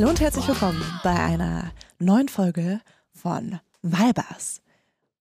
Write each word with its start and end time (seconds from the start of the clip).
Hallo 0.00 0.08
und 0.08 0.20
herzlich 0.22 0.48
willkommen 0.48 0.82
bei 1.02 1.14
einer 1.14 1.72
neuen 1.98 2.30
Folge 2.30 2.80
von 3.12 3.60
Weibers, 3.82 4.62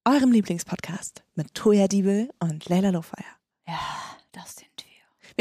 eurem 0.06 0.32
Lieblingspodcast 0.32 1.22
mit 1.36 1.54
Toya 1.54 1.90
Diebel 1.90 2.30
und 2.40 2.70
Leila 2.70 2.92
Lofeyer. 2.92 3.26
Ja, 3.68 3.78
das 4.32 4.56
sind 4.56 4.69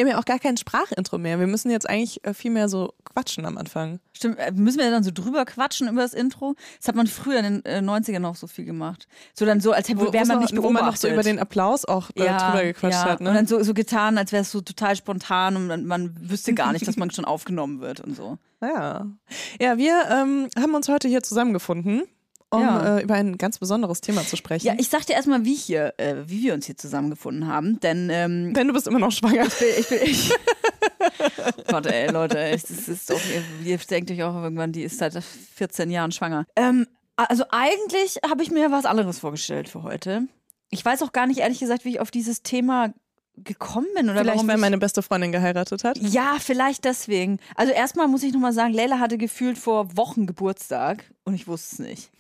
wir. 0.07 0.13
Haben 0.13 0.19
ja 0.19 0.21
auch 0.21 0.27
gar 0.27 0.39
kein 0.39 0.57
Sprachintro 0.57 1.19
mehr. 1.19 1.39
Wir 1.39 1.47
müssen 1.47 1.71
jetzt 1.71 1.89
eigentlich 1.89 2.25
äh, 2.25 2.35
viel 2.35 2.51
mehr 2.51 2.69
so 2.69 2.95
quatschen 3.05 3.45
am 3.45 3.59
Anfang. 3.59 4.01
Stimmt, 4.13 4.39
äh, 4.39 4.53
müssen 4.53 4.79
wir 4.79 4.91
dann 4.91 5.03
so 5.03 5.11
drüber 5.13 5.45
quatschen 5.45 5.89
über 5.89 6.03
das 6.03 6.15
Intro? 6.15 6.55
Das 6.79 6.89
hat 6.89 6.95
man 6.95 7.07
früher 7.07 7.39
in 7.41 7.63
den 7.63 7.65
äh, 7.65 7.79
90ern 7.79 8.21
noch 8.21 8.37
so 8.37 8.47
viel 8.47 8.65
gemacht. 8.65 9.09
So 9.35 9.45
dann 9.45 9.61
so, 9.61 9.73
als 9.73 9.89
hätte 9.89 10.01
Wo, 10.01 10.13
wäre 10.13 10.27
man 10.27 10.39
wo 10.39 10.41
nicht 10.41 10.55
noch, 10.55 10.63
wo 10.63 10.71
man 10.71 10.87
noch 10.87 10.97
so 10.97 11.09
beobachtet. 11.09 11.13
über 11.13 11.23
den 11.23 11.39
Applaus 11.39 11.85
auch 11.85 12.11
äh, 12.15 12.27
drüber 12.27 12.63
gequatscht 12.63 12.95
ja. 12.95 13.05
hat. 13.05 13.21
Ne? 13.21 13.31
Und 13.31 13.37
dann 13.37 13.47
so, 13.47 13.63
so 13.63 13.75
getan, 13.75 14.19
als 14.19 14.33
wäre 14.33 14.43
es 14.43 14.51
so 14.51 14.61
total 14.61 14.97
spontan 14.97 15.57
und 15.57 15.67
man, 15.67 15.85
man 15.85 16.17
wüsste 16.21 16.55
gar 16.55 16.73
nicht, 16.73 16.87
dass 16.87 16.97
man 16.97 17.11
schon 17.13 17.25
aufgenommen 17.25 17.81
wird 17.81 18.01
und 18.01 18.17
so. 18.17 18.39
Ja, 18.61 19.07
ja 19.61 19.79
wir 19.79 20.09
ähm, 20.11 20.49
haben 20.59 20.75
uns 20.75 20.89
heute 20.89 21.09
hier 21.09 21.23
zusammengefunden, 21.23 22.03
um 22.51 22.61
Ja. 22.63 22.99
äh, 22.99 23.03
über 23.03 23.15
ein 23.15 23.37
ganz 23.39 23.59
besonderes 23.59 24.01
Thema 24.01 24.23
zu 24.27 24.37
sprechen. 24.37 24.67
Ja, 24.67 24.75
ich 24.79 24.89
sag 24.89 25.05
dir 25.07 25.15
erstmal, 25.15 25.45
wie 25.45 25.55
hier, 25.55 25.95
äh, 25.99 26.15
wie 26.27 26.43
wir 26.43 26.55
uns 26.55 26.67
hier 26.67 26.77
zusammengefunden 26.77 27.47
haben, 27.47 27.79
denn 27.81 28.09
ähm, 28.11 28.55
Denn 28.55 28.69
du 28.69 28.73
bist 28.75 28.87
immer 28.87 28.99
noch 28.99 29.13
schwanger. 29.13 29.47
ich 29.47 29.59
bin, 29.59 29.69
ich 29.79 29.89
bin 29.89 29.99
ich. 30.03 30.33
Gott, 31.69 31.87
ey, 31.87 32.11
Leute, 32.11 32.39
ey, 32.39 32.53
das 32.53 32.89
ist 32.89 33.11
doch, 33.11 33.21
ihr, 33.65 33.71
ihr 33.73 33.79
denkt 33.79 34.11
euch 34.11 34.23
auch 34.23 34.35
irgendwann, 34.43 34.73
die 34.73 34.83
ist 34.83 34.99
seit 34.99 35.15
14 35.23 35.91
Jahren 35.91 36.13
schwanger. 36.13 36.47
Ähm, 36.57 36.87
also 37.17 37.45
eigentlich 37.51 38.19
habe 38.29 38.43
ich 38.43 38.51
mir 38.51 38.71
was 38.71 38.85
anderes 38.85 39.19
vorgestellt 39.19 39.69
für 39.69 39.83
heute. 39.83 40.23
Ich 40.71 40.85
weiß 40.85 41.03
auch 41.03 41.13
gar 41.13 41.27
nicht, 41.27 41.39
ehrlich 41.41 41.59
gesagt, 41.61 41.85
wie 41.85 41.91
ich 41.91 42.01
auf 42.01 42.11
dieses 42.11 42.43
Thema 42.43 42.93
gekommen 43.37 43.87
bin 43.95 44.07
oder 44.11 44.21
Vielleicht, 44.21 44.37
warum 44.37 44.49
weil 44.49 44.57
ich- 44.57 44.61
meine 44.61 44.79
beste 44.79 45.03
Freundin 45.03 45.33
geheiratet 45.33 45.85
hat. 45.85 45.97
ja, 45.99 46.37
vielleicht 46.41 46.85
deswegen. 46.85 47.39
Also 47.55 47.73
erstmal 47.73 48.09
muss 48.09 48.23
ich 48.23 48.33
nochmal 48.33 48.53
sagen, 48.53 48.73
Leila 48.75 48.99
hatte 48.99 49.17
gefühlt 49.19 49.59
vor 49.59 49.97
Wochen 49.97 50.27
Geburtstag 50.27 51.05
und 51.25 51.35
ich 51.35 51.47
wusste 51.47 51.75
es 51.75 51.79
nicht. 51.89 52.11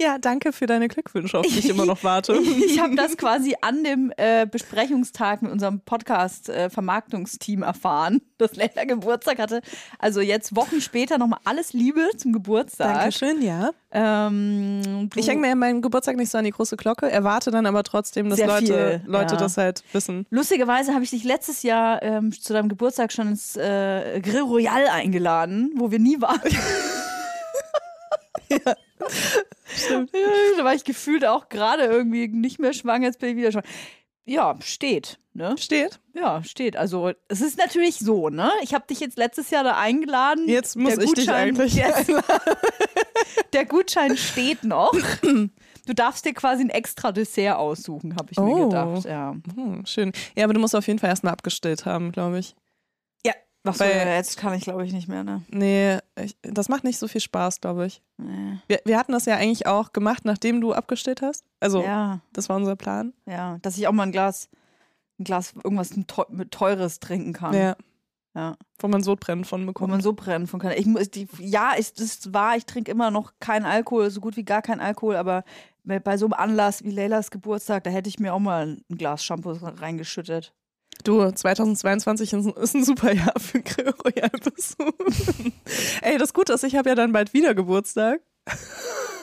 Ja, 0.00 0.18
danke 0.18 0.52
für 0.52 0.66
deine 0.66 0.86
Glückwünsche, 0.86 1.38
auf 1.38 1.46
die 1.46 1.58
ich 1.58 1.68
immer 1.68 1.84
noch 1.84 2.04
warte. 2.04 2.38
Ich 2.68 2.80
habe 2.80 2.94
das 2.94 3.16
quasi 3.16 3.56
an 3.60 3.82
dem 3.82 4.12
äh, 4.16 4.46
Besprechungstag 4.46 5.42
mit 5.42 5.50
unserem 5.50 5.80
Podcast-Vermarktungsteam 5.80 7.62
erfahren, 7.62 8.20
dass 8.38 8.54
Leila 8.54 8.84
Geburtstag 8.84 9.38
hatte. 9.38 9.60
Also 9.98 10.20
jetzt 10.20 10.54
Wochen 10.54 10.80
später 10.80 11.18
nochmal 11.18 11.40
alles 11.44 11.72
Liebe 11.72 12.10
zum 12.16 12.32
Geburtstag. 12.32 12.94
Dankeschön, 12.94 13.42
ja. 13.42 13.70
Ähm, 13.90 15.10
Ich 15.16 15.26
hänge 15.26 15.40
mir 15.40 15.56
meinen 15.56 15.82
Geburtstag 15.82 16.16
nicht 16.16 16.30
so 16.30 16.38
an 16.38 16.44
die 16.44 16.52
große 16.52 16.76
Glocke, 16.76 17.10
erwarte 17.10 17.50
dann 17.50 17.66
aber 17.66 17.82
trotzdem, 17.82 18.30
dass 18.30 18.38
Leute, 18.38 18.66
viel, 18.66 19.02
Leute 19.06 19.34
ja. 19.34 19.40
das 19.40 19.56
halt 19.56 19.82
wissen. 19.92 20.26
Lustigerweise 20.30 20.94
habe 20.94 21.02
ich 21.02 21.10
dich 21.10 21.24
letztes 21.24 21.64
Jahr 21.64 22.02
ähm, 22.02 22.30
zu 22.32 22.52
deinem 22.52 22.68
Geburtstag 22.68 23.12
schon 23.12 23.28
ins 23.28 23.56
äh, 23.56 24.20
Grill 24.20 24.42
Royal 24.42 24.86
eingeladen, 24.88 25.72
wo 25.74 25.90
wir 25.90 25.98
nie 25.98 26.20
waren. 26.20 26.40
Stimmt. 29.88 30.10
Da 30.58 30.64
war 30.64 30.74
ich 30.74 30.84
gefühlt 30.84 31.24
auch 31.24 31.48
gerade 31.48 31.84
irgendwie 31.84 32.28
nicht 32.28 32.58
mehr 32.58 32.72
schwanger, 32.72 33.06
jetzt 33.06 33.18
bin 33.18 33.30
ich 33.30 33.36
wieder 33.36 33.52
schwanger. 33.52 33.66
Ja, 34.24 34.56
steht. 34.60 35.18
Ne? 35.32 35.54
Steht. 35.58 36.00
Ja, 36.14 36.42
steht. 36.44 36.76
Also 36.76 37.12
es 37.28 37.40
ist 37.40 37.56
natürlich 37.58 37.98
so, 37.98 38.28
ne? 38.28 38.50
Ich 38.62 38.74
habe 38.74 38.86
dich 38.86 39.00
jetzt 39.00 39.16
letztes 39.16 39.48
Jahr 39.50 39.64
da 39.64 39.78
eingeladen. 39.78 40.46
Jetzt 40.48 40.76
muss 40.76 40.94
Der 40.96 41.04
ich 41.04 41.12
dich 41.14 41.26
Gutschein- 41.26 41.34
eigentlich 41.34 41.74
Yes. 41.74 42.06
Der 43.52 43.64
Gutschein 43.64 44.16
steht 44.18 44.64
noch. 44.64 44.92
Du 45.86 45.94
darfst 45.94 46.24
dir 46.26 46.34
quasi 46.34 46.62
ein 46.64 46.70
extra 46.70 47.12
Dessert 47.12 47.56
aussuchen, 47.56 48.16
habe 48.16 48.28
ich 48.32 48.38
mir 48.38 48.44
Oh. 48.44 48.68
gedacht. 48.68 49.04
Ja. 49.06 49.34
Hm, 49.54 49.86
schön. 49.86 50.12
Ja, 50.36 50.44
aber 50.44 50.52
du 50.54 50.60
musst 50.60 50.76
auf 50.76 50.86
jeden 50.86 50.98
Fall 50.98 51.08
erstmal 51.10 51.32
abgestillt 51.32 51.86
haben, 51.86 52.12
glaube 52.12 52.38
ich. 52.40 52.54
Was 53.68 53.80
Weil- 53.80 54.06
jetzt 54.08 54.36
kann 54.36 54.54
ich 54.54 54.62
glaube 54.64 54.84
ich 54.86 54.92
nicht 54.92 55.08
mehr, 55.08 55.24
ne? 55.24 55.42
Nee, 55.48 55.98
ich, 56.22 56.36
das 56.42 56.68
macht 56.68 56.84
nicht 56.84 56.98
so 56.98 57.08
viel 57.08 57.20
Spaß, 57.20 57.60
glaube 57.60 57.86
ich. 57.86 58.02
Nee. 58.16 58.58
Wir, 58.66 58.80
wir 58.84 58.98
hatten 58.98 59.12
das 59.12 59.24
ja 59.26 59.36
eigentlich 59.36 59.66
auch 59.66 59.92
gemacht, 59.92 60.24
nachdem 60.24 60.60
du 60.60 60.72
abgestillt 60.72 61.22
hast. 61.22 61.44
Also, 61.60 61.82
Ja, 61.82 62.20
das 62.32 62.48
war 62.48 62.56
unser 62.56 62.76
Plan. 62.76 63.12
ja. 63.26 63.58
Dass 63.62 63.76
ich 63.78 63.86
auch 63.88 63.92
mal 63.92 64.04
ein 64.04 64.12
Glas, 64.12 64.48
ein 65.18 65.24
Glas 65.24 65.54
irgendwas 65.64 65.92
mit 66.30 66.50
Teures 66.52 67.00
trinken 67.00 67.32
kann. 67.32 67.54
Ja. 67.54 67.76
Ja. 68.34 68.56
Wo 68.78 68.86
man 68.88 69.02
Sodbrennen 69.02 69.44
von 69.44 69.62
Wo 69.62 69.66
bekommt. 69.68 69.90
man 69.90 70.00
so 70.00 70.12
brennen 70.12 70.46
von 70.46 70.60
kann. 70.60 70.72
Ich 70.72 70.86
die, 71.10 71.26
ja, 71.40 71.72
ist 71.72 72.00
das 72.00 72.32
wahr, 72.32 72.56
ich 72.56 72.66
trinke 72.66 72.90
immer 72.90 73.10
noch 73.10 73.32
keinen 73.40 73.64
Alkohol, 73.64 74.10
so 74.10 74.20
gut 74.20 74.36
wie 74.36 74.44
gar 74.44 74.62
keinen 74.62 74.80
Alkohol, 74.80 75.16
aber 75.16 75.42
bei 75.82 75.98
bei 75.98 76.16
so 76.18 76.26
einem 76.26 76.34
Anlass 76.34 76.84
wie 76.84 76.90
Leylas 76.90 77.30
Geburtstag, 77.30 77.82
da 77.84 77.90
hätte 77.90 78.08
ich 78.08 78.20
mir 78.20 78.34
auch 78.34 78.38
mal 78.38 78.76
ein 78.88 78.96
Glas 78.96 79.24
Shampoo 79.24 79.52
reingeschüttet. 79.52 80.52
Du, 81.04 81.30
2022 81.30 82.32
ist 82.32 82.74
ein- 82.74 82.84
super 82.84 83.12
Jahr 83.12 83.34
für 83.38 83.60
Grill 83.62 83.94
Royal 84.04 84.30
Besuch. 84.30 84.92
Ey, 86.02 86.18
das 86.18 86.32
Gute 86.34 86.52
ist, 86.54 86.64
ich 86.64 86.76
habe 86.76 86.88
ja 86.88 86.94
dann 86.94 87.12
bald 87.12 87.32
wieder 87.34 87.54
Geburtstag. 87.54 88.20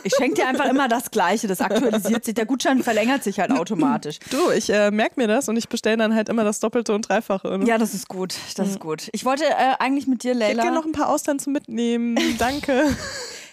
Ich 0.03 0.14
schenke 0.16 0.35
dir 0.35 0.47
einfach 0.47 0.66
immer 0.66 0.88
das 0.88 1.09
Gleiche, 1.09 1.47
das 1.47 1.62
aktualisiert 1.62 2.24
sich. 2.25 2.35
Der 2.35 2.46
Gutschein 2.46 2.84
verlängert 2.84 3.24
sich 3.24 3.40
halt 3.40 3.52
automatisch. 3.52 4.19
Du, 4.30 4.52
ich 4.52 4.69
äh, 4.69 4.91
merke 4.91 5.19
mir 5.19 5.28
das 5.28 5.50
und 5.50 5.58
ich 5.58 5.68
bestelle 5.68 5.97
dann 5.97 6.14
halt 6.14 6.30
immer 6.30 6.44
das 6.44 6.59
Doppelte 6.59 6.94
und 6.94 7.09
Dreifache. 7.09 7.58
Ne? 7.58 7.66
Ja, 7.66 7.80
das 7.80 7.96
ist 7.96 8.08
gut, 8.08 8.35
das 8.56 8.69
ist 8.69 8.80
gut. 8.80 9.09
Ich 9.14 9.25
wollte 9.25 9.46
äh, 9.46 9.74
eigentlich 9.80 10.06
mit 10.06 10.22
dir, 10.24 10.34
ich 10.34 10.38
hätte 10.41 10.47
Leila, 10.50 10.62
gerne 10.64 10.78
noch 10.78 10.85
ein 10.85 10.91
paar 10.91 11.09
Austern 11.09 11.40
zum 11.40 11.53
Mitnehmen. 11.53 12.18
Danke. 12.38 12.96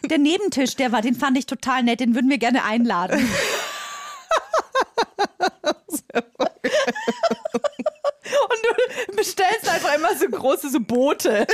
der 0.04 0.18
Nebentisch, 0.18 0.76
der 0.76 0.92
war, 0.92 1.00
den 1.00 1.14
fand 1.14 1.38
ich 1.38 1.46
total 1.46 1.84
nett, 1.84 2.00
den 2.00 2.14
würden 2.14 2.28
wir 2.28 2.38
gerne 2.38 2.64
einladen. 2.64 3.26
Und 8.24 8.58
du 9.08 9.16
bestellst 9.16 9.68
einfach 9.68 9.94
immer 9.94 10.16
so 10.16 10.28
große 10.28 10.70
so 10.70 10.80
Boote. 10.80 11.46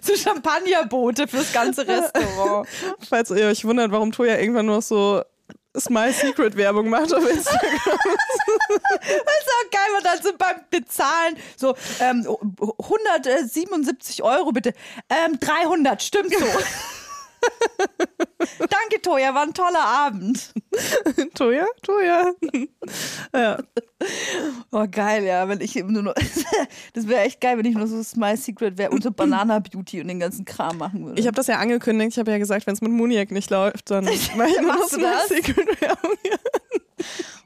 So 0.00 0.14
Champagnerboote 0.16 1.26
fürs 1.28 1.52
ganze 1.52 1.86
Restaurant. 1.86 2.68
Falls 3.08 3.30
ihr 3.30 3.46
euch 3.46 3.64
wundert, 3.64 3.90
warum 3.90 4.12
Toja 4.12 4.38
irgendwann 4.38 4.66
nur 4.66 4.82
so 4.82 5.22
Smile 5.78 6.12
Secret 6.12 6.56
Werbung 6.56 6.88
macht 6.88 7.12
auf 7.12 7.28
Instagram. 7.28 7.80
Das 7.84 9.08
ist 9.10 9.50
auch 9.50 9.70
geil, 9.70 9.88
weil 9.94 10.02
dann 10.02 10.22
so 10.22 10.30
beim 10.38 10.56
Bezahlen 10.70 11.36
so 11.56 11.74
ähm, 12.00 12.26
177 12.78 14.22
Euro 14.22 14.52
bitte. 14.52 14.72
Ähm, 15.08 15.38
300, 15.40 16.02
stimmt 16.02 16.32
so. 16.32 16.46
Danke, 18.38 19.00
Toja, 19.02 19.34
war 19.34 19.42
ein 19.42 19.54
toller 19.54 19.84
Abend. 19.84 20.52
Toja? 21.34 21.66
Toja. 21.82 22.32
ja. 23.34 23.58
Oh, 24.70 24.86
geil, 24.90 25.24
ja, 25.24 25.48
wenn 25.48 25.60
ich 25.60 25.76
eben 25.76 25.92
nur 25.92 26.02
noch. 26.02 26.14
Das 26.92 27.08
wäre 27.08 27.22
echt 27.22 27.40
geil, 27.40 27.58
wenn 27.58 27.64
ich 27.64 27.74
nur 27.74 27.86
so 27.86 28.02
Smile 28.02 28.36
Secret 28.36 28.78
wäre 28.78 28.90
und 28.90 29.02
so 29.02 29.10
Banana 29.12 29.58
Beauty 29.58 30.00
und 30.00 30.08
den 30.08 30.20
ganzen 30.20 30.44
Kram 30.44 30.78
machen 30.78 31.04
würde. 31.04 31.20
Ich 31.20 31.26
habe 31.26 31.34
das 31.34 31.46
ja 31.46 31.58
angekündigt. 31.58 32.12
Ich 32.12 32.18
habe 32.18 32.30
ja 32.30 32.38
gesagt, 32.38 32.66
wenn 32.66 32.74
es 32.74 32.80
mit 32.80 32.92
Muniac 32.92 33.30
nicht 33.30 33.50
läuft, 33.50 33.90
dann 33.90 34.04
mache 34.04 34.14
ich 34.14 34.34
nur 34.34 35.00
das? 35.00 35.28
Secret 35.28 35.80
Werbung. 35.80 36.16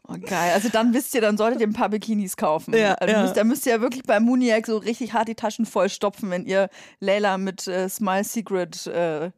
Oh, 0.09 0.17
geil. 0.19 0.53
Also 0.55 0.69
dann 0.71 0.95
wisst 0.95 1.15
ihr, 1.15 1.21
dann 1.21 1.37
solltet 1.37 1.61
ihr 1.61 1.67
ein 1.67 1.75
paar 1.75 1.91
Bikinis 1.91 2.37
kaufen. 2.37 2.75
Ja, 2.75 2.95
also 2.95 3.15
ja. 3.15 3.23
Müsst, 3.23 3.37
da 3.37 3.45
müsst 3.45 3.67
ihr 3.67 3.73
ja 3.73 3.81
wirklich 3.81 4.05
bei 4.05 4.21
Muniac 4.21 4.67
so 4.67 4.79
richtig 4.79 5.13
hart 5.13 5.29
die 5.29 5.35
Taschen 5.35 5.67
voll 5.67 5.91
stopfen, 5.91 6.31
wenn 6.31 6.47
ihr 6.47 6.71
Leila 7.01 7.37
mit 7.37 7.67
äh, 7.67 7.89
Smile 7.89 8.25
Secret. 8.25 8.87
Äh, 8.87 9.31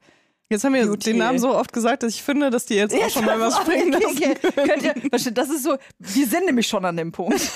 Jetzt 0.50 0.64
haben 0.64 0.74
wir 0.74 0.84
Beauty. 0.84 1.10
den 1.10 1.18
Namen 1.18 1.38
so 1.38 1.54
oft 1.54 1.72
gesagt, 1.72 2.02
dass 2.02 2.12
ich 2.12 2.24
finde, 2.24 2.50
dass 2.50 2.66
die 2.66 2.74
jetzt 2.74 2.92
auch 2.92 3.08
schon 3.08 3.24
mal 3.24 3.38
was 3.38 3.56
springen 3.60 3.92
lassen. 3.92 4.34
Könnt 4.56 4.82
ihr, 4.82 5.30
das 5.30 5.48
ist 5.48 5.62
so, 5.62 5.76
wir 6.00 6.26
sind 6.26 6.44
nämlich 6.46 6.66
schon 6.66 6.84
an 6.84 6.96
dem 6.96 7.12
Punkt. 7.12 7.40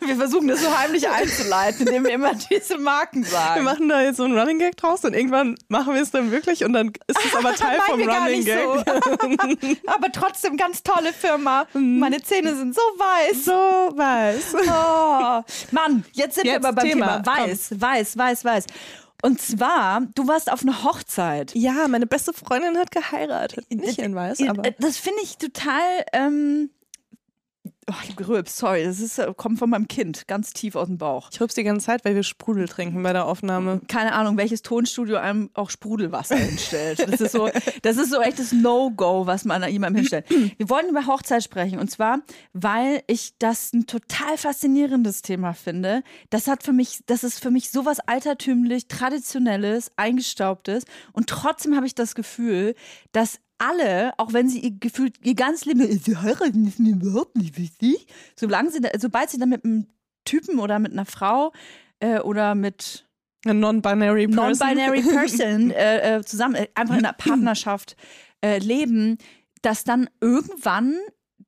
Wir 0.00 0.16
versuchen 0.16 0.48
das 0.48 0.60
so 0.62 0.78
heimlich 0.78 1.08
einzuleiten, 1.08 1.86
indem 1.86 2.04
wir 2.04 2.12
immer 2.12 2.32
diese 2.34 2.78
Marken 2.78 3.22
Wir 3.22 3.30
sagen. 3.30 3.64
machen 3.64 3.88
da 3.88 4.00
jetzt 4.02 4.16
so 4.16 4.24
einen 4.24 4.36
Running 4.36 4.58
Gag 4.58 4.76
draus 4.76 5.04
und 5.04 5.14
irgendwann 5.14 5.56
machen 5.68 5.94
wir 5.94 6.02
es 6.02 6.10
dann 6.10 6.30
wirklich 6.30 6.64
und 6.64 6.72
dann 6.72 6.88
ist 7.06 7.24
es 7.24 7.34
aber 7.34 7.54
Teil 7.54 7.78
vom 7.86 7.98
wir 8.00 8.08
Running 8.08 8.44
Gag. 8.44 8.58
so. 8.64 9.86
Aber 9.86 10.10
trotzdem 10.12 10.56
ganz 10.56 10.82
tolle 10.82 11.12
Firma. 11.12 11.66
Meine 11.74 12.22
Zähne 12.22 12.54
sind 12.56 12.74
so 12.74 12.80
weiß. 12.80 13.44
So 13.44 13.52
weiß. 13.52 14.54
Oh, 14.66 15.42
Mann, 15.70 16.04
jetzt 16.12 16.34
sind 16.36 16.44
wir 16.44 16.54
Jetzt 16.54 16.64
aber 16.64 16.74
beim 16.76 16.88
Thema, 16.88 17.22
Thema, 17.22 17.36
weiß, 17.46 17.80
weiß, 17.80 18.18
weiß, 18.18 18.44
weiß. 18.44 18.64
Und 19.22 19.40
zwar, 19.40 20.02
du 20.14 20.26
warst 20.28 20.50
auf 20.50 20.62
einer 20.62 20.84
Hochzeit. 20.84 21.54
Ja, 21.54 21.88
meine 21.88 22.06
beste 22.06 22.32
Freundin 22.32 22.78
hat 22.78 22.90
geheiratet. 22.90 23.66
Nicht 23.70 23.98
in 23.98 24.14
weiß, 24.14 24.42
aber. 24.48 24.70
Das 24.78 24.96
finde 24.96 25.20
ich 25.22 25.36
total. 25.38 26.04
Ähm, 26.12 26.70
gerülpst, 28.16 28.56
sorry. 28.56 28.84
Das 28.84 29.00
ist, 29.00 29.18
äh, 29.18 29.32
kommt 29.36 29.58
von 29.58 29.70
meinem 29.70 29.88
Kind, 29.88 30.26
ganz 30.26 30.52
tief 30.52 30.76
aus 30.76 30.88
dem 30.88 30.98
Bauch. 30.98 31.28
Ich 31.32 31.40
rübs 31.40 31.54
die 31.54 31.64
ganze 31.64 31.86
Zeit, 31.86 32.04
weil 32.04 32.14
wir 32.14 32.22
Sprudel 32.22 32.68
trinken 32.68 33.02
bei 33.02 33.12
der 33.12 33.26
Aufnahme. 33.26 33.80
Keine 33.88 34.12
Ahnung, 34.12 34.36
welches 34.36 34.62
Tonstudio 34.62 35.16
einem 35.16 35.50
auch 35.54 35.70
Sprudelwasser 35.70 36.36
hinstellt. 36.36 37.00
Das 37.00 37.20
ist 37.20 37.32
so, 37.32 37.50
das 37.82 37.96
ist 37.96 38.10
so 38.10 38.20
echtes 38.20 38.52
No-Go, 38.52 39.26
was 39.26 39.44
man 39.44 39.68
jemandem 39.68 40.00
hinstellt. 40.00 40.26
Wir 40.28 40.68
wollen 40.68 40.88
über 40.88 41.06
Hochzeit 41.06 41.42
sprechen 41.42 41.78
und 41.78 41.90
zwar, 41.90 42.20
weil 42.52 43.02
ich 43.06 43.34
das 43.38 43.72
ein 43.72 43.86
total 43.86 44.36
faszinierendes 44.36 45.22
Thema 45.22 45.52
finde. 45.54 46.02
Das 46.30 46.46
hat 46.46 46.62
für 46.62 46.72
mich, 46.72 47.00
das 47.06 47.24
ist 47.24 47.40
für 47.40 47.50
mich 47.50 47.70
sowas 47.70 48.00
altertümlich, 48.00 48.88
traditionelles, 48.88 49.90
eingestaubtes 49.96 50.84
und 51.12 51.28
trotzdem 51.28 51.76
habe 51.76 51.86
ich 51.86 51.94
das 51.94 52.14
Gefühl, 52.14 52.74
dass 53.12 53.40
alle, 53.60 54.12
auch 54.18 54.32
wenn 54.32 54.48
sie 54.48 54.60
ihr 54.60 54.72
gefühlt 54.72 55.24
ihr 55.24 55.34
ganz 55.34 55.64
Leben, 55.64 55.86
sie 55.98 56.16
heiraten 56.16 56.66
ist 56.66 56.78
mir 56.78 56.94
überhaupt 56.94 57.36
nicht 57.36 57.58
wichtig, 57.58 58.06
solange 58.34 58.70
sie, 58.70 58.80
sobald 58.98 59.30
sie 59.30 59.38
dann 59.38 59.50
mit 59.50 59.64
einem 59.64 59.86
Typen 60.24 60.58
oder 60.58 60.78
mit 60.78 60.92
einer 60.92 61.06
Frau 61.06 61.52
äh, 62.00 62.20
oder 62.20 62.54
mit 62.54 63.06
non-binary 63.44 64.28
person. 64.28 64.50
non-binary 64.50 65.02
person 65.02 65.70
äh, 65.70 66.16
äh, 66.16 66.24
zusammen, 66.24 66.54
äh, 66.54 66.68
einfach 66.74 66.96
in 66.96 67.04
einer 67.04 67.12
Partnerschaft 67.18 67.96
äh, 68.44 68.58
leben, 68.58 69.18
dass 69.62 69.84
dann 69.84 70.08
irgendwann 70.20 70.96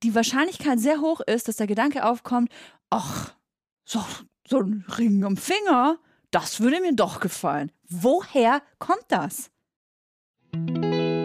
die 0.03 0.14
Wahrscheinlichkeit 0.14 0.81
sehr 0.81 1.00
hoch 1.00 1.20
ist, 1.20 1.49
dass 1.49 1.56
der 1.56 1.67
Gedanke 1.67 2.05
aufkommt, 2.05 2.50
ach, 2.91 3.35
so, 3.85 4.05
so 4.47 4.59
ein 4.59 4.85
Ring 4.99 5.25
am 5.25 5.37
Finger, 5.37 5.99
das 6.31 6.61
würde 6.61 6.81
mir 6.81 6.94
doch 6.94 7.20
gefallen. 7.20 7.73
Woher 7.88 8.62
kommt 8.79 9.05
das? 9.09 9.50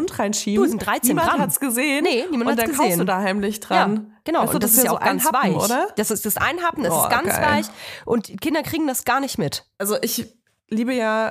Mund 0.00 0.18
reinschieben. 0.18 0.62
Du, 0.64 0.68
sind 0.68 0.78
13 0.84 1.08
niemand 1.08 1.28
Gramm. 1.30 1.40
hat's 1.40 1.60
gesehen. 1.60 2.04
Nee, 2.04 2.24
niemand 2.30 2.50
Und 2.50 2.56
hat's 2.56 2.56
dann 2.62 2.66
kaufst 2.70 2.82
gesehen. 2.82 2.98
du 3.00 3.04
da 3.04 3.18
heimlich 3.20 3.60
dran. 3.60 3.94
Ja, 3.94 4.20
genau. 4.24 4.40
Weißt 4.42 4.52
du, 4.52 4.56
und 4.56 4.62
das, 4.62 4.72
ist 4.72 4.84
ja 4.84 4.90
so 4.90 4.96
auch 4.96 5.00
ganz 5.00 5.24
Happen, 5.24 5.54
weich. 5.54 5.64
oder? 5.64 5.88
Das 5.96 6.10
ist 6.10 6.24
das 6.26 6.36
Einhappen, 6.36 6.84
das 6.84 6.92
Oh, 6.94 7.02
ist 7.02 7.10
ganz 7.10 7.28
geil. 7.28 7.44
weich. 7.44 7.66
Und 8.04 8.40
Kinder 8.40 8.62
kriegen 8.62 8.86
das 8.86 9.04
gar 9.04 9.20
nicht 9.20 9.38
mit. 9.38 9.64
Also 9.78 9.96
ich 10.02 10.26
liebe 10.68 10.92
ja 10.94 11.30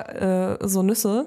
äh, 0.54 0.68
so 0.68 0.82
Nüsse. 0.82 1.26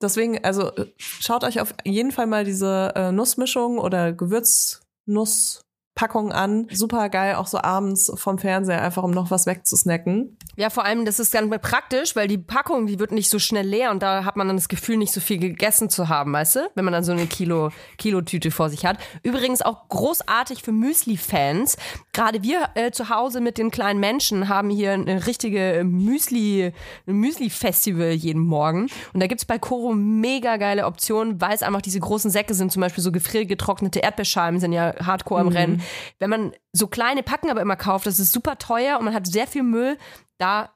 deswegen, 0.00 0.42
also 0.44 0.72
äh, 0.74 0.86
schaut 0.98 1.42
euch 1.44 1.60
auf 1.60 1.74
jeden 1.84 2.12
Fall 2.12 2.26
mal 2.26 2.44
diese 2.44 2.92
äh, 2.94 3.12
Nussmischung 3.12 3.78
oder 3.78 4.12
Gewürznusspackung 4.12 6.32
an. 6.32 6.68
Super 6.72 7.08
geil, 7.08 7.36
auch 7.36 7.46
so 7.46 7.58
abends 7.58 8.12
vom 8.14 8.38
Fernseher, 8.38 8.82
einfach 8.82 9.02
um 9.02 9.10
noch 9.10 9.30
was 9.30 9.46
wegzusnacken. 9.46 10.36
Ja, 10.56 10.70
vor 10.70 10.84
allem, 10.84 11.04
das 11.04 11.18
ist 11.18 11.34
dann 11.34 11.50
praktisch, 11.50 12.16
weil 12.16 12.28
die 12.28 12.38
Packung, 12.38 12.86
die 12.86 12.98
wird 12.98 13.12
nicht 13.12 13.28
so 13.28 13.38
schnell 13.38 13.66
leer 13.66 13.90
und 13.90 14.02
da 14.02 14.24
hat 14.24 14.36
man 14.36 14.46
dann 14.46 14.56
das 14.56 14.68
Gefühl, 14.68 14.96
nicht 14.96 15.12
so 15.12 15.20
viel 15.20 15.38
gegessen 15.38 15.90
zu 15.90 16.08
haben, 16.08 16.32
weißt 16.32 16.56
du? 16.56 16.70
Wenn 16.74 16.84
man 16.84 16.92
dann 16.92 17.04
so 17.04 17.12
eine 17.12 17.26
Kilo, 17.26 17.70
Kilotüte 17.98 18.50
vor 18.50 18.70
sich 18.70 18.86
hat. 18.86 18.98
Übrigens 19.22 19.62
auch 19.62 19.88
großartig 19.88 20.62
für 20.62 20.72
Müsli-Fans. 20.72 21.76
Gerade 22.12 22.42
wir 22.42 22.68
äh, 22.74 22.90
zu 22.90 23.08
Hause 23.08 23.40
mit 23.40 23.58
den 23.58 23.70
kleinen 23.70 24.00
Menschen 24.00 24.48
haben 24.48 24.70
hier 24.70 24.92
eine 24.92 25.26
richtige 25.26 25.82
Müsli, 25.84 26.72
Müsli-Festival 27.06 28.10
jeden 28.10 28.42
Morgen. 28.42 28.88
Und 29.12 29.20
da 29.20 29.26
gibt's 29.26 29.44
bei 29.44 29.58
Coro 29.58 29.92
mega 29.92 30.56
geile 30.56 30.86
Optionen, 30.86 31.40
weil 31.40 31.54
es 31.54 31.62
einfach 31.62 31.82
diese 31.82 32.00
großen 32.00 32.30
Säcke 32.30 32.54
sind, 32.54 32.72
zum 32.72 32.80
Beispiel 32.80 33.02
so 33.02 33.12
gefriergetrocknete 33.12 34.00
Erdbeerscheiben 34.00 34.60
sind 34.60 34.72
ja 34.72 34.94
hardcore 35.04 35.40
im 35.40 35.48
Rennen. 35.48 35.82
Wenn 36.18 36.30
man 36.30 36.52
so 36.72 36.86
kleine 36.88 37.22
Packen 37.22 37.50
aber 37.50 37.60
immer 37.60 37.76
kauft, 37.76 38.06
das 38.06 38.18
ist 38.18 38.32
super 38.32 38.58
teuer 38.58 38.98
und 38.98 39.04
man 39.04 39.14
hat 39.14 39.26
sehr 39.26 39.46
viel 39.46 39.62
Müll. 39.62 39.96
Da 40.44 40.68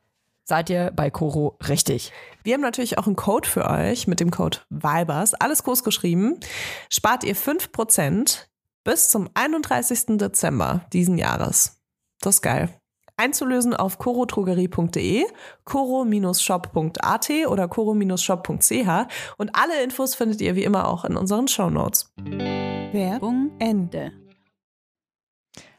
seid 0.44 0.70
ihr 0.70 0.92
bei 0.96 1.10
Coro 1.10 1.58
richtig. 1.68 2.10
Wir 2.42 2.54
haben 2.54 2.62
natürlich 2.62 2.96
auch 2.96 3.06
einen 3.06 3.16
Code 3.16 3.46
für 3.46 3.68
euch 3.68 4.06
mit 4.06 4.18
dem 4.18 4.30
Code 4.30 4.60
VIBERS. 4.70 5.34
Alles 5.34 5.62
groß 5.62 5.84
geschrieben. 5.84 6.40
Spart 6.88 7.22
ihr 7.22 7.36
5% 7.36 8.46
bis 8.82 9.10
zum 9.10 9.28
31. 9.34 10.16
Dezember 10.16 10.86
diesen 10.94 11.18
Jahres. 11.18 11.82
Das 12.22 12.36
ist 12.36 12.40
geil. 12.40 12.70
Einzulösen 13.18 13.74
auf 13.74 13.98
corotrogerie.de, 13.98 15.26
coro-shop.at 15.64 17.30
oder 17.48 17.68
coro-shop.ch 17.68 18.88
und 19.36 19.50
alle 19.52 19.82
Infos 19.84 20.14
findet 20.14 20.40
ihr 20.40 20.56
wie 20.56 20.64
immer 20.64 20.88
auch 20.88 21.04
in 21.04 21.14
unseren 21.14 21.46
Shownotes. 21.46 22.10
Werbung 22.16 23.50
Ende. 23.58 24.12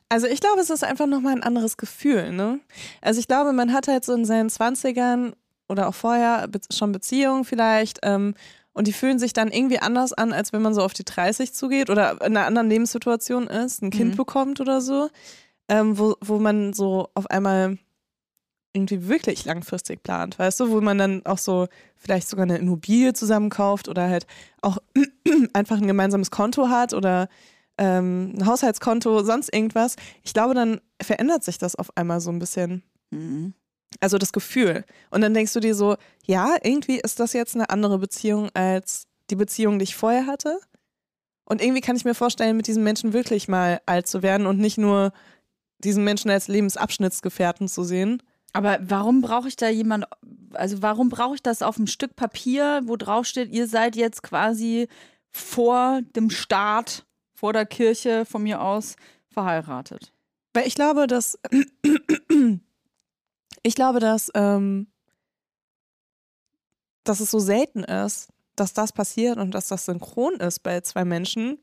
Also 0.09 0.25
ich 0.27 0.39
glaube, 0.39 0.59
es 0.59 0.69
ist 0.71 0.83
einfach 0.83 1.05
nochmal 1.05 1.33
ein 1.35 1.43
anderes 1.43 1.77
Gefühl, 1.77 2.31
ne? 2.31 2.59
Also 3.01 3.19
ich 3.19 3.27
glaube, 3.27 3.53
man 3.53 3.71
hat 3.73 3.87
halt 3.87 4.03
so 4.03 4.13
in 4.13 4.25
seinen 4.25 4.49
20ern 4.49 5.33
oder 5.67 5.87
auch 5.87 5.93
vorher 5.93 6.47
schon 6.71 6.91
Beziehungen 6.91 7.45
vielleicht 7.45 7.99
ähm, 8.01 8.33
und 8.73 8.87
die 8.87 8.93
fühlen 8.93 9.19
sich 9.19 9.33
dann 9.33 9.51
irgendwie 9.51 9.79
anders 9.79 10.13
an, 10.13 10.33
als 10.33 10.51
wenn 10.51 10.61
man 10.63 10.73
so 10.73 10.81
auf 10.81 10.93
die 10.93 11.03
30 11.05 11.53
zugeht 11.53 11.89
oder 11.91 12.13
in 12.21 12.35
einer 12.35 12.45
anderen 12.47 12.69
Lebenssituation 12.69 13.47
ist, 13.47 13.81
ein 13.83 13.91
Kind 13.91 14.13
Mhm. 14.13 14.17
bekommt 14.17 14.59
oder 14.61 14.81
so, 14.81 15.09
ähm, 15.67 15.99
wo, 15.99 16.15
wo 16.21 16.39
man 16.39 16.73
so 16.73 17.09
auf 17.13 17.29
einmal 17.29 17.77
irgendwie 18.73 19.07
wirklich 19.07 19.45
langfristig 19.45 20.03
plant, 20.03 20.37
weißt 20.39 20.59
du, 20.59 20.69
wo 20.71 20.79
man 20.81 20.97
dann 20.97 21.25
auch 21.25 21.39
so 21.39 21.67
vielleicht 21.97 22.29
sogar 22.29 22.43
eine 22.43 22.57
Immobilie 22.57 23.13
zusammen 23.13 23.49
kauft 23.49 23.87
oder 23.89 24.07
halt 24.09 24.27
auch 24.61 24.77
einfach 25.53 25.77
ein 25.77 25.87
gemeinsames 25.87 26.29
Konto 26.31 26.69
hat 26.69 26.93
oder 26.93 27.29
ähm, 27.79 28.33
ein 28.37 28.45
Haushaltskonto, 28.45 29.23
sonst 29.23 29.53
irgendwas. 29.53 29.95
Ich 30.23 30.33
glaube, 30.33 30.53
dann 30.53 30.81
verändert 31.01 31.43
sich 31.43 31.57
das 31.57 31.75
auf 31.75 31.95
einmal 31.97 32.19
so 32.19 32.29
ein 32.29 32.39
bisschen. 32.39 32.83
Mhm. 33.09 33.53
Also 34.01 34.17
das 34.17 34.33
Gefühl. 34.33 34.83
Und 35.09 35.21
dann 35.21 35.33
denkst 35.33 35.53
du 35.53 35.59
dir 35.59 35.73
so, 35.73 35.95
ja, 36.25 36.57
irgendwie 36.61 36.99
ist 36.99 37.19
das 37.19 37.33
jetzt 37.33 37.55
eine 37.55 37.69
andere 37.69 37.97
Beziehung 37.97 38.49
als 38.53 39.07
die 39.29 39.35
Beziehung, 39.35 39.79
die 39.79 39.83
ich 39.83 39.95
vorher 39.95 40.27
hatte. 40.27 40.59
Und 41.45 41.63
irgendwie 41.63 41.81
kann 41.81 41.95
ich 41.95 42.05
mir 42.05 42.13
vorstellen, 42.13 42.57
mit 42.57 42.67
diesem 42.67 42.83
Menschen 42.83 43.13
wirklich 43.13 43.47
mal 43.47 43.81
alt 43.87 44.07
zu 44.07 44.21
werden 44.21 44.45
und 44.45 44.59
nicht 44.59 44.77
nur 44.77 45.11
diesen 45.79 46.03
Menschen 46.03 46.29
als 46.29 46.47
Lebensabschnittsgefährten 46.47 47.67
zu 47.67 47.83
sehen. 47.83 48.21
Aber 48.53 48.77
warum 48.81 49.21
brauche 49.21 49.47
ich 49.47 49.55
da 49.55 49.69
jemand, 49.69 50.05
also 50.53 50.81
warum 50.81 51.09
brauche 51.09 51.35
ich 51.35 51.41
das 51.41 51.61
auf 51.61 51.77
einem 51.77 51.87
Stück 51.87 52.15
Papier, 52.15 52.81
wo 52.85 52.97
drauf 52.97 53.25
steht, 53.25 53.51
ihr 53.51 53.67
seid 53.67 53.95
jetzt 53.95 54.21
quasi 54.21 54.87
vor 55.31 56.01
dem 56.15 56.29
Staat, 56.29 57.05
vor 57.39 57.53
der 57.53 57.65
Kirche 57.65 58.25
von 58.25 58.43
mir 58.43 58.61
aus 58.61 58.95
verheiratet? 59.29 60.11
Weil 60.53 60.67
ich 60.67 60.75
glaube, 60.75 61.07
dass 61.07 61.39
ich 63.63 63.75
glaube, 63.75 63.99
dass, 63.99 64.29
ähm, 64.35 64.87
dass 67.03 67.19
es 67.21 67.31
so 67.31 67.39
selten 67.39 67.83
ist, 67.83 68.29
dass 68.55 68.73
das 68.73 68.91
passiert 68.91 69.37
und 69.37 69.51
dass 69.51 69.69
das 69.69 69.85
synchron 69.85 70.35
ist 70.35 70.59
bei 70.63 70.81
zwei 70.81 71.05
Menschen, 71.05 71.59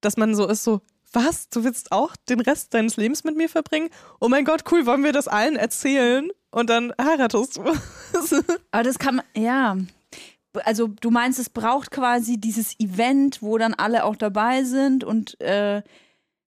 dass 0.00 0.16
man 0.16 0.34
so 0.34 0.46
ist, 0.46 0.64
so, 0.64 0.80
was? 1.12 1.48
Du 1.48 1.64
willst 1.64 1.92
auch 1.92 2.16
den 2.28 2.40
Rest 2.40 2.74
deines 2.74 2.96
Lebens 2.96 3.24
mit 3.24 3.36
mir 3.36 3.48
verbringen? 3.48 3.90
Oh 4.20 4.28
mein 4.28 4.44
Gott, 4.44 4.64
cool, 4.72 4.86
wollen 4.86 5.04
wir 5.04 5.12
das 5.12 5.28
allen 5.28 5.56
erzählen? 5.56 6.30
Und 6.50 6.70
dann 6.70 6.92
heiratest 7.00 7.56
du. 7.56 7.62
Aber 8.70 8.82
das 8.82 8.98
kann 8.98 9.16
man, 9.16 9.24
ja. 9.36 9.76
Also 10.64 10.88
du 10.88 11.10
meinst, 11.10 11.38
es 11.38 11.50
braucht 11.50 11.90
quasi 11.90 12.38
dieses 12.38 12.78
Event, 12.78 13.42
wo 13.42 13.58
dann 13.58 13.74
alle 13.74 14.04
auch 14.04 14.16
dabei 14.16 14.64
sind 14.64 15.02
und 15.04 15.40
äh, 15.40 15.82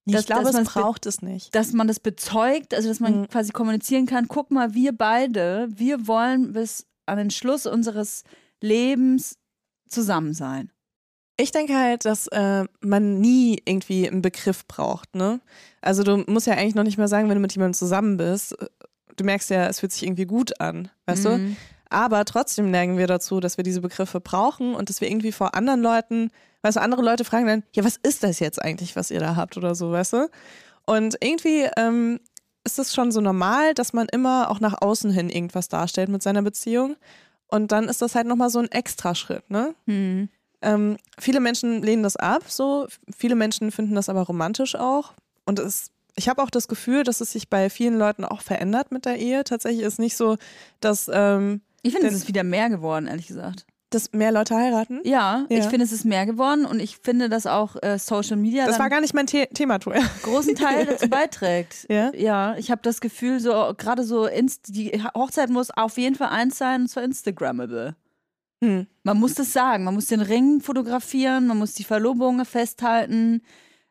ich 0.09 0.25
glaube, 0.25 0.47
es 0.49 0.55
be- 0.55 0.63
braucht 0.63 1.05
es 1.05 1.21
nicht. 1.21 1.53
dass 1.53 1.73
man 1.73 1.87
das 1.87 1.99
bezeugt, 1.99 2.73
also 2.73 2.87
dass 2.87 2.99
man 3.01 3.21
Mhm. 3.21 3.27
quasi 3.27 3.51
kommunizieren 3.51 4.05
kann, 4.05 4.27
guck 4.29 4.51
mal, 4.51 4.73
wir 4.73 4.93
beide, 4.97 5.67
wir 5.69 6.07
wollen 6.07 6.53
bis 6.53 6.85
an 7.05 7.17
den 7.17 7.29
Schluss 7.31 7.65
unseres 7.65 8.23
Lebens 8.61 9.37
zusammen 9.89 10.33
sein. 10.33 10.71
Ich 11.39 11.51
denke 11.51 11.75
halt, 11.75 12.05
dass 12.05 12.27
äh, 12.27 12.65
man 12.79 13.19
nie 13.19 13.61
irgendwie 13.65 14.09
einen 14.09 14.21
Begriff 14.23 14.65
braucht, 14.65 15.15
ne? 15.15 15.39
Also 15.81 16.03
du 16.03 16.17
musst 16.27 16.47
ja 16.47 16.53
eigentlich 16.53 16.73
noch 16.75 16.83
nicht 16.83 16.97
mal 16.97 17.07
sagen, 17.07 17.29
wenn 17.29 17.35
du 17.35 17.41
mit 17.41 17.53
jemandem 17.53 17.75
zusammen 17.75 18.17
bist, 18.17 18.59
äh, 18.59 18.65
du 19.15 19.23
merkst 19.23 19.49
ja, 19.51 19.67
es 19.67 19.79
fühlt 19.79 19.91
sich 19.91 20.03
irgendwie 20.03 20.25
gut 20.25 20.59
an, 20.59 20.89
weißt 21.05 21.25
du? 21.25 21.55
Aber 21.89 22.25
trotzdem 22.25 22.71
neigen 22.71 22.97
wir 22.97 23.07
dazu, 23.07 23.39
dass 23.39 23.57
wir 23.57 23.63
diese 23.63 23.81
Begriffe 23.81 24.19
brauchen 24.19 24.75
und 24.75 24.89
dass 24.89 25.01
wir 25.01 25.09
irgendwie 25.09 25.31
vor 25.31 25.55
anderen 25.55 25.81
Leuten, 25.81 26.31
weißt 26.61 26.77
du, 26.77 26.81
andere 26.81 27.01
Leute 27.01 27.23
fragen 27.23 27.47
dann, 27.47 27.63
ja, 27.73 27.83
was 27.83 27.97
ist 27.97 28.23
das 28.23 28.39
jetzt 28.39 28.61
eigentlich, 28.61 28.95
was 28.95 29.11
ihr 29.11 29.19
da 29.19 29.35
habt 29.35 29.57
oder 29.57 29.75
so, 29.75 29.91
weißt 29.91 30.13
du? 30.13 30.29
Und 30.85 31.17
irgendwie 31.21 31.67
ähm, 31.77 32.19
ist 32.63 32.79
es 32.79 32.93
schon 32.93 33.11
so 33.11 33.21
normal, 33.21 33.73
dass 33.73 33.93
man 33.93 34.07
immer 34.11 34.49
auch 34.49 34.59
nach 34.59 34.81
außen 34.81 35.11
hin 35.11 35.29
irgendwas 35.29 35.69
darstellt 35.69 36.09
mit 36.09 36.21
seiner 36.21 36.41
Beziehung. 36.41 36.95
Und 37.47 37.71
dann 37.71 37.87
ist 37.87 38.01
das 38.01 38.15
halt 38.15 38.27
nochmal 38.27 38.49
so 38.49 38.59
ein 38.59 38.71
Extraschritt, 38.71 39.49
ne? 39.49 39.73
Mhm. 39.85 40.29
Ähm, 40.61 40.97
viele 41.17 41.39
Menschen 41.39 41.81
lehnen 41.81 42.03
das 42.03 42.17
ab, 42.17 42.43
so. 42.47 42.87
Viele 43.15 43.35
Menschen 43.35 43.71
finden 43.71 43.95
das 43.95 44.09
aber 44.09 44.23
romantisch 44.23 44.75
auch. 44.75 45.13
Und 45.45 45.59
es, 45.59 45.91
ich 46.15 46.27
habe 46.27 46.41
auch 46.41 46.49
das 46.49 46.67
Gefühl, 46.67 47.03
dass 47.03 47.21
es 47.21 47.31
sich 47.31 47.47
bei 47.47 47.69
vielen 47.69 47.97
Leuten 47.97 48.25
auch 48.25 48.41
verändert 48.41 48.91
mit 48.91 49.05
der 49.05 49.17
Ehe. 49.17 49.43
Tatsächlich 49.43 49.85
ist 49.85 49.99
nicht 49.99 50.17
so, 50.17 50.37
dass, 50.81 51.09
ähm, 51.13 51.61
Ich 51.81 51.93
finde, 51.93 52.07
es 52.07 52.13
ist 52.15 52.27
wieder 52.27 52.43
mehr 52.43 52.69
geworden, 52.69 53.07
ehrlich 53.07 53.27
gesagt. 53.27 53.65
dass 53.89 54.11
mehr 54.11 54.33
Leute 54.33 54.53
heiraten. 54.55 54.99
Ja, 55.05 55.45
Ja. 55.49 55.59
ich 55.59 55.65
finde, 55.65 55.85
es 55.85 55.93
ist 55.93 56.03
mehr 56.03 56.25
geworden 56.25 56.65
und 56.65 56.81
ich 56.81 56.97
finde, 56.97 57.29
dass 57.29 57.45
auch 57.47 57.77
äh, 57.81 57.97
Social 57.97 58.35
Media 58.35 58.65
Das 58.65 58.79
war 58.79 58.89
gar 58.89 58.99
nicht 58.99 59.13
mein 59.13 59.27
The 59.27 59.45
Thema, 59.53 59.79
Tour. 59.79 59.93
einen 59.93 60.09
großen 60.23 60.55
Teil 60.55 60.85
dazu 60.85 61.07
beiträgt. 61.09 61.85
Ja? 61.89 62.11
Ja, 62.13 62.55
ich 62.57 62.69
habe 62.69 62.81
das 62.83 62.99
Gefühl, 62.99 63.39
so 63.39 63.73
gerade 63.77 64.03
so 64.03 64.25
Inst 64.25 64.75
die 64.75 64.91
Hochzeit 65.15 65.49
muss 65.49 65.71
auf 65.71 65.97
jeden 65.97 66.15
Fall 66.15 66.29
eins 66.29 66.57
sein, 66.57 66.81
und 66.81 66.87
zwar 66.89 67.03
Instagrammable. 67.03 67.95
Hm. 68.61 68.87
Man 69.03 69.17
muss 69.19 69.35
das 69.35 69.53
sagen, 69.53 69.83
man 69.85 69.93
muss 69.93 70.07
den 70.07 70.21
Ring 70.21 70.59
fotografieren, 70.61 71.47
man 71.47 71.57
muss 71.57 71.73
die 71.73 71.83
Verlobung 71.85 72.43
festhalten, 72.43 73.41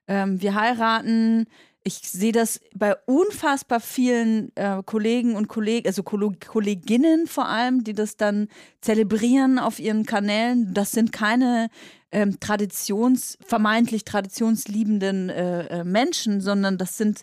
ähm, 0.09 0.43
wir 0.43 0.55
heiraten. 0.55 1.47
Ich 1.87 2.01
sehe 2.01 2.33
das 2.33 2.59
bei 2.75 2.97
unfassbar 3.07 3.79
vielen 3.79 4.51
äh, 4.57 4.83
Kollegen 4.85 5.37
und 5.37 5.47
Kollegen, 5.47 5.87
also 5.87 6.03
Kolleginnen 6.03 7.29
vor 7.29 7.47
allem, 7.47 7.85
die 7.85 7.93
das 7.93 8.17
dann 8.17 8.49
zelebrieren 8.81 9.61
auf 9.61 9.79
ihren 9.79 10.05
Kanälen. 10.05 10.75
Das 10.75 10.91
sind 10.91 11.13
keine 11.13 11.69
ähm, 12.11 12.41
Traditions, 12.41 13.39
vermeintlich 13.47 14.05
traditionsliebenden 14.05 15.29
äh, 15.31 15.67
äh, 15.67 15.85
Menschen, 15.85 16.41
sondern 16.41 16.77
das 16.77 16.97
sind 16.97 17.23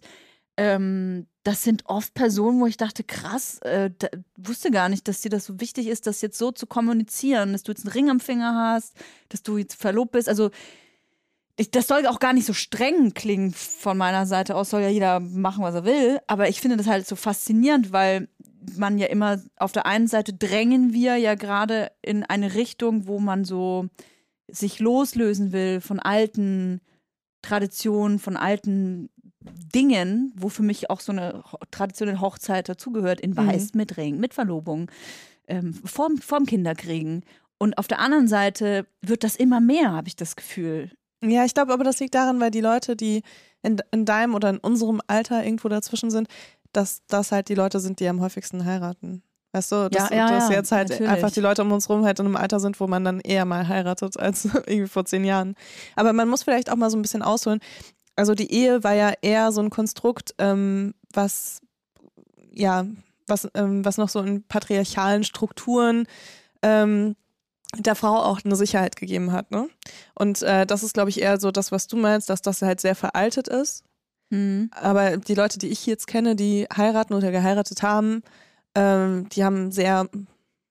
ähm, 0.55 1.27
das 1.43 1.63
sind 1.63 1.84
oft 1.88 2.13
Personen, 2.13 2.62
wo 2.62 2.67
ich 2.67 2.77
dachte, 2.77 3.03
krass, 3.03 3.60
äh, 3.63 3.91
da, 4.00 4.08
wusste 4.38 4.72
gar 4.72 4.88
nicht, 4.88 5.10
dass 5.10 5.20
dir 5.20 5.29
das 5.29 5.43
so 5.43 5.60
wichtig 5.60 5.88
ist, 5.88 6.08
das 6.08 6.22
jetzt 6.22 6.38
so 6.38 6.53
zu 6.53 6.67
kommunizieren, 6.67 7.51
dass 7.51 7.63
du 7.63 7.74
jetzt 7.74 7.86
einen 7.86 7.91
Ring 7.91 8.10
am 8.10 8.22
Finger 8.22 8.55
hast, 8.55 8.96
dass 9.27 9.43
du 9.43 9.58
jetzt 9.58 9.75
verlobt 9.75 10.13
bist. 10.13 10.29
Also 10.29 10.51
ich, 11.55 11.69
das 11.69 11.88
soll 11.88 12.05
auch 12.07 12.19
gar 12.19 12.33
nicht 12.33 12.45
so 12.45 12.53
streng 12.53 13.13
klingen 13.13 13.53
von 13.53 13.98
meiner 13.98 14.25
Seite 14.25 14.55
aus, 14.55 14.72
soll 14.72 14.81
ja 14.81 14.89
jeder 14.89 15.19
machen, 15.19 15.63
was 15.63 15.75
er 15.75 15.86
will. 15.86 16.19
Aber 16.27 16.50
ich 16.50 16.60
finde 16.60 16.77
das 16.77 16.88
halt 16.88 17.07
so 17.07 17.15
faszinierend, 17.15 17.91
weil 17.91 18.27
man 18.75 18.98
ja 18.98 19.07
immer 19.07 19.41
auf 19.57 19.72
der 19.72 19.86
einen 19.86 20.07
Seite 20.07 20.33
drängen 20.33 20.93
wir 20.93 21.17
ja 21.17 21.36
gerade 21.36 21.91
in 22.01 22.24
eine 22.24 22.55
Richtung, 22.55 23.07
wo 23.07 23.19
man 23.19 23.45
so 23.45 23.88
sich 24.50 24.79
loslösen 24.79 25.51
will 25.51 25.81
von 25.81 26.00
alten 26.00 26.81
Traditionen, 27.41 28.19
von 28.19 28.38
alten 28.38 29.10
Dingen, 29.75 30.31
wo 30.36 30.50
für 30.50 30.63
mich 30.63 30.89
auch 30.89 31.01
so 31.01 31.12
eine 31.12 31.43
traditionelle 31.72 32.22
Hochzeit 32.22 32.69
dazugehört, 32.69 33.19
in 33.19 33.36
Weiß, 33.36 33.74
mit 33.74 33.98
Ring, 33.98 34.17
mit 34.19 34.33
Verlobung, 34.33 34.89
ähm, 35.48 35.74
vorm, 35.74 36.17
vorm 36.17 36.45
Kinderkriegen. 36.45 37.25
Und 37.57 37.77
auf 37.77 37.88
der 37.88 38.00
anderen 38.00 38.27
Seite 38.27 38.88
wird 39.01 39.24
das 39.24 39.36
immer 39.36 39.60
mehr, 39.60 39.91
habe 39.91 40.07
ich 40.07 40.15
das 40.15 40.36
Gefühl. 40.36 40.91
Ja, 41.24 41.46
ich 41.46 41.53
glaube 41.53 41.74
aber, 41.74 41.84
das 41.84 42.00
liegt 42.00 42.15
daran, 42.15 42.39
weil 42.39 42.51
die 42.51 42.62
Leute, 42.62 42.96
die 42.96 43.24
in, 43.62 43.82
in 43.92 44.06
deinem 44.06 44.36
oder 44.36 44.50
in 44.50 44.58
unserem 44.58 45.01
Alter 45.08 45.44
irgendwo 45.44 45.70
dazwischen 45.70 46.12
sind, 46.12 46.27
dass 46.72 47.01
das 47.08 47.32
halt 47.32 47.50
die 47.50 47.56
Leute 47.56 47.80
sind, 47.80 48.00
die 48.00 48.08
am 48.08 48.22
häufigsten 48.22 48.65
heiraten. 48.65 49.24
Weißt 49.51 49.72
du, 49.72 49.89
dass, 49.89 50.10
Ja, 50.10 50.15
ja, 50.15 50.30
dass 50.30 50.50
jetzt 50.50 50.72
halt 50.72 50.89
natürlich. 50.89 51.12
einfach 51.12 51.30
die 51.32 51.39
Leute 51.39 51.62
um 51.62 51.72
uns 51.72 51.88
rum 51.88 52.03
halt 52.03 52.20
in 52.20 52.25
einem 52.25 52.36
Alter 52.36 52.60
sind, 52.60 52.80
wo 52.80 52.88
man 52.88 53.03
dann 53.03 53.20
eher 53.20 53.46
mal 53.46 53.68
heiratet 53.68 54.18
als 54.18 54.46
irgendwie 54.65 54.88
vor 54.88 55.06
zehn 55.06 55.24
Jahren. 55.24 55.56
Aber 55.96 56.12
man 56.12 56.27
muss 56.27 56.44
vielleicht 56.44 56.72
auch 56.72 56.75
mal 56.75 56.89
so 56.89 56.98
ein 56.98 57.03
bisschen 57.03 57.22
ausholen. 57.22 57.60
Also 58.15 58.34
die 58.34 58.51
Ehe 58.51 58.84
war 58.84 58.94
ja 58.94 59.13
eher 59.22 59.51
so 59.51 59.62
ein 59.62 59.70
Konstrukt, 59.70 60.34
ähm, 60.39 60.94
was 61.13 61.62
ja, 62.51 62.86
was, 63.27 63.48
ähm, 63.53 63.84
was 63.86 63.98
noch 63.98 64.10
so 64.10 64.20
in 64.20 64.44
patriarchalen 64.44 65.24
Strukturen 65.24 66.06
ähm, 66.62 67.15
der 67.77 67.96
Frau 67.96 68.15
auch 68.18 68.42
eine 68.44 68.56
Sicherheit 68.56 68.96
gegeben 68.96 69.32
hat. 69.32 69.51
Ne? 69.51 69.68
Und 70.15 70.42
äh, 70.42 70.65
das 70.65 70.84
ist, 70.84 70.94
glaube 70.94 71.10
ich, 71.10 71.22
eher 71.22 71.39
so 71.39 71.51
das, 71.51 71.72
was 71.72 71.88
du 71.88 71.98
meinst, 71.98 72.30
dass 72.30 72.42
das 72.42 72.62
halt 72.62 72.82
sehr 72.82 72.96
veraltet 72.96 73.48
ist. 73.48 73.84
Hm. 74.30 74.70
Aber 74.72 75.18
die 75.18 75.36
Leute, 75.36 75.60
die 75.60 75.70
ich 75.70 75.86
jetzt 75.86 76.08
kenne, 76.08 76.36
die 76.36 76.68
heiraten 76.75 77.13
oder 77.13 77.32
geheiratet 77.32 77.84
haben, 77.84 78.24
ähm, 78.75 79.27
die 79.30 79.44
haben 79.44 79.72
sehr 79.72 80.08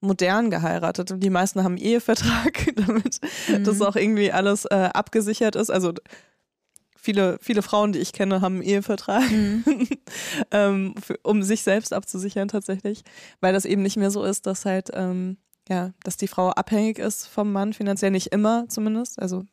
modern 0.00 0.50
geheiratet. 0.50 1.10
Und 1.12 1.20
die 1.20 1.30
meisten 1.30 1.62
haben 1.62 1.76
einen 1.76 1.84
Ehevertrag, 1.84 2.72
damit 2.86 3.20
das 3.64 3.80
auch 3.80 3.96
irgendwie 3.96 4.32
alles 4.32 4.64
äh, 4.66 4.90
abgesichert 4.92 5.56
ist. 5.56 5.70
Also 5.70 5.92
viele, 6.96 7.38
viele 7.40 7.62
Frauen, 7.62 7.92
die 7.92 8.00
ich 8.00 8.12
kenne, 8.12 8.40
haben 8.40 8.56
einen 8.56 8.64
Ehevertrag, 8.64 9.24
ähm, 10.50 10.94
für, 11.00 11.16
um 11.22 11.42
sich 11.42 11.62
selbst 11.62 11.92
abzusichern 11.92 12.48
tatsächlich. 12.48 13.02
Weil 13.40 13.52
das 13.52 13.64
eben 13.64 13.82
nicht 13.82 13.96
mehr 13.96 14.10
so 14.10 14.24
ist, 14.24 14.46
dass 14.46 14.64
halt, 14.64 14.90
ähm, 14.92 15.38
ja, 15.68 15.92
dass 16.04 16.16
die 16.16 16.28
Frau 16.28 16.50
abhängig 16.50 16.98
ist 16.98 17.26
vom 17.26 17.52
Mann, 17.52 17.72
finanziell 17.72 18.10
nicht 18.10 18.28
immer 18.28 18.68
zumindest. 18.68 19.20
Also 19.20 19.44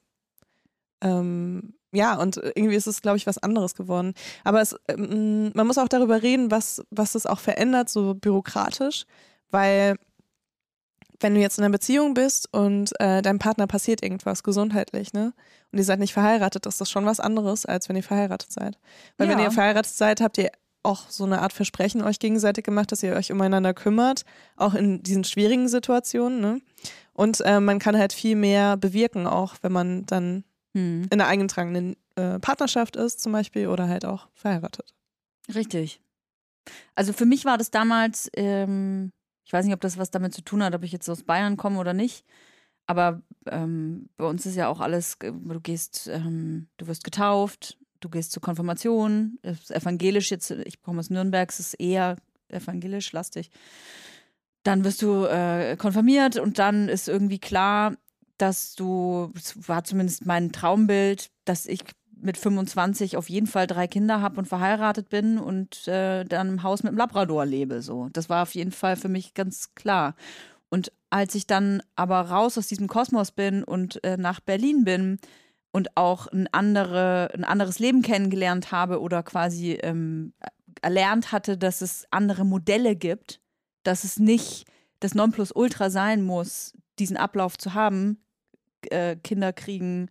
ähm, 1.01 1.73
ja, 1.91 2.15
und 2.17 2.37
irgendwie 2.37 2.75
ist 2.75 2.87
es, 2.87 3.01
glaube 3.01 3.17
ich, 3.17 3.25
was 3.25 3.37
anderes 3.39 3.73
geworden. 3.73 4.13
Aber 4.43 4.61
es, 4.61 4.75
ähm, 4.87 5.51
man 5.55 5.65
muss 5.65 5.77
auch 5.77 5.87
darüber 5.87 6.21
reden, 6.21 6.51
was, 6.51 6.83
was 6.91 7.15
es 7.15 7.25
auch 7.25 7.39
verändert, 7.39 7.89
so 7.89 8.13
bürokratisch, 8.13 9.05
weil 9.49 9.95
wenn 11.21 11.33
du 11.35 11.41
jetzt 11.41 11.57
in 11.57 11.65
einer 11.65 11.71
Beziehung 11.73 12.13
bist 12.13 12.47
und 12.53 12.91
äh, 13.01 13.21
deinem 13.21 13.39
Partner 13.39 13.67
passiert 13.67 14.01
irgendwas 14.03 14.41
gesundheitlich, 14.43 15.11
ne? 15.11 15.33
Und 15.71 15.77
ihr 15.77 15.83
seid 15.83 15.99
nicht 15.99 16.13
verheiratet, 16.13 16.65
ist 16.65 16.79
das 16.79 16.89
schon 16.89 17.05
was 17.05 17.19
anderes, 17.19 17.65
als 17.65 17.89
wenn 17.89 17.97
ihr 17.97 18.03
verheiratet 18.03 18.51
seid. 18.53 18.77
Weil 19.17 19.27
wenn 19.27 19.37
Ja. 19.39 19.45
ihr 19.45 19.51
verheiratet 19.51 19.91
seid, 19.93 20.21
habt 20.21 20.37
ihr 20.37 20.49
auch 20.83 21.09
so 21.09 21.25
eine 21.25 21.41
Art 21.41 21.53
Versprechen 21.53 22.01
euch 22.01 22.19
gegenseitig 22.19 22.63
gemacht, 22.63 22.91
dass 22.91 23.03
ihr 23.03 23.13
euch 23.13 23.31
umeinander 23.31 23.73
kümmert, 23.73 24.23
auch 24.55 24.73
in 24.73 25.03
diesen 25.03 25.23
schwierigen 25.23 25.67
Situationen, 25.67 26.39
ne? 26.39 26.61
Und 27.13 27.41
äh, 27.41 27.59
man 27.59 27.79
kann 27.79 27.97
halt 27.97 28.13
viel 28.13 28.35
mehr 28.35 28.77
bewirken, 28.77 29.27
auch 29.27 29.55
wenn 29.61 29.73
man 29.73 30.05
dann 30.05 30.45
Hm. 30.75 31.03
in 31.03 31.11
einer 31.11 31.27
eingetragenen 31.27 31.95
äh, 32.15 32.39
Partnerschaft 32.39 32.95
ist, 32.95 33.19
zum 33.19 33.31
Beispiel, 33.31 33.67
oder 33.67 33.87
halt 33.87 34.05
auch 34.05 34.27
verheiratet. 34.33 34.93
Richtig. 35.53 36.01
Also 36.93 37.11
für 37.11 37.25
mich 37.25 37.45
war 37.45 37.57
das 37.57 37.71
damals, 37.71 38.29
ähm, 38.35 39.11
ich 39.45 39.53
weiß 39.53 39.65
nicht, 39.65 39.73
ob 39.73 39.81
das 39.81 39.97
was 39.97 40.11
damit 40.11 40.35
zu 40.35 40.43
tun 40.43 40.63
hat, 40.63 40.75
ob 40.75 40.83
ich 40.83 40.91
jetzt 40.91 41.09
aus 41.09 41.23
Bayern 41.23 41.57
komme 41.57 41.79
oder 41.79 41.93
nicht, 41.93 42.23
aber 42.85 43.21
ähm, 43.47 44.09
bei 44.17 44.25
uns 44.25 44.45
ist 44.45 44.55
ja 44.55 44.67
auch 44.67 44.79
alles, 44.79 45.15
äh, 45.21 45.31
du 45.31 45.59
gehst, 45.59 46.07
ähm, 46.07 46.67
du 46.77 46.85
wirst 46.85 47.03
getauft, 47.03 47.78
du 47.99 48.09
gehst 48.09 48.31
zur 48.31 48.41
Konfirmation, 48.41 49.39
ist 49.41 49.71
evangelisch 49.71 50.31
jetzt, 50.31 50.51
ich 50.51 50.81
komme 50.81 50.99
aus 50.99 51.09
Nürnberg, 51.09 51.49
es 51.49 51.59
ist 51.59 51.73
eher 51.75 52.17
evangelisch 52.49 53.11
lastig. 53.11 53.49
Dann 54.63 54.83
wirst 54.83 55.01
du 55.01 55.25
äh, 55.25 55.77
konfirmiert 55.77 56.37
und 56.37 56.59
dann 56.59 56.89
ist 56.89 57.07
irgendwie 57.07 57.39
klar, 57.39 57.95
dass 58.37 58.75
du, 58.75 59.31
es 59.35 59.67
war 59.67 59.83
zumindest 59.83 60.25
mein 60.25 60.51
Traumbild, 60.51 61.29
dass 61.45 61.65
ich 61.65 61.83
mit 62.21 62.37
25 62.37 63.17
auf 63.17 63.29
jeden 63.29 63.47
Fall 63.47 63.67
drei 63.67 63.87
Kinder 63.87 64.21
habe 64.21 64.39
und 64.39 64.45
verheiratet 64.45 65.09
bin 65.09 65.37
und 65.37 65.87
äh, 65.87 66.25
dann 66.25 66.49
im 66.49 66.63
Haus 66.63 66.83
mit 66.83 66.89
einem 66.89 66.97
Labrador 66.97 67.45
lebe. 67.45 67.81
So, 67.81 68.09
das 68.11 68.29
war 68.29 68.43
auf 68.43 68.55
jeden 68.55 68.71
Fall 68.71 68.95
für 68.95 69.09
mich 69.09 69.33
ganz 69.33 69.73
klar. 69.75 70.15
Und 70.69 70.91
als 71.09 71.35
ich 71.35 71.47
dann 71.47 71.81
aber 71.95 72.21
raus 72.21 72.57
aus 72.57 72.67
diesem 72.67 72.87
Kosmos 72.87 73.31
bin 73.31 73.63
und 73.63 74.03
äh, 74.03 74.17
nach 74.17 74.39
Berlin 74.39 74.83
bin 74.83 75.19
und 75.71 75.95
auch 75.95 76.27
ein, 76.27 76.47
andere, 76.51 77.29
ein 77.33 77.43
anderes 77.43 77.79
Leben 77.79 78.01
kennengelernt 78.01 78.71
habe 78.71 79.01
oder 79.01 79.23
quasi 79.23 79.73
ähm, 79.73 80.33
erlernt 80.81 81.31
hatte, 81.31 81.57
dass 81.57 81.81
es 81.81 82.05
andere 82.11 82.45
Modelle 82.45 82.95
gibt, 82.95 83.39
dass 83.83 84.03
es 84.03 84.17
nicht 84.17 84.65
das 84.99 85.15
Nonplusultra 85.15 85.89
sein 85.89 86.21
muss, 86.21 86.73
diesen 86.97 87.17
Ablauf 87.17 87.57
zu 87.57 87.73
haben, 87.73 88.17
äh, 88.89 89.15
Kinder 89.15 89.53
kriegen 89.53 90.09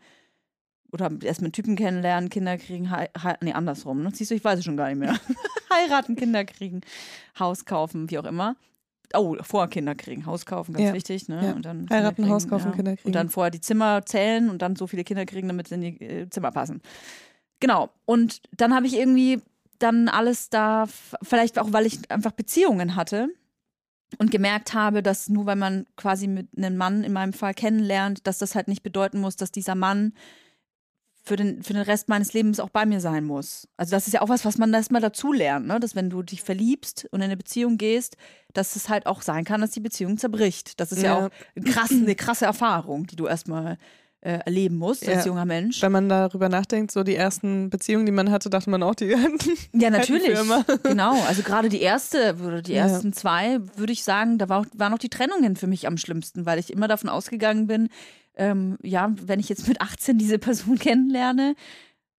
oder 0.92 1.10
erst 1.22 1.42
mit 1.42 1.52
Typen 1.52 1.76
kennenlernen, 1.76 2.30
Kinder 2.30 2.56
kriegen, 2.56 2.90
nee, 3.42 3.52
andersrum. 3.52 4.02
Ne? 4.02 4.10
Siehst 4.14 4.30
du, 4.30 4.34
ich 4.34 4.44
weiß 4.44 4.60
es 4.60 4.64
schon 4.64 4.76
gar 4.76 4.88
nicht 4.88 4.98
mehr. 4.98 5.18
Heiraten, 5.72 6.16
Kinder 6.16 6.44
kriegen, 6.44 6.80
Haus 7.38 7.66
kaufen, 7.66 8.10
wie 8.10 8.18
auch 8.18 8.24
immer. 8.24 8.56
Oh, 9.14 9.36
vorher 9.42 9.68
Kinder 9.68 9.94
kriegen, 9.94 10.26
Haus 10.26 10.44
kaufen, 10.46 10.74
ganz 10.74 10.88
Ja. 10.88 10.92
wichtig. 10.94 11.28
Ne? 11.28 11.46
Ja. 11.46 11.52
Und 11.52 11.64
dann 11.64 11.88
Heiraten, 11.90 12.16
Kinder 12.16 12.30
Haus 12.34 12.46
kaufen, 12.48 12.72
Kinder 12.72 12.94
kriegen. 12.96 13.06
Und 13.06 13.14
dann 13.14 13.28
vorher 13.30 13.50
die 13.50 13.60
Zimmer 13.60 14.04
zählen 14.04 14.50
und 14.50 14.60
dann 14.62 14.76
so 14.76 14.86
viele 14.86 15.04
Kinder 15.04 15.24
kriegen, 15.24 15.48
damit 15.48 15.68
sie 15.68 15.74
in 15.76 15.80
die 15.80 16.00
äh, 16.04 16.28
Zimmer 16.30 16.50
passen. 16.52 16.82
Genau. 17.60 17.90
Und 18.04 18.42
dann 18.56 18.74
habe 18.74 18.86
ich 18.86 18.94
irgendwie 18.94 19.40
dann 19.78 20.08
alles 20.08 20.50
da, 20.50 20.86
vielleicht 21.22 21.58
auch, 21.58 21.72
weil 21.72 21.86
ich 21.86 22.10
einfach 22.10 22.32
Beziehungen 22.32 22.96
hatte 22.96 23.28
und 24.18 24.30
gemerkt 24.30 24.74
habe, 24.74 25.02
dass 25.02 25.28
nur 25.28 25.46
weil 25.46 25.56
man 25.56 25.86
quasi 25.96 26.26
mit 26.26 26.48
einem 26.56 26.76
Mann 26.76 27.04
in 27.04 27.12
meinem 27.12 27.32
Fall 27.32 27.54
kennenlernt, 27.54 28.26
dass 28.26 28.38
das 28.38 28.54
halt 28.54 28.68
nicht 28.68 28.82
bedeuten 28.82 29.20
muss, 29.20 29.36
dass 29.36 29.52
dieser 29.52 29.74
Mann 29.74 30.12
für 31.28 31.36
den, 31.36 31.62
für 31.62 31.74
den 31.74 31.82
Rest 31.82 32.08
meines 32.08 32.32
Lebens 32.32 32.58
auch 32.58 32.70
bei 32.70 32.86
mir 32.86 33.00
sein 33.00 33.24
muss. 33.24 33.68
Also 33.76 33.90
das 33.92 34.06
ist 34.08 34.14
ja 34.14 34.22
auch 34.22 34.28
was, 34.28 34.44
was 34.44 34.58
man 34.58 34.72
erstmal 34.74 35.00
dazu 35.02 35.32
lernt, 35.32 35.66
ne? 35.66 35.78
dass 35.78 35.94
wenn 35.94 36.10
du 36.10 36.22
dich 36.22 36.42
verliebst 36.42 37.06
und 37.12 37.20
in 37.20 37.24
eine 37.26 37.36
Beziehung 37.36 37.76
gehst, 37.78 38.16
dass 38.54 38.74
es 38.74 38.88
halt 38.88 39.06
auch 39.06 39.22
sein 39.22 39.44
kann, 39.44 39.60
dass 39.60 39.70
die 39.70 39.80
Beziehung 39.80 40.18
zerbricht. 40.18 40.80
Das 40.80 40.90
ist 40.90 41.02
ja, 41.02 41.10
Ja. 41.18 41.26
auch 41.26 41.30
ein 41.56 41.64
krass, 41.64 41.92
eine 41.92 42.14
krasse 42.14 42.46
Erfahrung, 42.46 43.06
die 43.06 43.16
du 43.16 43.26
erstmal 43.26 43.76
äh, 44.20 44.38
erleben 44.44 44.76
musst 44.78 45.08
als 45.08 45.24
Ja. 45.24 45.26
junger 45.28 45.44
Mensch. 45.44 45.80
Wenn 45.80 45.92
man 45.92 46.08
darüber 46.08 46.48
nachdenkt, 46.48 46.90
so 46.90 47.04
die 47.04 47.14
ersten 47.14 47.70
Beziehungen, 47.70 48.04
die 48.04 48.10
man 48.10 48.32
hatte, 48.32 48.50
dachte 48.50 48.68
man 48.68 48.82
auch, 48.82 48.96
die 48.96 49.06
Ja, 49.74 49.90
natürlich. 49.90 50.36
Genau. 50.82 51.22
Also 51.22 51.42
gerade 51.42 51.68
die 51.68 51.80
erste 51.80 52.34
oder 52.44 52.60
die 52.60 52.72
Ja. 52.72 52.88
ersten 52.88 53.12
zwei, 53.12 53.60
würde 53.76 53.92
ich 53.92 54.02
sagen, 54.02 54.38
da 54.38 54.48
war, 54.48 54.66
waren 54.74 54.92
auch 54.92 54.98
die 54.98 55.08
Trennungen 55.08 55.54
für 55.54 55.68
mich 55.68 55.86
am 55.86 55.96
schlimmsten, 55.98 56.46
weil 56.46 56.58
ich 56.58 56.72
immer 56.72 56.88
davon 56.88 57.08
ausgegangen 57.08 57.68
bin, 57.68 57.90
ähm, 58.38 58.78
ja, 58.82 59.12
wenn 59.20 59.40
ich 59.40 59.48
jetzt 59.48 59.68
mit 59.68 59.80
18 59.80 60.18
diese 60.18 60.38
Person 60.38 60.78
kennenlerne, 60.78 61.54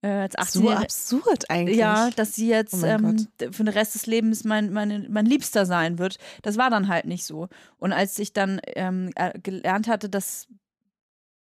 äh, 0.02 0.08
als 0.08 0.38
18 0.38 0.62
so 0.62 0.70
absurd 0.70 1.50
eigentlich. 1.50 1.78
Ja, 1.78 2.10
dass 2.12 2.36
sie 2.36 2.48
jetzt 2.48 2.74
Oh 2.74 2.86
ähm, 2.86 3.28
für 3.38 3.64
den 3.64 3.68
Rest 3.68 3.96
des 3.96 4.06
Lebens 4.06 4.44
mein, 4.44 4.72
mein, 4.72 5.08
mein 5.10 5.26
Liebster 5.26 5.66
sein 5.66 6.00
wird. 6.00 6.18
Das 6.42 6.58
war 6.58 6.70
dann 6.70 6.88
halt 6.88 7.06
nicht 7.06 7.26
so. 7.26 7.50
Und 7.78 7.92
als 7.92 8.18
ich 8.20 8.32
dann 8.32 8.62
ähm, 8.76 9.12
äh, 9.16 9.38
gelernt 9.40 9.88
hatte, 9.88 10.10
dass, 10.10 10.48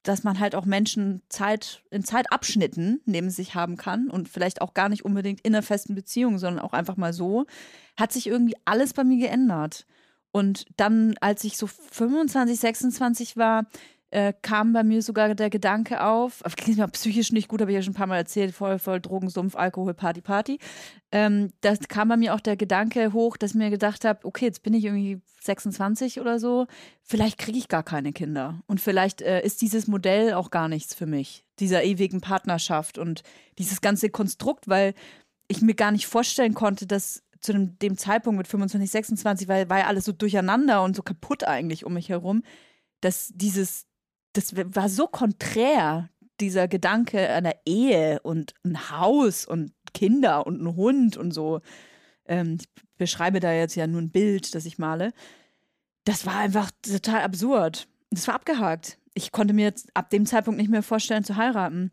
dass 0.03 0.25
man 0.25 0.41
halt 0.41 0.57
auch 0.57 0.64
Menschen 0.64 1.23
Zeit 1.29 1.83
in 1.91 2.03
Zeitabschnitten 2.03 3.01
neben 3.05 3.31
sich 3.31 3.55
haben 3.55 3.77
kann 3.77 4.11
und 4.11 4.29
vielleicht 4.29 4.61
auch 4.61 4.75
gar 4.75 4.88
nicht 4.88 5.05
unbedingt 5.05 5.41
in 5.43 5.55
einer 5.55 5.62
festen 5.62 5.95
Beziehung, 5.95 6.38
sondern 6.38 6.64
auch 6.64 6.73
einfach 6.73 6.97
mal 6.97 7.12
so, 7.12 7.47
hat 7.97 8.12
sich 8.12 8.27
irgendwie 8.27 8.57
alles 8.64 8.93
bei 8.93 9.05
mir 9.05 9.19
geändert. 9.19 9.87
Und 10.33 10.67
dann, 10.77 11.14
als 11.21 11.45
ich 11.45 11.57
so 11.57 11.67
25, 11.67 12.59
26 12.59 13.37
war, 13.37 13.67
äh, 14.11 14.33
kam 14.42 14.73
bei 14.73 14.83
mir 14.83 15.03
sogar 15.03 15.35
der 15.35 15.51
Gedanke 15.51 16.03
auf, 16.03 16.42
klingt 16.57 16.79
mir 16.79 16.88
psychisch 16.88 17.33
nicht 17.33 17.49
gut, 17.49 17.61
habe 17.61 17.71
ich 17.71 17.77
ja 17.77 17.83
schon 17.83 17.92
ein 17.92 17.97
paar 17.97 18.07
Mal 18.07 18.16
erzählt, 18.16 18.55
voll, 18.55 18.79
voll 18.79 19.01
Drogensumpf, 19.01 19.55
Alkohol, 19.55 19.94
Party, 19.94 20.21
Party. 20.21 20.59
Ähm, 21.12 21.51
das 21.61 21.81
kam 21.88 22.09
bei 22.09 22.16
mir 22.16 22.35
auch 22.35 22.40
der 22.40 22.57
Gedanke 22.57 23.12
hoch, 23.12 23.37
dass 23.37 23.51
ich 23.51 23.57
mir 23.57 23.71
gedacht 23.71 24.05
habe, 24.05 24.25
okay, 24.25 24.47
jetzt 24.47 24.62
bin 24.62 24.75
ich 24.75 24.85
irgendwie 24.85 25.21
26 25.42 26.21
oder 26.21 26.38
so, 26.38 26.66
vielleicht 27.03 27.38
kriege 27.38 27.59
ich 27.59 27.68
gar 27.68 27.83
keine 27.83 28.12
Kinder. 28.12 28.61
Und 28.66 28.81
vielleicht 28.81 29.21
äh, 29.23 29.42
ist 29.42 29.61
dieses 29.61 29.87
Modell 29.87 30.35
auch 30.35 30.51
gar 30.51 30.68
nichts 30.68 30.94
für 30.94 31.07
mich, 31.07 31.44
dieser 31.59 31.85
ewigen 31.85 32.21
Partnerschaft 32.21 32.99
und 32.99 33.23
dieses 33.59 33.81
ganze 33.81 34.11
Konstrukt, 34.11 34.68
weil 34.68 34.94
ich 35.49 35.62
mir 35.62 35.75
gar 35.75 35.92
nicht 35.92 36.07
vorstellen 36.07 36.55
konnte, 36.55 36.87
dass 36.87 37.25
zu 37.40 37.53
dem, 37.53 37.79
dem 37.79 37.97
Zeitpunkt 37.97 38.38
mit 38.38 38.49
25, 38.49 38.90
26, 38.90 39.49
weil 39.49 39.71
war 39.71 39.79
ja 39.79 39.87
alles 39.87 40.05
so 40.05 40.12
durcheinander 40.12 40.83
und 40.83 40.97
so 40.97 41.03
kaputt 41.03 41.44
eigentlich 41.44 41.85
um 41.85 41.94
mich 41.94 42.09
herum, 42.09 42.42
dass 43.01 43.33
dieses, 43.35 43.87
das 44.38 44.55
war 44.55 44.88
so 44.88 45.09
konträr, 45.09 46.11
dieser 46.38 46.68
Gedanke 46.68 47.29
einer 47.29 47.57
Ehe 47.66 48.20
und 48.22 48.55
ein 48.64 48.88
Haus 48.90 49.44
und 49.44 49.72
Kinder 49.92 50.46
und 50.46 50.62
ein 50.62 50.77
Hund 50.77 51.16
und 51.16 51.33
so. 51.33 51.61
Ähm, 52.24 52.59
ich 52.61 52.68
beschreibe 52.98 53.40
da 53.40 53.53
jetzt 53.53 53.74
ja 53.74 53.88
nur 53.88 54.01
ein 54.01 54.12
Bild, 54.12 54.55
das 54.55 54.64
ich 54.64 54.79
male. 54.79 55.12
Das 56.05 56.24
war 56.24 56.37
einfach 56.37 56.70
total 56.83 57.22
absurd. 57.22 57.88
Das 58.11 58.29
war 58.29 58.37
abgehakt. 58.37 58.98
Ich 59.12 59.33
konnte 59.33 59.55
mir 59.55 59.64
jetzt 59.64 59.90
ab 59.94 60.09
dem 60.11 60.24
Zeitpunkt 60.24 60.61
nicht 60.61 60.70
mehr 60.70 60.85
vorstellen 60.85 61.24
zu 61.24 61.35
heiraten. 61.35 61.90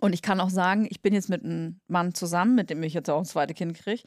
Und 0.00 0.12
ich 0.12 0.20
kann 0.20 0.40
auch 0.40 0.50
sagen, 0.50 0.86
ich 0.90 1.00
bin 1.00 1.14
jetzt 1.14 1.30
mit 1.30 1.42
einem 1.42 1.80
Mann 1.86 2.12
zusammen, 2.12 2.54
mit 2.54 2.68
dem 2.68 2.82
ich 2.82 2.92
jetzt 2.92 3.08
auch 3.08 3.20
ein 3.20 3.24
zweites 3.24 3.56
Kind 3.56 3.78
kriege. 3.78 4.02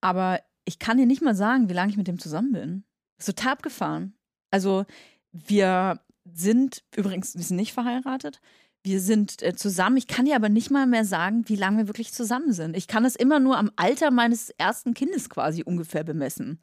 Aber 0.00 0.40
ich 0.64 0.80
kann 0.80 0.96
dir 0.96 1.06
nicht 1.06 1.22
mal 1.22 1.36
sagen, 1.36 1.68
wie 1.68 1.74
lange 1.74 1.92
ich 1.92 1.96
mit 1.96 2.08
dem 2.08 2.18
zusammen 2.18 2.50
bin. 2.50 2.84
Ist 3.18 3.26
total 3.26 3.52
abgefahren. 3.52 4.14
Also, 4.50 4.84
wir 5.30 6.00
sind 6.34 6.82
übrigens, 6.96 7.36
wir 7.36 7.42
sind 7.42 7.56
nicht 7.56 7.72
verheiratet. 7.72 8.40
Wir 8.82 9.00
sind 9.00 9.42
äh, 9.42 9.54
zusammen. 9.54 9.98
Ich 9.98 10.06
kann 10.06 10.24
dir 10.24 10.36
aber 10.36 10.48
nicht 10.48 10.70
mal 10.70 10.86
mehr 10.86 11.04
sagen, 11.04 11.44
wie 11.46 11.56
lange 11.56 11.78
wir 11.78 11.88
wirklich 11.88 12.12
zusammen 12.12 12.52
sind. 12.52 12.76
Ich 12.76 12.86
kann 12.86 13.04
es 13.04 13.14
immer 13.14 13.38
nur 13.38 13.58
am 13.58 13.70
Alter 13.76 14.10
meines 14.10 14.50
ersten 14.50 14.94
Kindes 14.94 15.28
quasi 15.28 15.62
ungefähr 15.62 16.02
bemessen. 16.02 16.62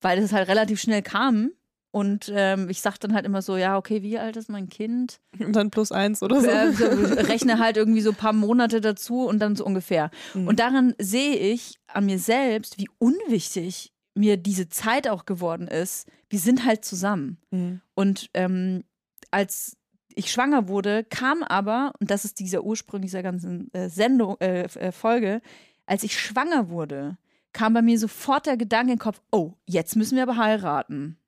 Weil 0.00 0.18
es 0.18 0.32
halt 0.32 0.48
relativ 0.48 0.80
schnell 0.80 1.02
kam. 1.02 1.52
Und 1.92 2.30
ähm, 2.34 2.68
ich 2.68 2.82
sag 2.82 2.98
dann 2.98 3.14
halt 3.14 3.24
immer 3.24 3.40
so, 3.40 3.56
ja, 3.56 3.78
okay, 3.78 4.02
wie 4.02 4.18
alt 4.18 4.36
ist 4.36 4.50
mein 4.50 4.68
Kind? 4.68 5.20
Und 5.38 5.54
dann 5.54 5.70
plus 5.70 5.92
eins 5.92 6.22
oder 6.22 6.40
so. 6.40 6.46
äh, 6.46 6.72
so, 6.72 6.84
rechne 7.22 7.58
halt 7.58 7.76
irgendwie 7.78 8.02
so 8.02 8.10
ein 8.10 8.16
paar 8.16 8.34
Monate 8.34 8.80
dazu 8.80 9.26
und 9.26 9.38
dann 9.38 9.56
so 9.56 9.64
ungefähr. 9.64 10.10
Mhm. 10.34 10.48
Und 10.48 10.58
daran 10.60 10.94
sehe 10.98 11.36
ich 11.36 11.78
an 11.86 12.04
mir 12.04 12.18
selbst, 12.18 12.76
wie 12.76 12.90
unwichtig 12.98 13.92
mir 14.16 14.36
diese 14.36 14.68
Zeit 14.68 15.08
auch 15.08 15.26
geworden 15.26 15.68
ist. 15.68 16.08
Wir 16.28 16.38
sind 16.38 16.64
halt 16.64 16.84
zusammen. 16.84 17.38
Mhm. 17.50 17.80
Und 17.94 18.30
ähm, 18.34 18.84
als 19.30 19.76
ich 20.14 20.32
schwanger 20.32 20.68
wurde, 20.68 21.04
kam 21.04 21.42
aber, 21.42 21.92
und 22.00 22.10
das 22.10 22.24
ist 22.24 22.40
dieser 22.40 22.64
Ursprung 22.64 23.02
dieser 23.02 23.22
ganzen 23.22 23.72
äh, 23.74 23.88
Sendung, 23.88 24.36
äh, 24.40 24.62
äh, 24.62 24.92
Folge, 24.92 25.42
als 25.84 26.02
ich 26.02 26.18
schwanger 26.18 26.70
wurde, 26.70 27.18
kam 27.52 27.74
bei 27.74 27.82
mir 27.82 27.98
sofort 27.98 28.46
der 28.46 28.56
Gedanke 28.56 28.92
in 28.92 28.96
den 28.96 29.02
Kopf, 29.02 29.20
oh, 29.30 29.52
jetzt 29.66 29.96
müssen 29.96 30.16
wir 30.16 30.22
aber 30.22 30.36
heiraten. 30.36 31.18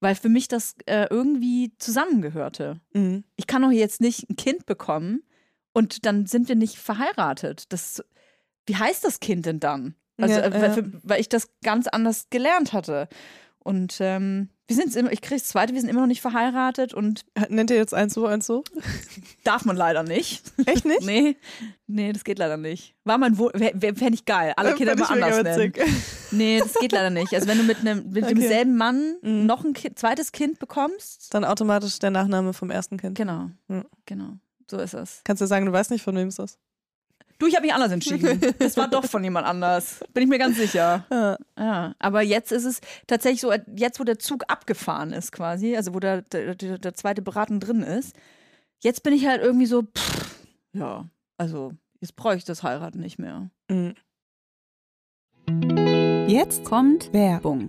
Weil 0.00 0.16
für 0.16 0.28
mich 0.28 0.48
das 0.48 0.74
äh, 0.86 1.06
irgendwie 1.08 1.72
zusammengehörte 1.78 2.80
Mhm. 2.92 3.24
ich 3.36 3.46
kann 3.46 3.62
doch 3.62 3.70
jetzt 3.70 4.00
nicht 4.00 4.28
ein 4.28 4.36
Kind 4.36 4.66
bekommen 4.66 5.22
und 5.72 6.04
dann 6.04 6.26
sind 6.26 6.48
wir 6.48 6.56
nicht 6.56 6.76
verheiratet. 6.76 7.72
Das, 7.72 8.04
wie 8.66 8.76
heißt 8.76 9.04
das 9.04 9.20
Kind 9.20 9.46
denn 9.46 9.60
dann? 9.60 9.94
Also, 10.16 10.34
Ja, 10.34 10.42
äh, 10.44 10.52
weil, 10.52 10.62
ja. 10.62 10.70
für, 10.72 10.92
weil 11.02 11.20
ich 11.20 11.28
das 11.28 11.48
ganz 11.62 11.86
anders 11.88 12.28
gelernt 12.30 12.72
hatte. 12.72 13.08
Und 13.58 13.96
ähm, 14.00 14.50
wir 14.68 14.76
sind 14.76 14.94
immer, 14.94 15.10
ich 15.10 15.22
kriege 15.22 15.40
das 15.40 15.48
zweite, 15.48 15.72
wir 15.72 15.80
sind 15.80 15.88
immer 15.88 16.02
noch 16.02 16.06
nicht 16.06 16.20
verheiratet 16.20 16.92
und 16.92 17.24
Nennt 17.48 17.70
ihr 17.70 17.76
jetzt 17.78 17.94
eins 17.94 18.12
so, 18.12 18.26
eins 18.26 18.44
so? 18.46 18.62
darf 19.44 19.64
man 19.64 19.74
leider 19.76 20.02
nicht. 20.02 20.42
Echt 20.66 20.84
nicht? 20.84 21.00
Nee, 21.06 21.36
nee, 21.86 22.12
das 22.12 22.24
geht 22.24 22.38
leider 22.38 22.58
nicht. 22.58 22.94
War 23.04 23.16
mein 23.16 23.38
Wohl, 23.38 23.52
fände 23.54 24.10
ich 24.14 24.24
geil. 24.26 24.52
Alle 24.56 24.74
Kinder 24.74 24.92
immer 24.92 25.10
anders 25.10 25.42
nennen. 25.42 25.72
Nee, 26.30 26.58
das 26.58 26.74
geht 26.74 26.92
leider 26.92 27.08
nicht. 27.10 27.32
Also 27.34 27.46
wenn 27.48 27.56
du 27.58 27.64
mit 27.64 27.78
einem 27.80 28.10
mit 28.10 28.24
Okay. 28.24 28.34
demselben 28.34 28.76
Mann 28.76 29.16
Mhm. 29.22 29.46
noch 29.46 29.64
ein 29.64 29.72
Ki- 29.72 29.94
zweites 29.94 30.32
Kind 30.32 30.58
bekommst, 30.58 31.32
Dann 31.32 31.44
automatisch 31.44 31.98
der 32.00 32.10
Nachname 32.10 32.52
vom 32.52 32.70
ersten 32.70 32.98
Kind. 32.98 33.16
genau, 33.16 33.50
Ja. 33.68 33.82
genau, 34.04 34.34
so 34.70 34.76
ist 34.78 34.92
es. 34.94 35.22
Kannst 35.24 35.40
du 35.40 35.46
sagen, 35.46 35.64
du 35.66 35.72
weißt 35.72 35.90
nicht, 35.90 36.02
von 36.02 36.14
wem 36.16 36.28
es 36.28 36.38
ist? 36.38 36.58
Du, 37.44 37.48
ich 37.48 37.56
habe 37.56 37.66
mich 37.66 37.74
anders 37.74 37.92
entschieden. 37.92 38.40
Das 38.58 38.78
war 38.78 38.88
doch 38.88 39.04
von 39.04 39.22
jemand 39.22 39.46
anders. 39.46 40.02
Bin 40.14 40.22
ich 40.22 40.28
mir 40.30 40.38
ganz 40.38 40.56
sicher. 40.56 41.04
Ja. 41.10 41.36
Ja, 41.58 41.94
aber 41.98 42.22
jetzt 42.22 42.52
ist 42.52 42.64
es 42.64 42.80
tatsächlich 43.06 43.42
so, 43.42 43.52
jetzt 43.76 44.00
wo 44.00 44.04
der 44.04 44.18
Zug 44.18 44.44
abgefahren 44.48 45.12
ist 45.12 45.30
quasi, 45.30 45.76
also 45.76 45.92
wo 45.92 46.00
der, 46.00 46.22
der, 46.22 46.54
der, 46.54 46.94
zweite 46.94 47.20
Beraten 47.20 47.60
drin 47.60 47.82
ist, 47.82 48.16
jetzt 48.82 49.02
bin 49.02 49.12
ich 49.12 49.26
halt 49.26 49.42
irgendwie 49.42 49.66
so, 49.66 49.82
pff, 49.82 50.46
ja, 50.72 51.06
also 51.36 51.72
jetzt 52.00 52.16
brauche 52.16 52.36
ich 52.36 52.44
das 52.44 52.62
Heiraten 52.62 53.00
nicht 53.00 53.18
mehr. 53.18 53.50
Mhm. 53.68 53.94
Jetzt 56.26 56.64
kommt 56.64 57.10
Wer? 57.12 57.32
Werbung. 57.32 57.68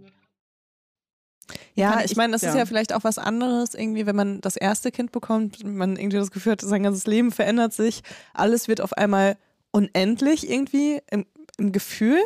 Ja, 1.81 2.01
ich, 2.03 2.11
ich 2.11 2.17
meine, 2.17 2.33
das 2.33 2.41
ja. 2.41 2.49
ist 2.49 2.55
ja 2.55 2.65
vielleicht 2.65 2.93
auch 2.93 3.03
was 3.03 3.17
anderes, 3.17 3.73
irgendwie, 3.73 4.05
wenn 4.05 4.15
man 4.15 4.41
das 4.41 4.55
erste 4.55 4.91
Kind 4.91 5.11
bekommt, 5.11 5.63
man 5.63 5.95
irgendwie 5.97 6.17
das 6.17 6.31
Gefühl 6.31 6.53
hat, 6.53 6.61
sein 6.61 6.83
ganzes 6.83 7.07
Leben 7.07 7.31
verändert 7.31 7.73
sich, 7.73 8.01
alles 8.33 8.67
wird 8.67 8.81
auf 8.81 8.93
einmal 8.93 9.37
unendlich 9.71 10.49
irgendwie 10.49 11.01
im, 11.09 11.25
im 11.57 11.71
Gefühl. 11.71 12.19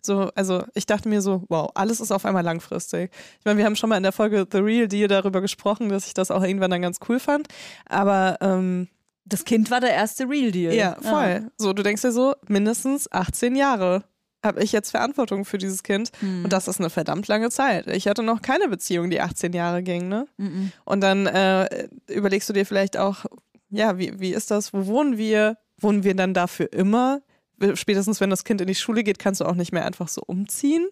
So, 0.00 0.30
also 0.34 0.64
ich 0.74 0.86
dachte 0.86 1.08
mir 1.08 1.20
so, 1.20 1.44
wow, 1.48 1.70
alles 1.74 2.00
ist 2.00 2.12
auf 2.12 2.24
einmal 2.24 2.44
langfristig. 2.44 3.10
Ich 3.38 3.44
meine, 3.44 3.58
wir 3.58 3.64
haben 3.64 3.76
schon 3.76 3.90
mal 3.90 3.96
in 3.96 4.02
der 4.02 4.12
Folge 4.12 4.46
The 4.50 4.58
Real 4.58 4.88
Deal 4.88 5.08
darüber 5.08 5.40
gesprochen, 5.40 5.88
dass 5.88 6.06
ich 6.06 6.14
das 6.14 6.30
auch 6.30 6.42
irgendwann 6.42 6.70
dann 6.70 6.82
ganz 6.82 6.98
cool 7.08 7.20
fand. 7.20 7.48
Aber 7.86 8.38
ähm, 8.40 8.88
das 9.24 9.44
Kind 9.44 9.70
war 9.70 9.80
der 9.80 9.90
erste 9.90 10.28
Real 10.28 10.50
Deal. 10.50 10.72
Ja, 10.72 10.96
voll. 11.00 11.42
Ja. 11.42 11.50
So, 11.58 11.72
du 11.72 11.82
denkst 11.82 12.02
dir 12.02 12.12
so, 12.12 12.34
mindestens 12.46 13.10
18 13.12 13.56
Jahre 13.56 14.04
habe 14.44 14.62
ich 14.62 14.72
jetzt 14.72 14.90
Verantwortung 14.90 15.44
für 15.44 15.58
dieses 15.58 15.82
Kind. 15.82 16.10
Mhm. 16.20 16.44
Und 16.44 16.52
das 16.52 16.68
ist 16.68 16.80
eine 16.80 16.90
verdammt 16.90 17.28
lange 17.28 17.50
Zeit. 17.50 17.86
Ich 17.88 18.06
hatte 18.06 18.22
noch 18.22 18.42
keine 18.42 18.68
Beziehung, 18.68 19.10
die 19.10 19.20
18 19.20 19.52
Jahre 19.52 19.82
ging. 19.82 20.08
Ne? 20.08 20.26
Mhm. 20.36 20.72
Und 20.84 21.00
dann 21.00 21.26
äh, 21.26 21.88
überlegst 22.08 22.48
du 22.48 22.52
dir 22.52 22.64
vielleicht 22.64 22.96
auch, 22.96 23.24
ja, 23.70 23.98
wie, 23.98 24.18
wie 24.20 24.32
ist 24.32 24.50
das? 24.50 24.72
Wo 24.72 24.86
wohnen 24.86 25.18
wir? 25.18 25.58
Wohnen 25.80 26.04
wir 26.04 26.14
dann 26.14 26.34
dafür 26.34 26.72
immer? 26.72 27.20
Spätestens, 27.74 28.20
wenn 28.20 28.30
das 28.30 28.44
Kind 28.44 28.60
in 28.60 28.68
die 28.68 28.74
Schule 28.74 29.02
geht, 29.02 29.18
kannst 29.18 29.40
du 29.40 29.44
auch 29.44 29.54
nicht 29.54 29.72
mehr 29.72 29.84
einfach 29.84 30.08
so 30.08 30.22
umziehen. 30.24 30.88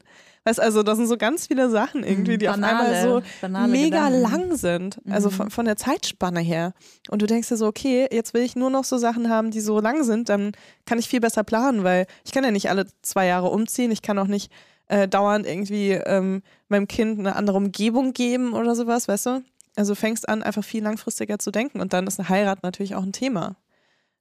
Weißt 0.46 0.60
also, 0.60 0.84
das 0.84 0.96
sind 0.96 1.08
so 1.08 1.16
ganz 1.16 1.48
viele 1.48 1.68
Sachen 1.70 2.04
irgendwie, 2.04 2.38
die 2.38 2.46
banale, 2.46 3.16
auf 3.16 3.42
einmal 3.42 3.66
so 3.66 3.72
mega 3.72 4.06
Gedanken. 4.06 4.30
lang 4.30 4.56
sind. 4.56 5.00
Also 5.10 5.28
von, 5.28 5.46
mhm. 5.46 5.50
von, 5.50 5.64
der 5.64 5.76
Zeitspanne 5.76 6.38
her. 6.38 6.72
Und 7.10 7.20
du 7.20 7.26
denkst 7.26 7.48
dir 7.48 7.56
so, 7.56 7.66
okay, 7.66 8.06
jetzt 8.12 8.32
will 8.32 8.42
ich 8.42 8.54
nur 8.54 8.70
noch 8.70 8.84
so 8.84 8.96
Sachen 8.96 9.28
haben, 9.28 9.50
die 9.50 9.60
so 9.60 9.80
lang 9.80 10.04
sind, 10.04 10.28
dann 10.28 10.52
kann 10.84 11.00
ich 11.00 11.08
viel 11.08 11.18
besser 11.18 11.42
planen, 11.42 11.82
weil 11.82 12.06
ich 12.24 12.30
kann 12.30 12.44
ja 12.44 12.52
nicht 12.52 12.70
alle 12.70 12.86
zwei 13.02 13.26
Jahre 13.26 13.48
umziehen. 13.48 13.90
Ich 13.90 14.02
kann 14.02 14.20
auch 14.20 14.28
nicht 14.28 14.52
äh, 14.86 15.08
dauernd 15.08 15.48
irgendwie 15.48 15.94
ähm, 15.94 16.42
meinem 16.68 16.86
Kind 16.86 17.18
eine 17.18 17.34
andere 17.34 17.56
Umgebung 17.56 18.12
geben 18.12 18.52
oder 18.52 18.76
sowas, 18.76 19.08
weißt 19.08 19.26
du? 19.26 19.42
Also 19.74 19.96
fängst 19.96 20.28
an, 20.28 20.44
einfach 20.44 20.62
viel 20.62 20.84
langfristiger 20.84 21.40
zu 21.40 21.50
denken. 21.50 21.80
Und 21.80 21.92
dann 21.92 22.06
ist 22.06 22.20
eine 22.20 22.28
Heirat 22.28 22.62
natürlich 22.62 22.94
auch 22.94 23.02
ein 23.02 23.12
Thema. 23.12 23.56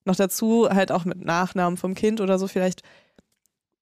Noch 0.05 0.15
dazu 0.15 0.67
halt 0.71 0.91
auch 0.91 1.05
mit 1.05 1.23
Nachnamen 1.23 1.77
vom 1.77 1.93
Kind 1.93 2.19
oder 2.19 2.39
so 2.39 2.47
vielleicht 2.47 2.81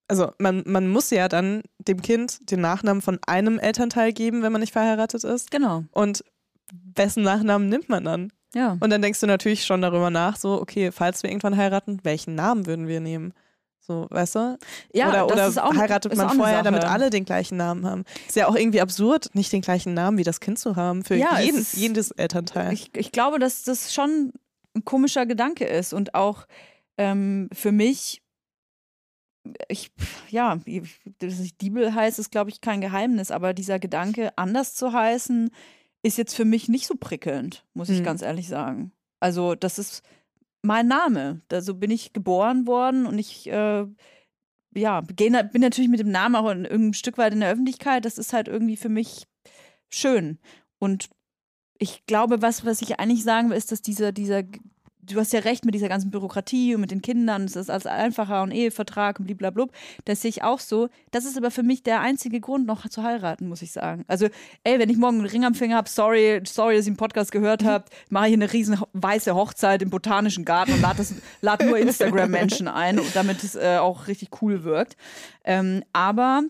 also 0.08 0.32
man, 0.38 0.62
man 0.66 0.88
muss 0.88 1.10
ja 1.10 1.28
dann 1.28 1.62
dem 1.78 2.02
Kind 2.02 2.50
den 2.50 2.60
Nachnamen 2.60 3.02
von 3.02 3.18
einem 3.26 3.58
Elternteil 3.58 4.12
geben, 4.12 4.42
wenn 4.42 4.52
man 4.52 4.60
nicht 4.60 4.72
verheiratet 4.72 5.24
ist. 5.24 5.50
Genau. 5.50 5.84
Und 5.92 6.24
wessen 6.94 7.22
Nachnamen 7.22 7.68
nimmt 7.68 7.88
man 7.88 8.04
dann? 8.04 8.32
Ja. 8.54 8.76
Und 8.80 8.90
dann 8.90 9.02
denkst 9.02 9.20
du 9.20 9.26
natürlich 9.26 9.64
schon 9.64 9.82
darüber 9.82 10.10
nach, 10.10 10.36
so, 10.36 10.60
okay, 10.60 10.92
falls 10.92 11.22
wir 11.22 11.30
irgendwann 11.30 11.56
heiraten, 11.56 12.00
welchen 12.04 12.34
Namen 12.34 12.66
würden 12.66 12.86
wir 12.86 13.00
nehmen? 13.00 13.32
So, 13.80 14.06
weißt 14.08 14.36
du? 14.36 14.58
Ja, 14.94 15.08
oder 15.10 15.26
oder 15.26 15.46
ist 15.46 15.58
auch, 15.58 15.74
heiratet 15.74 16.16
man 16.16 16.30
vorher, 16.30 16.62
damit 16.62 16.84
alle 16.84 17.10
den 17.10 17.26
gleichen 17.26 17.58
Namen 17.58 17.84
haben? 17.84 18.04
Ist 18.26 18.36
ja 18.36 18.48
auch 18.48 18.56
irgendwie 18.56 18.80
absurd, 18.80 19.30
nicht 19.34 19.52
den 19.52 19.60
gleichen 19.60 19.92
Namen 19.92 20.16
wie 20.16 20.22
das 20.22 20.40
Kind 20.40 20.58
zu 20.58 20.76
haben 20.76 21.04
für 21.04 21.16
ja, 21.16 21.38
jeden, 21.40 21.60
ist, 21.60 21.74
jedes 21.74 22.10
Elternteil. 22.10 22.72
Ich, 22.72 22.90
ich 22.96 23.12
glaube, 23.12 23.38
dass 23.38 23.62
das 23.64 23.92
schon 23.92 24.32
ein 24.74 24.84
komischer 24.86 25.26
Gedanke 25.26 25.66
ist 25.66 25.92
und 25.92 26.14
auch 26.14 26.46
ähm, 26.96 27.50
für 27.52 27.72
mich 27.72 28.22
ich, 29.68 29.90
ja, 30.30 30.58
dass 31.18 31.40
ich 31.40 31.56
Diebel 31.56 31.94
heißt, 31.94 32.18
ist, 32.18 32.30
glaube 32.30 32.50
ich, 32.50 32.60
kein 32.60 32.80
Geheimnis, 32.80 33.30
aber 33.30 33.54
dieser 33.54 33.78
Gedanke, 33.78 34.36
anders 34.36 34.74
zu 34.74 34.92
heißen, 34.92 35.50
ist 36.02 36.18
jetzt 36.18 36.34
für 36.34 36.44
mich 36.44 36.68
nicht 36.68 36.86
so 36.86 36.94
prickelnd, 36.98 37.64
muss 37.74 37.88
ich 37.88 38.00
mhm. 38.00 38.04
ganz 38.04 38.22
ehrlich 38.22 38.48
sagen. 38.48 38.92
Also, 39.20 39.54
das 39.54 39.78
ist 39.78 40.02
mein 40.62 40.86
Name. 40.88 41.42
Da 41.48 41.60
so 41.60 41.74
bin 41.74 41.90
ich 41.90 42.12
geboren 42.12 42.66
worden 42.66 43.06
und 43.06 43.18
ich, 43.18 43.46
äh, 43.48 43.86
ja, 44.74 45.00
bin 45.00 45.32
natürlich 45.32 45.90
mit 45.90 46.00
dem 46.00 46.10
Namen 46.10 46.36
auch 46.36 46.46
ein, 46.46 46.66
ein 46.66 46.94
Stück 46.94 47.18
weit 47.18 47.32
in 47.32 47.40
der 47.40 47.50
Öffentlichkeit. 47.50 48.04
Das 48.04 48.18
ist 48.18 48.32
halt 48.32 48.48
irgendwie 48.48 48.76
für 48.76 48.88
mich 48.88 49.26
schön. 49.88 50.38
Und 50.78 51.08
ich 51.78 52.06
glaube, 52.06 52.42
was, 52.42 52.64
was 52.64 52.82
ich 52.82 52.98
eigentlich 52.98 53.24
sagen 53.24 53.50
will, 53.50 53.56
ist, 53.56 53.72
dass 53.72 53.82
dieser, 53.82 54.12
dieser 54.12 54.42
du 55.06 55.18
hast 55.18 55.32
ja 55.32 55.40
recht 55.40 55.64
mit 55.64 55.74
dieser 55.74 55.88
ganzen 55.88 56.10
Bürokratie 56.10 56.74
und 56.74 56.80
mit 56.80 56.90
den 56.90 57.02
Kindern, 57.02 57.44
es 57.44 57.56
ist 57.56 57.70
alles 57.70 57.86
einfacher 57.86 58.42
und 58.42 58.50
Ehevertrag 58.50 59.18
und 59.20 59.26
blablabla. 59.26 59.66
Das 60.04 60.22
sehe 60.22 60.28
ich 60.28 60.42
auch 60.42 60.60
so. 60.60 60.88
Das 61.10 61.24
ist 61.24 61.36
aber 61.36 61.50
für 61.50 61.62
mich 61.62 61.82
der 61.82 62.00
einzige 62.00 62.40
Grund, 62.40 62.66
noch 62.66 62.88
zu 62.88 63.02
heiraten, 63.02 63.48
muss 63.48 63.62
ich 63.62 63.72
sagen. 63.72 64.04
Also, 64.08 64.28
ey, 64.64 64.78
wenn 64.78 64.90
ich 64.90 64.96
morgen 64.96 65.18
einen 65.18 65.26
Ring 65.26 65.44
am 65.44 65.54
Finger 65.54 65.76
habe, 65.76 65.88
sorry, 65.88 66.40
sorry, 66.44 66.76
dass 66.76 66.86
ihr 66.86 66.92
den 66.92 66.96
Podcast 66.96 67.32
gehört 67.32 67.62
mhm. 67.62 67.66
habt, 67.66 67.94
mache 68.10 68.28
ich 68.28 68.34
eine 68.34 68.52
riesen 68.52 68.78
weiße 68.92 69.34
Hochzeit 69.34 69.82
im 69.82 69.90
Botanischen 69.90 70.44
Garten 70.44 70.72
und 70.72 70.80
lade, 70.80 71.04
lade 71.40 71.66
nur 71.66 71.78
Instagram-Menschen 71.78 72.68
ein, 72.68 73.00
damit 73.14 73.42
es 73.42 73.54
äh, 73.54 73.78
auch 73.78 74.06
richtig 74.06 74.42
cool 74.42 74.64
wirkt. 74.64 74.96
Ähm, 75.44 75.82
aber 75.92 76.42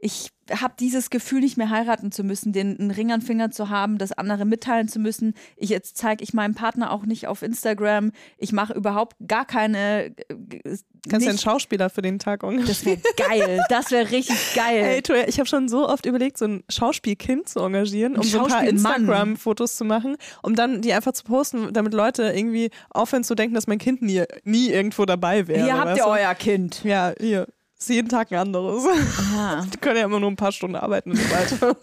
ich 0.00 0.30
habe 0.50 0.74
dieses 0.80 1.10
Gefühl, 1.10 1.40
nicht 1.40 1.56
mehr 1.56 1.70
heiraten 1.70 2.10
zu 2.10 2.24
müssen, 2.24 2.52
den 2.52 2.78
einen 2.78 2.90
Ring 2.90 3.12
an 3.12 3.22
Finger 3.22 3.50
zu 3.50 3.68
haben, 3.68 3.98
das 3.98 4.12
andere 4.12 4.44
mitteilen 4.44 4.88
zu 4.88 4.98
müssen. 4.98 5.34
Ich 5.56 5.70
jetzt 5.70 5.96
zeige 5.96 6.24
ich 6.24 6.34
meinem 6.34 6.54
Partner 6.54 6.90
auch 6.92 7.04
nicht 7.04 7.28
auf 7.28 7.42
Instagram. 7.42 8.12
Ich 8.38 8.52
mache 8.52 8.72
überhaupt 8.72 9.16
gar 9.26 9.44
keine. 9.44 10.06
Äh, 10.06 10.76
Kannst 11.08 11.26
du 11.26 11.30
einen 11.30 11.38
Schauspieler 11.38 11.88
für 11.88 12.02
den 12.02 12.18
Tag 12.18 12.42
engagieren? 12.42 12.66
Das 12.66 12.84
wäre 12.84 12.98
geil. 13.16 13.60
Das 13.68 13.90
wäre 13.90 14.10
richtig 14.10 14.54
geil. 14.54 15.02
Ey, 15.06 15.24
ich 15.26 15.38
habe 15.38 15.48
schon 15.48 15.68
so 15.68 15.88
oft 15.88 16.04
überlegt, 16.04 16.36
so 16.36 16.46
ein 16.46 16.64
Schauspielkind 16.68 17.48
zu 17.48 17.60
engagieren, 17.60 18.16
um 18.16 18.22
so 18.22 18.40
ein 18.42 18.48
paar 18.48 18.64
Instagram-Fotos 18.64 19.76
zu 19.76 19.84
machen, 19.84 20.16
um 20.42 20.54
dann 20.54 20.82
die 20.82 20.92
einfach 20.92 21.12
zu 21.12 21.24
posten, 21.24 21.72
damit 21.72 21.94
Leute 21.94 22.24
irgendwie 22.34 22.70
aufhören 22.90 23.24
zu 23.24 23.34
denken, 23.34 23.54
dass 23.54 23.66
mein 23.66 23.78
Kind 23.78 24.02
nie, 24.02 24.24
nie 24.44 24.68
irgendwo 24.70 25.04
dabei 25.06 25.46
wäre. 25.48 25.64
Hier 25.64 25.78
habt 25.78 25.96
ihr 25.96 26.06
euer 26.06 26.34
Kind. 26.34 26.84
Ja, 26.84 27.14
hier 27.18 27.46
ist 27.80 27.88
jeden 27.88 28.08
Tag 28.08 28.30
ein 28.32 28.38
anderes. 28.38 28.84
Aha. 28.86 29.66
Die 29.72 29.78
können 29.78 29.96
ja 29.96 30.04
immer 30.04 30.20
nur 30.20 30.30
ein 30.30 30.36
paar 30.36 30.52
Stunden 30.52 30.76
arbeiten 30.76 31.12
und 31.12 31.16
so 31.16 31.30
weiter. 31.30 31.76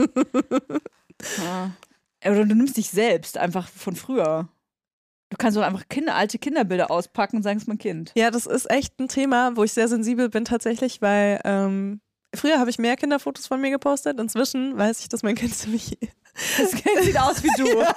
ja. 1.44 1.72
Oder 2.26 2.46
du 2.46 2.56
nimmst 2.56 2.78
dich 2.78 2.90
selbst 2.90 3.38
einfach 3.38 3.68
von 3.68 3.96
früher. 3.96 4.48
Du 5.30 5.38
kannst 5.38 5.58
doch 5.58 5.64
einfach 5.64 5.90
Kinder, 5.90 6.16
alte 6.16 6.40
Kinderbilder 6.40 6.90
auspacken 6.90 7.38
und 7.38 7.44
sagen, 7.44 7.58
es 7.58 7.64
ist 7.64 7.68
mein 7.68 7.78
Kind. 7.78 8.12
Ja, 8.16 8.32
das 8.32 8.46
ist 8.46 8.70
echt 8.70 8.98
ein 9.00 9.10
Thema, 9.10 9.56
wo 9.56 9.64
ich 9.64 9.74
sehr 9.74 9.88
sensibel 9.88 10.30
bin 10.30 10.46
tatsächlich, 10.46 11.02
weil 11.02 11.42
ähm, 11.44 12.00
früher 12.34 12.60
habe 12.60 12.70
ich 12.70 12.80
mehr 12.80 12.96
Kinderfotos 12.96 13.48
von 13.48 13.60
mir 13.60 13.72
gepostet. 13.72 14.20
Inzwischen 14.20 14.78
weiß 14.78 15.02
ich, 15.02 15.10
dass 15.10 15.24
mein 15.24 15.36
Kind 15.36 15.54
ziemlich 15.56 15.98
das 16.58 16.72
Kind 16.72 17.04
sieht 17.04 17.20
aus 17.20 17.44
wie 17.44 17.50
du. 17.58 17.68
Ja, 17.80 17.96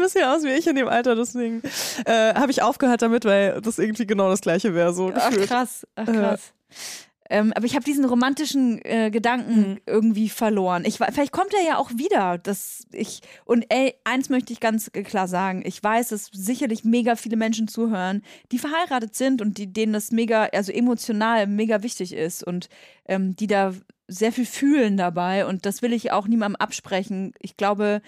ein 0.00 0.04
bisschen 0.04 0.24
aus 0.24 0.42
wie 0.42 0.50
ich 0.50 0.66
in 0.66 0.76
dem 0.76 0.88
Alter, 0.88 1.14
deswegen 1.14 1.62
äh, 2.04 2.34
habe 2.34 2.50
ich 2.50 2.62
aufgehört 2.62 3.02
damit, 3.02 3.24
weil 3.24 3.60
das 3.60 3.78
irgendwie 3.78 4.06
genau 4.06 4.28
das 4.28 4.40
gleiche 4.40 4.74
wäre. 4.74 4.92
So 4.92 5.12
Ach 5.14 5.30
krass, 5.30 5.86
ach 5.94 6.06
krass. 6.06 6.52
Äh, 6.70 7.10
ähm, 7.32 7.52
aber 7.54 7.64
ich 7.64 7.76
habe 7.76 7.84
diesen 7.84 8.04
romantischen 8.04 8.84
äh, 8.84 9.08
Gedanken 9.12 9.70
mhm. 9.70 9.80
irgendwie 9.86 10.28
verloren. 10.28 10.84
Ich, 10.84 10.96
vielleicht 10.96 11.30
kommt 11.30 11.54
er 11.54 11.64
ja 11.64 11.78
auch 11.78 11.90
wieder. 11.92 12.38
Dass 12.38 12.88
ich, 12.92 13.20
und 13.44 13.64
ey, 13.68 13.94
eins 14.02 14.30
möchte 14.30 14.52
ich 14.52 14.58
ganz 14.58 14.90
klar 14.90 15.28
sagen. 15.28 15.62
Ich 15.64 15.80
weiß, 15.80 16.08
dass 16.08 16.28
sicherlich 16.32 16.82
mega 16.82 17.14
viele 17.14 17.36
Menschen 17.36 17.68
zuhören, 17.68 18.22
die 18.50 18.58
verheiratet 18.58 19.14
sind 19.14 19.40
und 19.40 19.58
die, 19.58 19.72
denen 19.72 19.92
das 19.92 20.10
mega, 20.10 20.46
also 20.46 20.72
emotional 20.72 21.46
mega 21.46 21.84
wichtig 21.84 22.12
ist 22.12 22.42
und 22.42 22.68
ähm, 23.06 23.36
die 23.36 23.46
da 23.46 23.74
sehr 24.08 24.32
viel 24.32 24.46
fühlen 24.46 24.96
dabei 24.96 25.46
und 25.46 25.64
das 25.64 25.82
will 25.82 25.92
ich 25.92 26.10
auch 26.10 26.26
niemandem 26.26 26.56
absprechen. 26.56 27.32
Ich 27.38 27.56
glaube, 27.56 28.02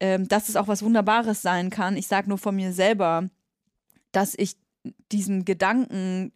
ähm, 0.00 0.28
dass 0.28 0.48
es 0.48 0.56
auch 0.56 0.68
was 0.68 0.82
Wunderbares 0.82 1.42
sein 1.42 1.70
kann. 1.70 1.96
Ich 1.96 2.06
sage 2.06 2.28
nur 2.28 2.38
von 2.38 2.54
mir 2.54 2.72
selber, 2.72 3.28
dass 4.12 4.34
ich 4.36 4.56
diesen 5.12 5.44
Gedanken 5.44 6.32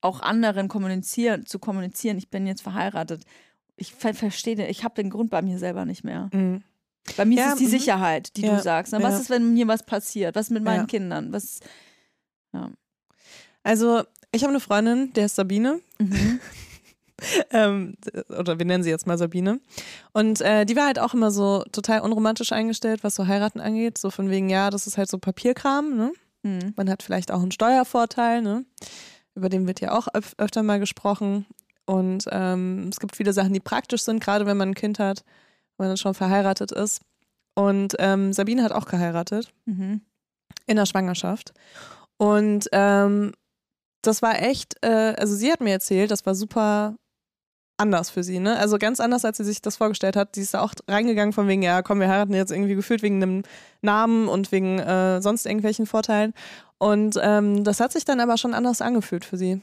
auch 0.00 0.20
anderen 0.20 0.68
kommunizieren, 0.68 1.46
zu 1.46 1.58
kommunizieren, 1.58 2.18
ich 2.18 2.30
bin 2.30 2.46
jetzt 2.46 2.62
verheiratet. 2.62 3.24
Ich 3.76 3.92
ver 3.94 4.14
verstehe, 4.14 4.66
ich 4.68 4.84
habe 4.84 4.94
den 4.94 5.10
Grund 5.10 5.30
bei 5.30 5.42
mir 5.42 5.58
selber 5.58 5.84
nicht 5.84 6.04
mehr. 6.04 6.30
Mhm. 6.32 6.62
Bei 7.16 7.24
mir 7.24 7.38
ja, 7.38 7.46
ist 7.46 7.52
es 7.54 7.58
die 7.58 7.64
mhm. 7.66 7.70
Sicherheit, 7.70 8.36
die 8.36 8.42
ja, 8.42 8.56
du 8.56 8.62
sagst. 8.62 8.92
Na, 8.92 9.02
was 9.02 9.14
ja. 9.14 9.20
ist, 9.20 9.30
wenn 9.30 9.54
mir 9.54 9.68
was 9.68 9.84
passiert? 9.84 10.34
Was 10.34 10.46
ist 10.46 10.50
mit 10.50 10.64
meinen 10.64 10.86
Kindern? 10.86 11.32
Was. 11.32 11.60
Also, 13.62 14.02
ich 14.32 14.42
habe 14.42 14.52
eine 14.52 14.60
Freundin, 14.60 15.12
der 15.12 15.26
ist 15.26 15.36
Sabine. 15.36 15.80
Mhm. 15.98 16.40
ähm, 17.50 17.96
oder 18.38 18.58
wir 18.58 18.66
nennen 18.66 18.84
sie 18.84 18.90
jetzt 18.90 19.06
mal 19.06 19.18
Sabine. 19.18 19.60
Und 20.12 20.40
äh, 20.40 20.64
die 20.64 20.76
war 20.76 20.86
halt 20.86 20.98
auch 20.98 21.14
immer 21.14 21.30
so 21.30 21.64
total 21.72 22.00
unromantisch 22.00 22.52
eingestellt, 22.52 23.02
was 23.02 23.14
so 23.14 23.26
heiraten 23.26 23.60
angeht. 23.60 23.98
So 23.98 24.10
von 24.10 24.30
wegen, 24.30 24.48
ja, 24.48 24.70
das 24.70 24.86
ist 24.86 24.98
halt 24.98 25.08
so 25.08 25.18
Papierkram, 25.18 25.96
ne? 25.96 26.12
Mhm. 26.42 26.74
Man 26.76 26.90
hat 26.90 27.02
vielleicht 27.02 27.30
auch 27.30 27.40
einen 27.40 27.52
Steuervorteil, 27.52 28.42
ne? 28.42 28.64
Über 29.34 29.48
den 29.48 29.66
wird 29.66 29.80
ja 29.80 29.92
auch 29.92 30.08
öf 30.14 30.34
öfter 30.38 30.62
mal 30.62 30.78
gesprochen. 30.78 31.46
Und 31.86 32.24
ähm, 32.30 32.88
es 32.90 33.00
gibt 33.00 33.16
viele 33.16 33.32
Sachen, 33.32 33.52
die 33.52 33.60
praktisch 33.60 34.02
sind, 34.02 34.22
gerade 34.22 34.46
wenn 34.46 34.56
man 34.56 34.70
ein 34.70 34.74
Kind 34.74 34.98
hat, 34.98 35.24
wenn 35.78 35.88
man 35.88 35.96
schon 35.96 36.14
verheiratet 36.14 36.72
ist. 36.72 37.00
Und 37.54 37.94
ähm, 37.98 38.32
Sabine 38.32 38.62
hat 38.62 38.72
auch 38.72 38.86
geheiratet. 38.86 39.52
Mhm. 39.64 40.02
In 40.66 40.76
der 40.76 40.86
Schwangerschaft. 40.86 41.52
Und 42.18 42.68
ähm, 42.72 43.32
das 44.02 44.22
war 44.22 44.40
echt, 44.40 44.76
äh, 44.82 45.14
also 45.18 45.34
sie 45.34 45.50
hat 45.50 45.60
mir 45.60 45.72
erzählt, 45.72 46.10
das 46.10 46.26
war 46.26 46.34
super 46.34 46.96
anders 47.76 48.10
für 48.10 48.22
sie, 48.22 48.38
ne? 48.38 48.58
Also 48.58 48.78
ganz 48.78 49.00
anders, 49.00 49.24
als 49.24 49.36
sie 49.36 49.44
sich 49.44 49.60
das 49.62 49.76
vorgestellt 49.76 50.16
hat. 50.16 50.34
Sie 50.34 50.42
ist 50.42 50.54
da 50.54 50.60
auch 50.60 50.72
reingegangen 50.88 51.32
von 51.32 51.48
wegen, 51.48 51.62
ja, 51.62 51.82
komm, 51.82 52.00
wir 52.00 52.08
heiraten 52.08 52.34
jetzt 52.34 52.52
irgendwie 52.52 52.74
gefühlt 52.74 53.02
wegen 53.02 53.22
einem 53.22 53.42
Namen 53.82 54.28
und 54.28 54.52
wegen 54.52 54.78
äh, 54.78 55.20
sonst 55.20 55.46
irgendwelchen 55.46 55.86
Vorteilen. 55.86 56.32
Und 56.78 57.18
ähm, 57.22 57.64
das 57.64 57.80
hat 57.80 57.92
sich 57.92 58.04
dann 58.04 58.20
aber 58.20 58.38
schon 58.38 58.54
anders 58.54 58.80
angefühlt 58.80 59.24
für 59.24 59.36
sie. 59.36 59.62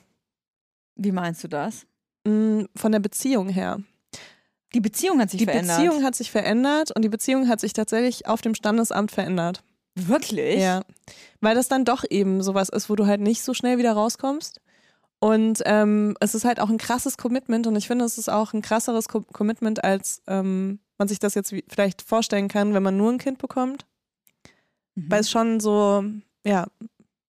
Wie 0.95 1.11
meinst 1.11 1.43
du 1.43 1.47
das? 1.47 1.85
Mm, 2.25 2.63
von 2.75 2.91
der 2.91 2.99
Beziehung 2.99 3.49
her. 3.49 3.79
Die 4.73 4.81
Beziehung 4.81 5.19
hat 5.19 5.29
sich 5.29 5.39
die 5.39 5.45
verändert. 5.45 5.77
Die 5.77 5.83
Beziehung 5.83 6.03
hat 6.03 6.15
sich 6.15 6.31
verändert 6.31 6.91
und 6.95 7.03
die 7.03 7.09
Beziehung 7.09 7.47
hat 7.47 7.59
sich 7.59 7.73
tatsächlich 7.73 8.27
auf 8.27 8.41
dem 8.41 8.55
Standesamt 8.55 9.11
verändert. 9.11 9.63
Wirklich? 9.95 10.59
Ja. 10.59 10.81
Weil 11.41 11.55
das 11.55 11.67
dann 11.67 11.85
doch 11.85 12.03
eben 12.09 12.41
sowas 12.41 12.69
ist, 12.69 12.89
wo 12.89 12.95
du 12.95 13.05
halt 13.05 13.21
nicht 13.21 13.43
so 13.43 13.53
schnell 13.53 13.77
wieder 13.77 13.93
rauskommst. 13.93 14.59
Und 15.23 15.61
ähm, 15.65 16.17
es 16.19 16.35
ist 16.35 16.43
halt 16.43 16.59
auch 16.59 16.69
ein 16.69 16.77
krasses 16.77 17.15
Commitment 17.15 17.65
und 17.65 17.77
ich 17.77 17.87
finde, 17.87 18.03
es 18.03 18.17
ist 18.17 18.27
auch 18.27 18.51
ein 18.51 18.61
krasseres 18.61 19.07
Co 19.07 19.21
Commitment, 19.21 19.81
als 19.81 20.21
ähm, 20.27 20.79
man 20.97 21.07
sich 21.07 21.17
das 21.17 21.33
jetzt 21.33 21.55
vielleicht 21.69 22.01
vorstellen 22.01 22.49
kann, 22.49 22.73
wenn 22.73 22.83
man 22.83 22.97
nur 22.97 23.09
ein 23.09 23.19
Kind 23.19 23.37
bekommt. 23.37 23.85
Mhm. 24.95 25.05
Weil 25.09 25.21
es 25.21 25.31
schon 25.31 25.61
so, 25.61 26.03
ja, 26.45 26.67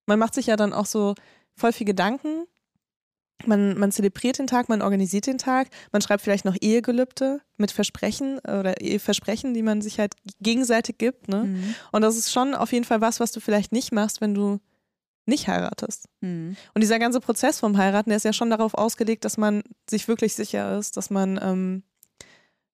man 0.07 0.19
macht 0.19 0.35
sich 0.35 0.47
ja 0.47 0.57
dann 0.57 0.73
auch 0.73 0.87
so 0.87 1.15
voll 1.55 1.73
viel 1.73 1.87
Gedanken. 1.87 2.49
Man, 3.47 3.79
man 3.79 3.93
zelebriert 3.93 4.41
den 4.41 4.49
Tag, 4.49 4.69
man 4.69 4.83
organisiert 4.83 5.29
den 5.29 5.39
Tag, 5.39 5.69
man 5.93 6.03
schreibt 6.03 6.25
vielleicht 6.25 6.45
noch 6.45 6.57
Ehegelübde 6.61 7.43
mit 7.59 7.71
Versprechen 7.71 8.41
oder 8.41 8.75
Versprechen, 8.99 9.55
die 9.55 9.63
man 9.63 9.83
sich 9.83 10.01
halt 10.01 10.15
gegenseitig 10.41 10.99
gibt. 10.99 11.29
Ne? 11.29 11.45
Mhm. 11.45 11.75
Und 11.93 12.03
das 12.03 12.17
ist 12.17 12.33
schon 12.33 12.57
auf 12.57 12.73
jeden 12.73 12.87
Fall 12.87 13.01
was, 13.01 13.21
was 13.21 13.31
du 13.31 13.39
vielleicht 13.39 13.71
nicht 13.71 13.93
machst, 13.93 14.21
wenn 14.21 14.35
du 14.35 14.59
nicht 15.27 15.49
heiratest. 15.49 16.09
Mhm. 16.21 16.57
Und 16.75 16.81
dieser 16.81 16.99
ganze 16.99 17.21
Prozess 17.21 17.61
vom 17.61 17.77
Heiraten, 17.77 18.11
der 18.11 18.17
ist 18.17 18.25
ja 18.25 18.33
schon 18.33 18.51
darauf 18.51 18.75
ausgelegt, 18.75 19.25
dass 19.25 19.37
man 19.37 19.63
sich 19.89 20.09
wirklich 20.09 20.35
sicher 20.35 20.79
ist, 20.79 20.97
dass 20.97 21.11
man, 21.11 21.41
ähm, 21.43 21.83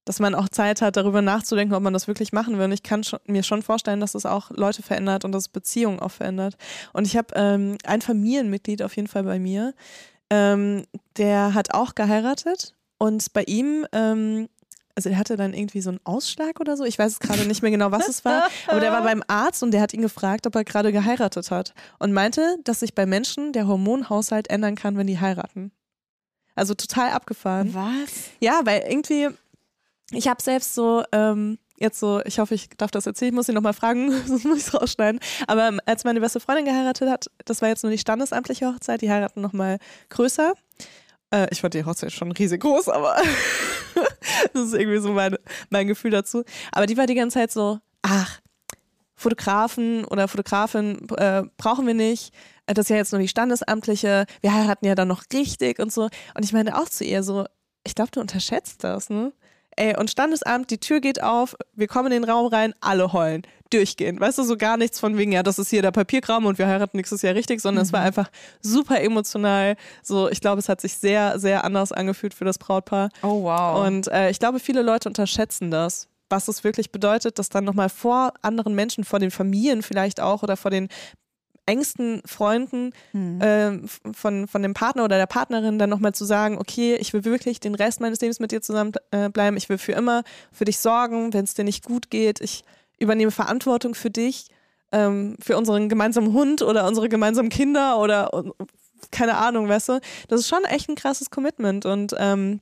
dass 0.04 0.18
man 0.18 0.34
auch 0.34 0.48
Zeit 0.48 0.82
hat, 0.82 0.96
darüber 0.96 1.22
nachzudenken, 1.22 1.74
ob 1.74 1.82
man 1.82 1.92
das 1.92 2.08
wirklich 2.08 2.32
machen 2.32 2.58
will. 2.58 2.64
Und 2.64 2.72
ich 2.72 2.82
kann 2.82 3.04
schon, 3.04 3.20
mir 3.26 3.42
schon 3.42 3.62
vorstellen, 3.62 4.00
dass 4.00 4.14
es 4.14 4.26
auch 4.26 4.50
Leute 4.50 4.82
verändert 4.82 5.24
und 5.24 5.32
dass 5.32 5.48
Beziehungen 5.48 6.00
auch 6.00 6.10
verändert. 6.10 6.56
Und 6.92 7.06
ich 7.06 7.16
habe 7.16 7.28
ähm, 7.34 7.78
ein 7.84 8.02
Familienmitglied 8.02 8.82
auf 8.82 8.96
jeden 8.96 9.08
Fall 9.08 9.24
bei 9.24 9.38
mir, 9.38 9.74
ähm, 10.30 10.84
der 11.16 11.54
hat 11.54 11.74
auch 11.74 11.94
geheiratet 11.94 12.74
und 12.98 13.32
bei 13.32 13.42
ihm 13.44 13.86
ähm, 13.92 14.48
also 14.94 15.08
er 15.08 15.18
hatte 15.18 15.36
dann 15.36 15.54
irgendwie 15.54 15.80
so 15.80 15.90
einen 15.90 16.00
Ausschlag 16.04 16.60
oder 16.60 16.76
so. 16.76 16.84
Ich 16.84 16.98
weiß 16.98 17.12
es 17.12 17.20
gerade 17.20 17.46
nicht 17.46 17.62
mehr 17.62 17.70
genau, 17.70 17.90
was 17.90 18.08
es 18.08 18.24
war. 18.24 18.48
Aber 18.66 18.80
der 18.80 18.92
war 18.92 19.02
beim 19.02 19.22
Arzt 19.26 19.62
und 19.62 19.70
der 19.70 19.80
hat 19.80 19.94
ihn 19.94 20.02
gefragt, 20.02 20.46
ob 20.46 20.54
er 20.54 20.64
gerade 20.64 20.92
geheiratet 20.92 21.50
hat. 21.50 21.74
Und 21.98 22.12
meinte, 22.12 22.58
dass 22.64 22.80
sich 22.80 22.94
bei 22.94 23.06
Menschen 23.06 23.52
der 23.52 23.66
Hormonhaushalt 23.66 24.50
ändern 24.50 24.74
kann, 24.74 24.96
wenn 24.96 25.06
die 25.06 25.20
heiraten. 25.20 25.72
Also 26.54 26.74
total 26.74 27.10
abgefahren. 27.10 27.74
Was? 27.74 28.30
Ja, 28.40 28.60
weil 28.64 28.82
irgendwie, 28.88 29.28
ich 30.10 30.28
habe 30.28 30.42
selbst 30.42 30.74
so, 30.74 31.04
ähm, 31.12 31.58
jetzt 31.80 31.98
so, 31.98 32.20
ich 32.24 32.38
hoffe, 32.38 32.54
ich 32.54 32.68
darf 32.76 32.90
das 32.90 33.06
erzählen, 33.06 33.30
ich 33.30 33.34
muss 33.34 33.48
ihn 33.48 33.54
nochmal 33.54 33.72
fragen, 33.72 34.12
sonst 34.26 34.44
muss 34.44 34.58
ich 34.58 34.66
es 34.66 34.74
rausschneiden. 34.74 35.20
Aber 35.46 35.68
ähm, 35.68 35.80
als 35.86 36.04
meine 36.04 36.20
beste 36.20 36.40
Freundin 36.40 36.66
geheiratet 36.66 37.08
hat, 37.08 37.30
das 37.46 37.62
war 37.62 37.68
jetzt 37.68 37.82
nur 37.82 37.90
die 37.90 37.98
standesamtliche 37.98 38.66
Hochzeit, 38.66 39.00
die 39.00 39.10
heiraten 39.10 39.40
nochmal 39.40 39.78
größer. 40.10 40.52
Äh, 41.30 41.48
ich 41.50 41.60
fand 41.60 41.74
die 41.74 41.84
Hochzeit 41.84 42.12
schon 42.12 42.32
riesig 42.32 42.60
groß, 42.60 42.88
aber 42.88 43.16
das 44.52 44.66
ist 44.66 44.74
irgendwie 44.74 44.98
so 44.98 45.12
mein, 45.12 45.36
mein 45.70 45.86
Gefühl 45.86 46.10
dazu. 46.10 46.44
Aber 46.72 46.86
die 46.86 46.96
war 46.96 47.06
die 47.06 47.14
ganze 47.14 47.34
Zeit 47.38 47.52
so, 47.52 47.78
ach, 48.02 48.40
Fotografen 49.14 50.06
oder 50.06 50.28
Fotografin 50.28 51.06
äh, 51.18 51.42
brauchen 51.58 51.86
wir 51.86 51.94
nicht. 51.94 52.32
Äh, 52.66 52.74
das 52.74 52.86
ist 52.86 52.90
ja 52.90 52.96
jetzt 52.96 53.12
nur 53.12 53.20
die 53.20 53.28
standesamtliche. 53.28 54.24
Wir 54.40 54.54
heiraten 54.54 54.86
ja 54.86 54.94
dann 54.94 55.08
noch 55.08 55.24
richtig 55.32 55.78
und 55.78 55.92
so. 55.92 56.04
Und 56.34 56.44
ich 56.44 56.52
meine 56.52 56.80
auch 56.80 56.88
zu 56.88 57.04
ihr 57.04 57.22
so, 57.22 57.44
ich 57.84 57.94
glaube, 57.94 58.10
du 58.12 58.20
unterschätzt 58.20 58.82
das, 58.82 59.10
ne? 59.10 59.32
Ey, 59.76 59.96
und 59.96 60.10
Standesamt, 60.10 60.70
die 60.70 60.78
Tür 60.78 61.00
geht 61.00 61.22
auf, 61.22 61.56
wir 61.74 61.86
kommen 61.86 62.12
in 62.12 62.22
den 62.22 62.30
Raum 62.30 62.46
rein, 62.46 62.74
alle 62.80 63.12
heulen. 63.12 63.42
Durchgehen. 63.70 64.18
Weißt 64.18 64.36
du, 64.36 64.42
so 64.42 64.56
gar 64.56 64.76
nichts 64.76 64.98
von 64.98 65.16
wegen, 65.16 65.30
ja, 65.30 65.44
das 65.44 65.60
ist 65.60 65.70
hier 65.70 65.80
der 65.80 65.92
Papierkram 65.92 66.44
und 66.44 66.58
wir 66.58 66.66
heiraten 66.66 66.96
nächstes 66.96 67.22
Jahr 67.22 67.36
richtig, 67.36 67.60
sondern 67.60 67.82
mhm. 67.82 67.86
es 67.86 67.92
war 67.92 68.00
mhm. 68.00 68.06
einfach 68.06 68.30
super 68.60 69.00
emotional. 69.00 69.76
So, 70.02 70.28
ich 70.28 70.40
glaube, 70.40 70.58
es 70.58 70.68
hat 70.68 70.80
sich 70.80 70.94
sehr, 70.94 71.38
sehr 71.38 71.62
anders 71.62 71.92
angefühlt 71.92 72.34
für 72.34 72.44
das 72.44 72.58
Brautpaar. 72.58 73.10
Oh, 73.22 73.44
wow. 73.44 73.86
Und 73.86 74.08
äh, 74.08 74.30
ich 74.30 74.40
glaube, 74.40 74.58
viele 74.58 74.82
Leute 74.82 75.08
unterschätzen 75.08 75.70
das 75.70 76.08
was 76.30 76.48
es 76.48 76.64
wirklich 76.64 76.92
bedeutet, 76.92 77.38
das 77.38 77.48
dann 77.48 77.64
nochmal 77.64 77.88
vor 77.88 78.32
anderen 78.40 78.74
Menschen, 78.74 79.04
vor 79.04 79.18
den 79.18 79.30
Familien 79.30 79.82
vielleicht 79.82 80.20
auch 80.20 80.42
oder 80.42 80.56
vor 80.56 80.70
den 80.70 80.88
engsten 81.70 82.20
Freunden 82.26 82.92
mhm. 83.12 83.40
äh, 83.40 83.78
von, 84.12 84.48
von 84.48 84.62
dem 84.62 84.74
Partner 84.74 85.04
oder 85.04 85.16
der 85.16 85.26
Partnerin 85.26 85.78
dann 85.78 85.88
nochmal 85.88 86.12
zu 86.12 86.24
sagen, 86.24 86.58
okay, 86.58 86.96
ich 86.96 87.12
will 87.12 87.24
wirklich 87.24 87.60
den 87.60 87.76
Rest 87.76 88.00
meines 88.00 88.20
Lebens 88.20 88.40
mit 88.40 88.50
dir 88.50 88.60
zusammen 88.60 88.92
äh, 89.12 89.28
bleiben, 89.28 89.56
ich 89.56 89.68
will 89.68 89.78
für 89.78 89.92
immer 89.92 90.24
für 90.52 90.64
dich 90.64 90.78
sorgen, 90.78 91.32
wenn 91.32 91.44
es 91.44 91.54
dir 91.54 91.64
nicht 91.64 91.84
gut 91.84 92.10
geht, 92.10 92.40
ich 92.40 92.64
übernehme 92.98 93.30
Verantwortung 93.30 93.94
für 93.94 94.10
dich, 94.10 94.46
ähm, 94.90 95.36
für 95.40 95.56
unseren 95.56 95.88
gemeinsamen 95.88 96.32
Hund 96.32 96.62
oder 96.62 96.86
unsere 96.86 97.08
gemeinsamen 97.08 97.50
Kinder 97.50 97.98
oder 97.98 98.30
keine 99.12 99.36
Ahnung, 99.36 99.68
weißt 99.68 99.90
du, 99.90 100.00
das 100.28 100.40
ist 100.40 100.48
schon 100.48 100.64
echt 100.64 100.88
ein 100.88 100.96
krasses 100.96 101.30
Commitment 101.30 101.86
und 101.86 102.14
ähm, 102.18 102.60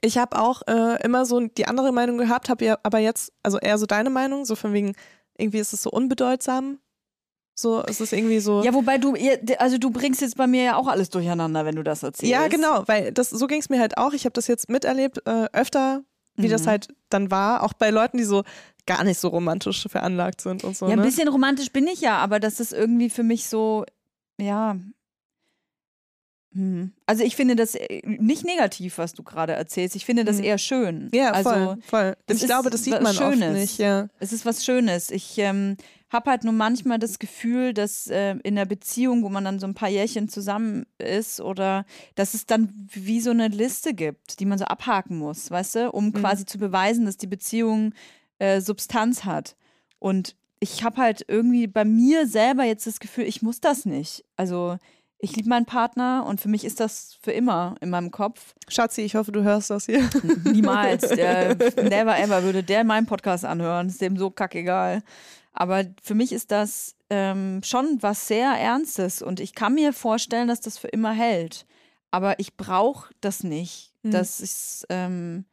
ich 0.00 0.18
habe 0.18 0.38
auch 0.40 0.62
äh, 0.66 1.02
immer 1.04 1.26
so 1.26 1.40
die 1.40 1.66
andere 1.66 1.92
Meinung 1.92 2.16
gehabt, 2.16 2.48
habe 2.48 2.64
ja 2.64 2.78
aber 2.82 2.98
jetzt, 2.98 3.32
also 3.42 3.58
eher 3.58 3.76
so 3.76 3.86
deine 3.86 4.10
Meinung, 4.10 4.44
so 4.44 4.54
von 4.56 4.72
wegen, 4.72 4.94
irgendwie 5.36 5.58
ist 5.58 5.72
es 5.72 5.82
so 5.82 5.90
unbedeutsam. 5.90 6.78
So, 7.60 7.84
es 7.84 8.00
ist 8.00 8.14
irgendwie 8.14 8.40
so. 8.40 8.62
Ja, 8.62 8.72
wobei 8.72 8.96
du, 8.96 9.14
also 9.58 9.76
du 9.76 9.90
bringst 9.90 10.22
jetzt 10.22 10.36
bei 10.36 10.46
mir 10.46 10.62
ja 10.62 10.76
auch 10.76 10.86
alles 10.86 11.10
durcheinander, 11.10 11.66
wenn 11.66 11.76
du 11.76 11.82
das 11.82 12.02
erzählst. 12.02 12.32
Ja, 12.32 12.48
genau, 12.48 12.84
weil 12.86 13.12
das 13.12 13.28
so 13.28 13.46
ging 13.46 13.60
es 13.60 13.68
mir 13.68 13.78
halt 13.78 13.98
auch. 13.98 14.14
Ich 14.14 14.24
habe 14.24 14.32
das 14.32 14.46
jetzt 14.46 14.70
miterlebt, 14.70 15.18
äh, 15.26 15.46
öfter, 15.52 16.02
wie 16.36 16.46
mhm. 16.46 16.52
das 16.52 16.66
halt 16.66 16.88
dann 17.10 17.30
war, 17.30 17.62
auch 17.62 17.74
bei 17.74 17.90
Leuten, 17.90 18.16
die 18.16 18.24
so 18.24 18.44
gar 18.86 19.04
nicht 19.04 19.18
so 19.18 19.28
romantisch 19.28 19.86
veranlagt 19.88 20.40
sind 20.40 20.64
und 20.64 20.74
so. 20.74 20.86
Ja, 20.86 20.92
ein 20.92 21.00
ne? 21.00 21.04
bisschen 21.04 21.28
romantisch 21.28 21.70
bin 21.70 21.86
ich 21.86 22.00
ja, 22.00 22.16
aber 22.16 22.40
das 22.40 22.60
ist 22.60 22.72
irgendwie 22.72 23.10
für 23.10 23.24
mich 23.24 23.46
so, 23.46 23.84
ja, 24.40 24.76
hm. 26.52 26.92
Also 27.06 27.22
ich 27.22 27.36
finde 27.36 27.54
das 27.54 27.76
äh, 27.76 28.02
nicht 28.04 28.44
negativ, 28.44 28.98
was 28.98 29.12
du 29.12 29.22
gerade 29.22 29.52
erzählst. 29.52 29.94
Ich 29.94 30.04
finde 30.04 30.24
das 30.24 30.38
hm. 30.38 30.44
eher 30.44 30.58
schön. 30.58 31.08
Ja, 31.14 31.30
also, 31.30 31.50
voll, 31.50 31.78
voll. 31.86 32.16
Ich 32.28 32.44
glaube, 32.44 32.70
das 32.70 32.82
sieht 32.82 33.00
man 33.00 33.14
Schönes. 33.14 33.42
oft 33.42 33.52
nicht. 33.52 33.78
Ja. 33.78 34.08
Es 34.18 34.32
ist 34.32 34.44
was 34.44 34.64
Schönes. 34.64 35.12
Ich 35.12 35.38
ähm, 35.38 35.76
habe 36.10 36.30
halt 36.30 36.44
nur 36.44 36.52
manchmal 36.52 36.98
das 36.98 37.18
Gefühl, 37.18 37.72
dass 37.72 38.08
äh, 38.08 38.36
in 38.42 38.56
der 38.56 38.64
Beziehung, 38.64 39.22
wo 39.22 39.28
man 39.28 39.44
dann 39.44 39.58
so 39.60 39.66
ein 39.66 39.74
paar 39.74 39.88
Jährchen 39.88 40.28
zusammen 40.28 40.86
ist 40.98 41.40
oder 41.40 41.86
dass 42.16 42.34
es 42.34 42.46
dann 42.46 42.88
wie 42.92 43.20
so 43.20 43.30
eine 43.30 43.48
Liste 43.48 43.94
gibt, 43.94 44.40
die 44.40 44.46
man 44.46 44.58
so 44.58 44.64
abhaken 44.64 45.16
muss, 45.16 45.50
weißt 45.50 45.74
du, 45.76 45.90
um 45.90 46.06
mhm. 46.06 46.12
quasi 46.14 46.44
zu 46.44 46.58
beweisen, 46.58 47.06
dass 47.06 47.16
die 47.16 47.28
Beziehung 47.28 47.94
äh, 48.38 48.60
Substanz 48.60 49.24
hat. 49.24 49.56
Und 49.98 50.36
ich 50.58 50.84
habe 50.84 50.96
halt 50.96 51.24
irgendwie 51.28 51.66
bei 51.66 51.84
mir 51.84 52.26
selber 52.26 52.64
jetzt 52.64 52.86
das 52.86 53.00
Gefühl, 53.00 53.24
ich 53.24 53.40
muss 53.40 53.60
das 53.60 53.86
nicht. 53.86 54.24
Also 54.36 54.76
ich 55.22 55.36
liebe 55.36 55.48
meinen 55.48 55.66
Partner 55.66 56.24
und 56.26 56.40
für 56.40 56.48
mich 56.48 56.64
ist 56.64 56.80
das 56.80 57.18
für 57.20 57.32
immer 57.32 57.74
in 57.80 57.90
meinem 57.90 58.10
Kopf. 58.10 58.54
Schatzi, 58.68 59.02
ich 59.02 59.14
hoffe, 59.14 59.32
du 59.32 59.42
hörst 59.42 59.70
das 59.70 59.86
hier. 59.86 60.08
Niemals. 60.44 61.08
Der, 61.08 61.54
never 61.76 62.18
ever 62.18 62.42
würde 62.42 62.62
der 62.62 62.84
meinen 62.84 63.06
Podcast 63.06 63.44
anhören. 63.44 63.88
Ist 63.88 64.00
dem 64.00 64.16
so 64.16 64.30
kackegal. 64.30 65.02
Aber 65.60 65.84
für 66.02 66.14
mich 66.14 66.32
ist 66.32 66.52
das 66.52 66.96
ähm, 67.10 67.60
schon 67.62 67.98
was 68.00 68.26
sehr 68.26 68.50
Ernstes 68.52 69.20
und 69.20 69.40
ich 69.40 69.54
kann 69.54 69.74
mir 69.74 69.92
vorstellen, 69.92 70.48
dass 70.48 70.62
das 70.62 70.78
für 70.78 70.88
immer 70.88 71.12
hält. 71.12 71.66
Aber 72.10 72.38
ich 72.38 72.56
brauche 72.56 73.12
das 73.20 73.44
nicht. 73.44 73.92
Mhm. 74.02 74.10
Das 74.12 74.40
ist. 74.40 74.86
Ähm, 74.88 75.44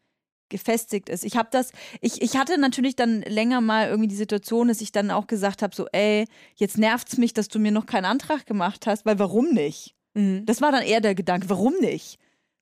gefestigt 0.49 1.09
ist. 1.09 1.25
Ich 1.25 1.35
habe 1.35 1.49
das, 1.51 1.73
ich, 1.99 2.21
ich 2.21 2.37
hatte 2.37 2.57
natürlich 2.57 2.95
dann 2.95 3.21
länger 3.23 3.59
mal 3.59 3.89
irgendwie 3.89 4.07
die 4.07 4.15
Situation, 4.15 4.69
dass 4.69 4.79
ich 4.79 4.93
dann 4.93 5.11
auch 5.11 5.27
gesagt 5.27 5.61
habe, 5.61 5.75
so, 5.75 5.87
ey, 5.91 6.23
jetzt 6.55 6.77
nervt's 6.77 7.17
mich, 7.17 7.33
dass 7.33 7.49
du 7.49 7.59
mir 7.59 7.73
noch 7.73 7.85
keinen 7.85 8.05
Antrag 8.05 8.45
gemacht 8.45 8.87
hast, 8.87 9.05
weil 9.05 9.19
warum 9.19 9.49
nicht? 9.49 9.93
Mhm. 10.13 10.45
Das 10.45 10.61
war 10.61 10.71
dann 10.71 10.83
eher 10.83 11.01
der 11.01 11.15
Gedanke, 11.15 11.49
warum 11.49 11.73
nicht? 11.81 12.17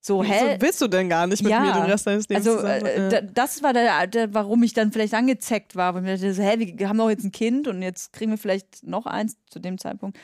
So, 0.05 0.23
hä? 0.23 0.39
So 0.39 0.61
willst 0.61 0.81
du 0.81 0.87
denn 0.87 1.09
gar 1.09 1.25
nicht 1.25 1.41
mit 1.41 1.51
ja, 1.51 1.61
mir 1.61 1.73
den 1.73 1.89
Rest 1.89 2.05
deines 2.05 2.29
Lebens 2.29 2.47
also, 2.47 2.63
äh, 2.63 3.11
ja. 3.11 3.21
das 3.21 3.63
war 3.63 3.73
der, 3.73 4.05
der, 4.05 4.35
warum 4.35 4.61
ich 4.61 4.73
dann 4.73 4.91
vielleicht 4.91 5.15
angezeckt 5.15 5.75
war. 5.75 5.95
Weil 5.95 6.03
mir 6.03 6.13
dachte, 6.13 6.31
so, 6.31 6.43
hä, 6.43 6.73
wir 6.77 6.87
haben 6.87 6.99
doch 6.99 7.09
jetzt 7.09 7.23
ein 7.23 7.31
Kind 7.31 7.67
und 7.67 7.81
jetzt 7.81 8.13
kriegen 8.13 8.29
wir 8.29 8.37
vielleicht 8.37 8.83
noch 8.83 9.07
eins 9.07 9.35
zu 9.49 9.57
dem 9.57 9.79
Zeitpunkt. 9.79 10.19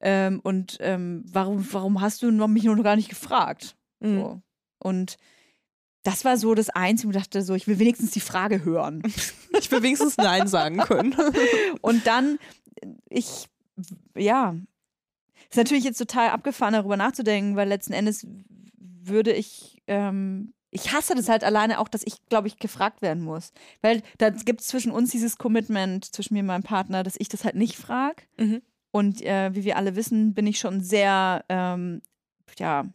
Ähm, 0.00 0.40
und 0.42 0.78
ähm, 0.80 1.22
warum, 1.30 1.64
warum 1.70 2.00
hast 2.00 2.22
du 2.22 2.32
mich 2.32 2.64
noch 2.64 2.82
gar 2.82 2.96
nicht 2.96 3.08
gefragt? 3.08 3.76
Mhm. 4.00 4.18
So. 4.18 4.42
Und 4.80 5.16
das 6.02 6.24
war 6.24 6.36
so 6.36 6.56
das 6.56 6.70
Einzige, 6.70 7.06
wo 7.06 7.16
ich 7.16 7.22
dachte 7.22 7.42
so, 7.42 7.54
ich 7.54 7.68
will 7.68 7.78
wenigstens 7.78 8.10
die 8.10 8.20
Frage 8.20 8.64
hören. 8.64 9.02
Ich 9.58 9.70
will 9.70 9.82
wenigstens 9.82 10.16
Nein 10.16 10.46
sagen 10.46 10.78
können. 10.78 11.14
Und 11.82 12.06
dann, 12.06 12.38
ich, 13.08 13.46
ja, 14.16 14.54
ist 15.50 15.56
natürlich 15.56 15.84
jetzt 15.84 15.98
total 15.98 16.30
abgefahren, 16.30 16.72
darüber 16.72 16.96
nachzudenken, 16.96 17.56
weil 17.56 17.68
letzten 17.68 17.92
Endes 17.92 18.26
würde 19.02 19.32
ich, 19.32 19.82
ähm, 19.86 20.52
ich 20.70 20.92
hasse 20.92 21.14
das 21.14 21.28
halt 21.28 21.44
alleine 21.44 21.80
auch, 21.80 21.88
dass 21.88 22.02
ich, 22.04 22.24
glaube 22.28 22.48
ich, 22.48 22.58
gefragt 22.58 23.02
werden 23.02 23.22
muss. 23.22 23.52
Weil 23.82 24.02
da 24.18 24.30
gibt 24.30 24.60
es 24.60 24.68
zwischen 24.68 24.92
uns 24.92 25.10
dieses 25.10 25.36
Commitment, 25.36 26.04
zwischen 26.04 26.34
mir 26.34 26.40
und 26.40 26.46
meinem 26.46 26.62
Partner, 26.62 27.02
dass 27.02 27.16
ich 27.18 27.28
das 27.28 27.44
halt 27.44 27.56
nicht 27.56 27.76
frage. 27.76 28.22
Mhm. 28.38 28.62
Und 28.92 29.22
äh, 29.22 29.54
wie 29.54 29.64
wir 29.64 29.76
alle 29.76 29.96
wissen, 29.96 30.34
bin 30.34 30.46
ich 30.46 30.58
schon 30.58 30.80
sehr, 30.80 31.44
ähm, 31.48 32.02
ja, 32.58 32.86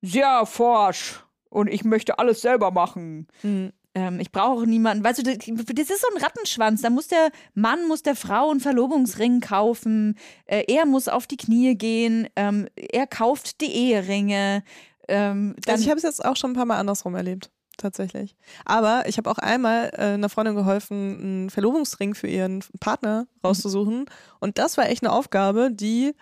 sehr 0.00 0.46
forsch 0.46 1.24
und 1.48 1.68
ich 1.68 1.84
möchte 1.84 2.18
alles 2.18 2.40
selber 2.40 2.70
machen. 2.70 3.28
Mhm. 3.42 3.72
Ähm, 3.94 4.20
ich 4.20 4.32
brauche 4.32 4.66
niemanden. 4.66 5.04
Weißt 5.04 5.18
du, 5.18 5.22
das, 5.22 5.36
das, 5.38 5.90
ist 5.90 6.00
so 6.00 6.06
ein 6.14 6.22
Rattenschwanz. 6.22 6.82
Da 6.82 6.90
muss 6.90 7.08
der 7.08 7.30
Mann 7.54 7.86
muss 7.86 8.02
der 8.02 8.16
Frau 8.16 8.50
einen 8.50 8.60
Verlobungsring 8.60 9.40
kaufen. 9.40 10.16
Äh, 10.46 10.64
er 10.68 10.86
muss 10.86 11.08
auf 11.08 11.26
die 11.26 11.36
Knie 11.36 11.74
gehen. 11.74 12.28
Ähm, 12.36 12.68
er 12.74 13.06
kauft 13.06 13.60
die 13.60 13.72
Eheringe. 13.72 14.64
Ähm, 15.08 15.56
also 15.66 15.82
ich 15.82 15.88
habe 15.88 15.98
es 15.98 16.04
jetzt 16.04 16.24
auch 16.24 16.36
schon 16.36 16.52
ein 16.52 16.56
paar 16.56 16.66
Mal 16.66 16.78
andersrum 16.78 17.14
erlebt 17.14 17.50
tatsächlich. 17.78 18.36
Aber 18.64 19.04
ich 19.08 19.16
habe 19.16 19.30
auch 19.30 19.38
einmal 19.38 19.90
äh, 19.94 20.14
einer 20.14 20.28
Freundin 20.28 20.54
geholfen, 20.54 21.18
einen 21.20 21.50
Verlobungsring 21.50 22.14
für 22.14 22.28
ihren 22.28 22.62
Partner 22.80 23.26
rauszusuchen. 23.42 24.00
Mhm. 24.00 24.06
Und 24.40 24.58
das 24.58 24.76
war 24.76 24.88
echt 24.88 25.02
eine 25.02 25.12
Aufgabe, 25.12 25.70
die 25.72 26.14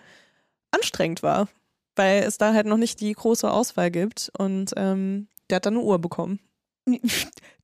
anstrengend 0.71 1.21
war 1.23 1.47
weil 1.95 2.23
es 2.23 2.37
da 2.37 2.53
halt 2.53 2.65
noch 2.65 2.77
nicht 2.77 2.99
die 3.01 3.13
große 3.13 3.49
Auswahl 3.49 3.91
gibt 3.91 4.31
und 4.37 4.73
ähm, 4.77 5.27
der 5.49 5.57
hat 5.57 5.65
dann 5.65 5.75
eine 5.75 5.83
Uhr 5.83 5.99
bekommen. 5.99 6.39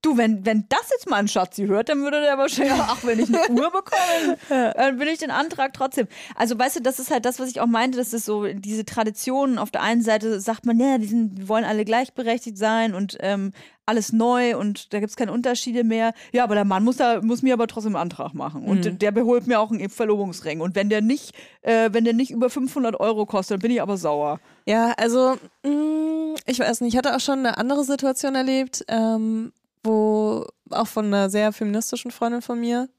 Du, 0.02 0.18
wenn, 0.18 0.46
wenn 0.46 0.66
das 0.70 0.90
jetzt 0.92 1.10
mal 1.10 1.18
ein 1.18 1.28
Schatzi 1.28 1.66
hört, 1.66 1.90
dann 1.90 2.02
würde 2.02 2.22
der 2.22 2.38
wahrscheinlich, 2.38 2.74
ach, 2.78 3.04
wenn 3.04 3.20
ich 3.20 3.28
eine 3.28 3.50
Uhr 3.50 3.72
bekomme, 3.72 4.38
dann 4.50 5.00
will 5.00 5.08
ich 5.08 5.20
den 5.20 5.32
Antrag 5.32 5.74
trotzdem. 5.74 6.08
Also, 6.36 6.58
weißt 6.58 6.78
du, 6.78 6.82
das 6.82 7.00
ist 7.00 7.12
halt 7.12 7.26
das, 7.26 7.40
was 7.40 7.50
ich 7.50 7.60
auch 7.60 7.68
meinte, 7.68 7.98
das 7.98 8.14
ist 8.14 8.26
so 8.26 8.46
diese 8.46 8.86
Tradition. 8.86 9.58
Auf 9.58 9.72
der 9.72 9.82
einen 9.82 10.02
Seite 10.02 10.40
sagt 10.40 10.66
man, 10.66 10.80
ja, 10.80 10.98
die, 10.98 11.08
sind, 11.08 11.36
die 11.36 11.50
wollen 11.50 11.66
alle 11.66 11.86
gleichberechtigt 11.86 12.58
sein 12.58 12.94
und 12.94 13.18
ähm, 13.22 13.54
alles 13.88 14.12
neu 14.12 14.58
und 14.58 14.94
da 14.94 15.00
gibt 15.00 15.10
es 15.10 15.16
keine 15.16 15.32
Unterschiede 15.32 15.84
mehr. 15.84 16.14
Ja, 16.34 16.44
aber 16.44 16.56
der 16.56 16.66
Mann 16.66 16.84
muss 16.84 16.98
da 16.98 17.22
muss 17.22 17.42
mir 17.42 17.54
aber 17.54 17.68
trotzdem 17.68 17.96
einen 17.96 18.02
Antrag 18.04 18.34
machen 18.34 18.66
und 18.66 18.86
mhm. 18.86 19.00
der 19.00 19.12
beholt 19.12 19.48
mir 19.48 19.60
auch 19.60 19.72
einen 19.72 19.90
Verlobungsring 19.90 20.60
und 20.60 20.76
wenn 20.76 20.90
der 20.90 21.02
nicht 21.02 21.34
äh, 21.62 21.90
wenn 21.94 22.04
der 22.04 22.14
nicht 22.14 22.32
über 22.32 22.50
500 22.50 23.00
Euro 23.00 23.26
kostet, 23.26 23.56
dann 23.56 23.62
bin 23.62 23.72
ich 23.72 23.82
aber 23.82 23.98
sauer. 23.98 24.40
Ja, 24.66 24.94
also 24.98 25.38
mh, 25.64 25.72
mm, 25.72 26.36
ich 26.46 26.60
weiß 26.60 26.82
nicht, 26.82 26.94
ich 26.94 26.98
hatte 26.98 27.16
auch 27.16 27.22
schon 27.22 27.40
eine 27.40 27.58
andere 27.58 27.86
Situation 27.86 28.36
erlebt, 28.36 28.84
ähm, 28.90 29.54
wo 29.88 30.46
auch 30.70 30.88
von 30.88 31.06
einer 31.06 31.30
sehr 31.30 31.54
feministischen 31.54 32.12
Freundin 32.12 32.42
von 32.42 32.60
mir, 32.60 32.90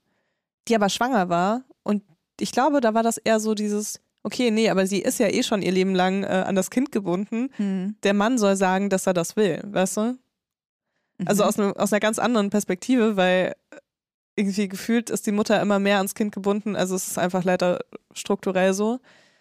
die 0.66 0.74
aber 0.74 0.88
schwanger 0.88 1.28
war 1.28 1.62
und 1.82 2.02
ich 2.40 2.52
glaube, 2.52 2.80
da 2.80 2.94
war 2.94 3.02
das 3.02 3.18
eher 3.18 3.40
so 3.40 3.54
dieses 3.54 4.00
Okay, 4.22 4.50
nee, 4.50 4.68
aber 4.68 4.86
sie 4.86 4.98
ist 4.98 5.18
ja 5.20 5.28
eh 5.28 5.42
schon 5.42 5.62
ihr 5.62 5.72
Leben 5.72 5.94
lang 5.94 6.24
äh, 6.24 6.26
an 6.26 6.54
das 6.54 6.70
Kind 6.70 6.92
gebunden. 6.92 7.50
Mhm. 7.56 7.96
Der 8.02 8.14
Mann 8.14 8.36
soll 8.36 8.56
sagen, 8.56 8.90
dass 8.90 9.06
er 9.06 9.14
das 9.14 9.36
will, 9.36 9.62
weißt 9.64 9.96
du? 9.96 10.18
Also 11.24 11.42
mhm. 11.42 11.48
aus, 11.48 11.56
ne, 11.56 11.72
aus 11.76 11.92
einer 11.92 12.00
ganz 12.00 12.18
anderen 12.18 12.50
Perspektive, 12.50 13.16
weil 13.16 13.54
irgendwie 14.36 14.68
gefühlt 14.68 15.10
ist 15.10 15.26
die 15.26 15.32
Mutter 15.32 15.60
immer 15.60 15.78
mehr 15.78 15.96
ans 15.96 16.14
Kind 16.14 16.34
gebunden. 16.34 16.76
Also 16.76 16.94
es 16.94 17.08
ist 17.08 17.18
einfach 17.18 17.44
leider 17.44 17.80
strukturell 18.12 18.72
so. 18.72 19.00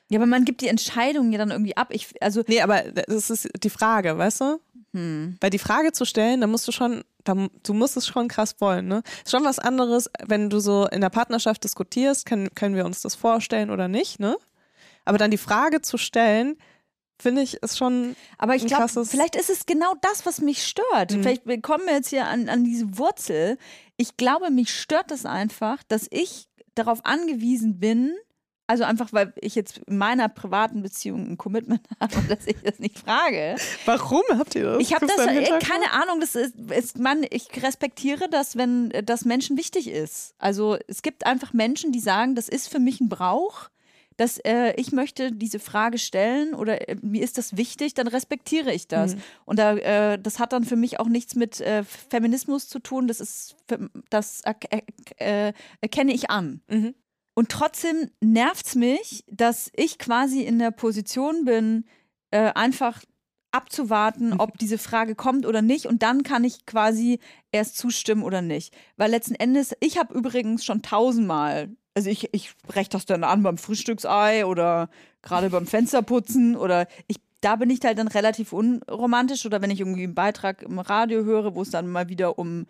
Ja, 0.10 0.20
aber 0.20 0.26
man 0.26 0.46
gibt 0.46 0.62
die 0.62 0.70
Entscheidung 0.70 1.32
ja 1.32 1.38
dann 1.38 1.52
irgendwie 1.52 1.76
ab. 1.76 1.90
Ich, 1.92 2.14
also 2.22 2.44
nee, 2.48 2.62
aber 2.62 2.84
das 2.92 3.30
ist 3.30 3.50
die 3.62 3.70
Frage, 3.70 4.18
weißt 4.18 4.42
du? 4.42 4.62
Hm. 4.98 5.38
Weil 5.40 5.52
die 5.52 5.60
Frage 5.60 5.92
zu 5.92 6.06
stellen, 6.06 6.42
da 6.42 6.48
musst 6.48 6.68
du 6.68 6.72
schon, 6.72 7.04
da, 7.24 7.36
du 7.62 7.74
musst 7.76 7.96
es 7.98 8.08
schon 8.08 8.28
krass 8.28 8.56
wollen, 8.60 8.88
ne? 8.88 9.04
Ist 9.24 9.32
schon 9.32 9.46
was 9.46 9.60
anderes, 9.60 10.10
wenn 10.26 10.50
du 10.50 10.60
so 10.60 10.88
in 10.88 11.02
der 11.02 11.12
Partnerschaft 11.12 11.64
diskutierst, 11.64 12.26
können, 12.26 12.50
können 12.56 12.76
wir 12.76 12.86
uns 12.86 13.04
das 13.04 13.14
vorstellen 13.14 13.70
oder 13.70 13.88
nicht, 13.88 14.20
ne? 14.20 14.38
Aber 15.06 15.20
dann 15.20 15.30
die 15.30 15.38
Frage 15.38 15.82
zu 15.82 16.00
stellen, 16.00 16.58
finde 17.20 17.44
ich, 17.44 17.62
ist 17.62 17.78
schon. 17.78 18.16
Aber 18.40 18.56
ich 18.56 18.66
glaube, 18.66 19.06
vielleicht 19.06 19.36
ist 19.36 19.52
es 19.52 19.68
genau 19.68 19.94
das, 20.02 20.26
was 20.26 20.42
mich 20.42 20.66
stört. 20.66 21.12
Mhm. 21.12 21.22
Vielleicht 21.22 21.63
kommen 21.63 21.86
wir 21.86 21.94
jetzt 21.94 22.10
hier 22.10 22.26
an, 22.26 22.50
an 22.50 22.63
diese 22.63 22.98
Wurzel. 22.98 23.60
Ich 23.98 24.17
glaube, 24.17 24.50
mich 24.50 24.74
stört 24.74 25.12
das 25.12 25.26
einfach, 25.26 25.84
dass 25.84 26.08
ich 26.10 26.48
darauf 26.74 27.06
angewiesen 27.06 27.80
bin, 27.80 28.15
also 28.68 28.84
einfach, 28.84 29.13
weil 29.13 29.34
ich 29.38 29.56
jetzt 29.56 29.80
in 29.88 29.98
meiner 29.98 30.28
privaten 30.28 30.82
Beziehung 30.82 31.28
ein 31.32 31.38
Commitment 31.38 31.82
habe, 32.00 32.15
dass 32.28 32.46
ich 32.46 32.58
das 32.63 32.80
nicht 32.80 33.00
frage. 33.00 33.56
Warum 33.86 34.24
habt 34.34 34.56
ihr 34.56 34.63
das? 34.63 34.82
Ich 34.82 34.94
habe 34.94 35.08
das, 35.08 35.26
äh, 35.26 35.60
keine 35.60 35.92
Ahnung, 35.94 36.20
das 36.20 36.36
ist, 36.36 36.56
ist 36.72 37.00
man, 37.00 37.26
ich 37.30 37.48
respektiere 37.63 38.30
das, 38.30 38.58
wenn 38.58 38.90
das 39.06 39.26
Menschen 39.26 39.58
wichtig 39.58 39.90
ist. 39.90 40.36
Also 40.38 40.78
es 40.88 41.02
gibt 41.02 41.26
einfach 41.26 41.54
Menschen, 41.54 41.92
die 41.92 42.02
sagen, 42.02 42.36
das 42.36 42.50
ist 42.50 42.68
für 42.68 42.80
mich 42.80 43.00
ein 43.00 43.10
Brauch 43.10 43.70
dass 44.18 44.40
äh, 44.40 44.74
ich 44.78 44.92
möchte 44.92 45.32
diese 45.32 45.60
Frage 45.60 46.00
stellen 46.00 46.56
oder 46.56 46.90
äh, 46.90 46.96
mir 47.02 47.24
ist 47.24 47.38
das 47.38 47.56
wichtig, 47.56 47.94
dann 47.94 48.08
respektiere 48.08 48.74
ich 48.74 48.88
das. 48.88 49.15
Mhm. 49.15 49.22
Und 49.46 49.60
da, 49.60 49.76
äh, 49.78 50.20
das 50.20 50.40
hat 50.40 50.54
dann 50.54 50.63
für 50.63 50.76
mich 50.76 51.00
auch 51.00 51.08
nichts 51.08 51.36
mit 51.36 51.62
äh, 51.62 51.84
Feminismus 51.84 52.68
zu 52.68 52.80
tun. 52.80 53.08
Das 53.08 53.22
ist, 53.22 53.56
das 54.10 54.42
äh, 55.18 55.54
erkenne 55.82 56.13
ich 56.13 56.32
an. 56.32 56.62
Mhm. 56.68 56.96
Und 57.38 57.50
trotzdem 57.50 58.10
nervt 58.19 58.65
es 58.65 58.73
mich, 58.73 59.23
dass 59.29 59.69
ich 59.75 60.00
quasi 60.00 60.42
in 60.42 60.58
der 60.58 60.71
Position 60.71 61.46
bin, 61.46 61.85
äh, 62.31 62.52
einfach 62.54 63.04
abzuwarten, 63.52 64.33
ob 64.40 64.58
diese 64.58 64.79
Frage 64.79 65.13
kommt 65.13 65.46
oder 65.46 65.62
nicht. 65.62 65.85
Und 65.85 66.02
dann 66.02 66.23
kann 66.23 66.44
ich 66.44 66.65
quasi 66.65 67.19
erst 67.52 67.77
zustimmen 67.77 68.23
oder 68.23 68.42
nicht. 68.42 68.75
Weil 68.96 69.12
letzten 69.12 69.35
Endes, 69.35 69.75
ich 69.81 70.00
habe 70.00 70.15
übrigens 70.15 70.65
schon 70.65 70.81
tausendmal 70.81 71.69
also 71.94 72.12
ich, 72.12 72.31
ich 72.31 72.56
breche 72.67 72.92
das 72.92 73.08
dann 73.08 73.23
an 73.23 73.42
beim 73.42 73.58
Frühstücksei 73.58 74.46
oder 74.46 74.88
gerade 75.23 75.50
beim 75.50 75.65
Fensterputzen 75.65 76.56
oder 76.56 76.85
ich 77.08 77.17
da 77.42 77.56
bin 77.56 77.71
ich 77.71 77.79
halt 77.83 77.98
dann 77.98 78.08
relativ 78.08 78.54
unromantisch 78.54 79.48
oder 79.48 79.62
wenn 79.62 79.71
ich 79.71 79.79
irgendwie 79.79 80.04
einen 80.04 80.13
Beitrag 80.13 80.62
im 80.62 80.77
Radio 80.77 81.23
höre, 81.23 81.56
wo 81.56 81.63
es 81.63 81.71
dann 81.71 81.88
mal 81.88 82.10
wieder 82.10 82.38
um, 82.38 82.67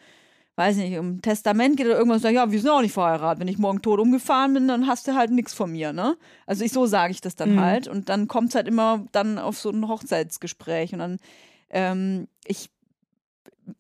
weiß 0.58 0.76
nicht, 0.78 0.98
um 0.98 1.22
Testament 1.22 1.78
geht 1.78 1.86
oder 1.86 1.98
irgendwas, 1.98 2.22
sag 2.24 2.30
ich, 2.32 2.36
ja, 2.36 2.52
wir 2.52 2.60
sind 2.60 2.70
auch 2.70 2.82
nicht 2.82 2.94
verheiratet. 2.94 3.40
Wenn 3.40 3.48
ich 3.48 3.58
morgen 3.60 3.82
tot 3.82 4.00
umgefahren 4.00 4.54
bin, 4.54 4.68
dann 4.68 4.88
hast 4.88 5.08
du 5.08 5.14
halt 5.14 5.32
nichts 5.32 5.54
von 5.54 5.72
mir, 5.72 5.94
ne? 5.94 6.18
Also 6.46 6.66
ich 6.66 6.72
so 6.72 6.86
sage 6.88 7.12
ich 7.12 7.22
das 7.22 7.36
dann 7.36 7.56
Mhm. 7.56 7.60
halt 7.60 7.88
und 7.88 8.10
dann 8.10 8.28
kommt 8.28 8.50
es 8.50 8.56
halt 8.56 8.68
immer 8.68 9.06
dann 9.12 9.38
auf 9.38 9.58
so 9.58 9.70
ein 9.70 9.88
Hochzeitsgespräch 9.88 10.94
und 10.94 11.00
dann 11.00 11.20
ähm, 11.70 12.28
ich 12.46 12.70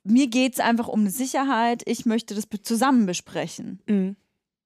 mir 0.04 0.28
geht 0.28 0.54
es 0.54 0.60
einfach 0.60 0.88
um 0.88 1.02
eine 1.02 1.10
Sicherheit. 1.10 1.82
Ich 1.86 2.06
möchte 2.06 2.36
das 2.36 2.48
zusammen 2.64 3.06
besprechen. 3.06 3.82
Mhm. 3.88 4.16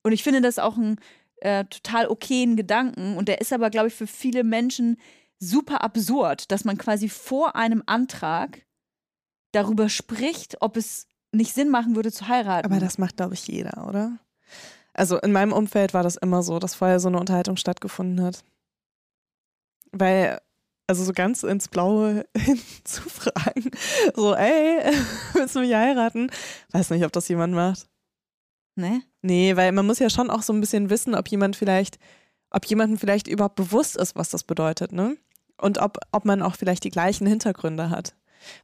Und 0.04 0.12
ich 0.12 0.24
finde 0.24 0.42
das 0.42 0.58
auch 0.60 0.78
einen 0.78 0.98
äh, 1.38 1.66
total 1.66 2.08
okayen 2.08 2.56
Gedanken. 2.56 3.16
Und 3.18 3.28
der 3.28 3.40
ist 3.40 3.54
aber, 3.54 3.70
glaube 3.70 3.90
ich, 3.90 3.94
für 3.94 4.08
viele 4.08 4.44
Menschen 4.44 4.98
super 5.38 5.84
absurd, 5.84 6.52
dass 6.52 6.66
man 6.66 6.78
quasi 6.78 7.08
vor 7.08 7.56
einem 7.56 7.84
Antrag 7.86 8.66
darüber 9.52 9.90
spricht, 9.90 10.58
ob 10.62 10.76
es 10.76 11.08
nicht 11.32 11.54
Sinn 11.54 11.70
machen 11.70 11.96
würde 11.96 12.12
zu 12.12 12.28
heiraten. 12.28 12.66
Aber 12.66 12.80
das 12.80 12.98
macht, 12.98 13.18
glaube 13.18 13.34
ich, 13.34 13.48
jeder, 13.48 13.88
oder? 13.88 14.18
Also 14.94 15.18
in 15.20 15.32
meinem 15.32 15.54
Umfeld 15.54 15.94
war 15.94 16.04
das 16.04 16.18
immer 16.18 16.44
so, 16.44 16.60
dass 16.60 16.76
vorher 16.76 17.00
so 17.00 17.08
eine 17.08 17.20
Unterhaltung 17.20 17.56
stattgefunden 17.56 18.24
hat. 18.26 18.44
Weil, 19.92 20.42
also 20.88 21.04
so 21.04 21.14
ganz 21.14 21.44
ins 21.44 21.70
Blaue 21.70 22.26
hinzufragen, 22.38 23.72
so, 24.16 24.36
ey, 24.36 24.94
willst 25.34 25.56
du 25.56 25.62
mich 25.62 25.74
heiraten? 25.74 26.30
Weiß 26.72 26.90
nicht, 26.90 27.06
ob 27.06 27.12
das 27.12 27.28
jemand 27.30 27.54
macht. 27.54 27.88
ne? 28.76 29.02
Nee, 29.22 29.56
weil 29.56 29.72
man 29.72 29.86
muss 29.86 30.00
ja 30.00 30.10
schon 30.10 30.30
auch 30.30 30.42
so 30.42 30.52
ein 30.52 30.60
bisschen 30.60 30.90
wissen, 30.90 31.16
ob 31.16 31.28
jemand 31.28 31.56
vielleicht, 31.56 32.00
ob 32.50 32.66
jemandem 32.66 32.98
vielleicht 32.98 33.28
überhaupt 33.28 33.56
bewusst 33.56 33.96
ist, 33.96 34.16
was 34.16 34.30
das 34.30 34.44
bedeutet, 34.44 34.92
ne? 34.92 35.18
Und 35.58 35.78
ob, 35.78 36.00
ob 36.12 36.26
man 36.26 36.42
auch 36.42 36.56
vielleicht 36.56 36.84
die 36.84 36.90
gleichen 36.90 37.28
Hintergründe 37.28 37.92
hat. 37.92 38.16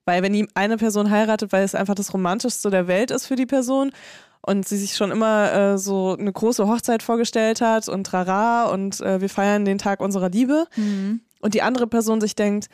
Weil 0.05 0.23
wenn 0.23 0.33
die 0.33 0.47
eine 0.53 0.77
Person 0.77 1.09
heiratet, 1.11 1.51
weil 1.51 1.63
es 1.63 1.75
einfach 1.75 1.95
das 1.95 2.13
Romantischste 2.13 2.69
der 2.69 2.87
Welt 2.87 3.11
ist 3.11 3.25
für 3.25 3.35
die 3.35 3.45
Person 3.45 3.91
und 4.41 4.67
sie 4.67 4.77
sich 4.77 4.95
schon 4.95 5.11
immer 5.11 5.51
äh, 5.51 5.77
so 5.77 6.15
eine 6.17 6.31
große 6.31 6.67
Hochzeit 6.67 7.03
vorgestellt 7.03 7.59
hat 7.61 7.89
und 7.89 8.05
trara 8.05 8.65
und 8.65 9.01
äh, 9.01 9.19
wir 9.21 9.29
feiern 9.29 9.65
den 9.65 9.77
Tag 9.77 9.99
unserer 9.99 10.29
Liebe 10.29 10.65
Mhm. 10.77 11.21
und 11.41 11.53
die 11.53 11.61
andere 11.61 11.87
Person 11.87 12.21
sich 12.21 12.35
denkt, 12.35 12.67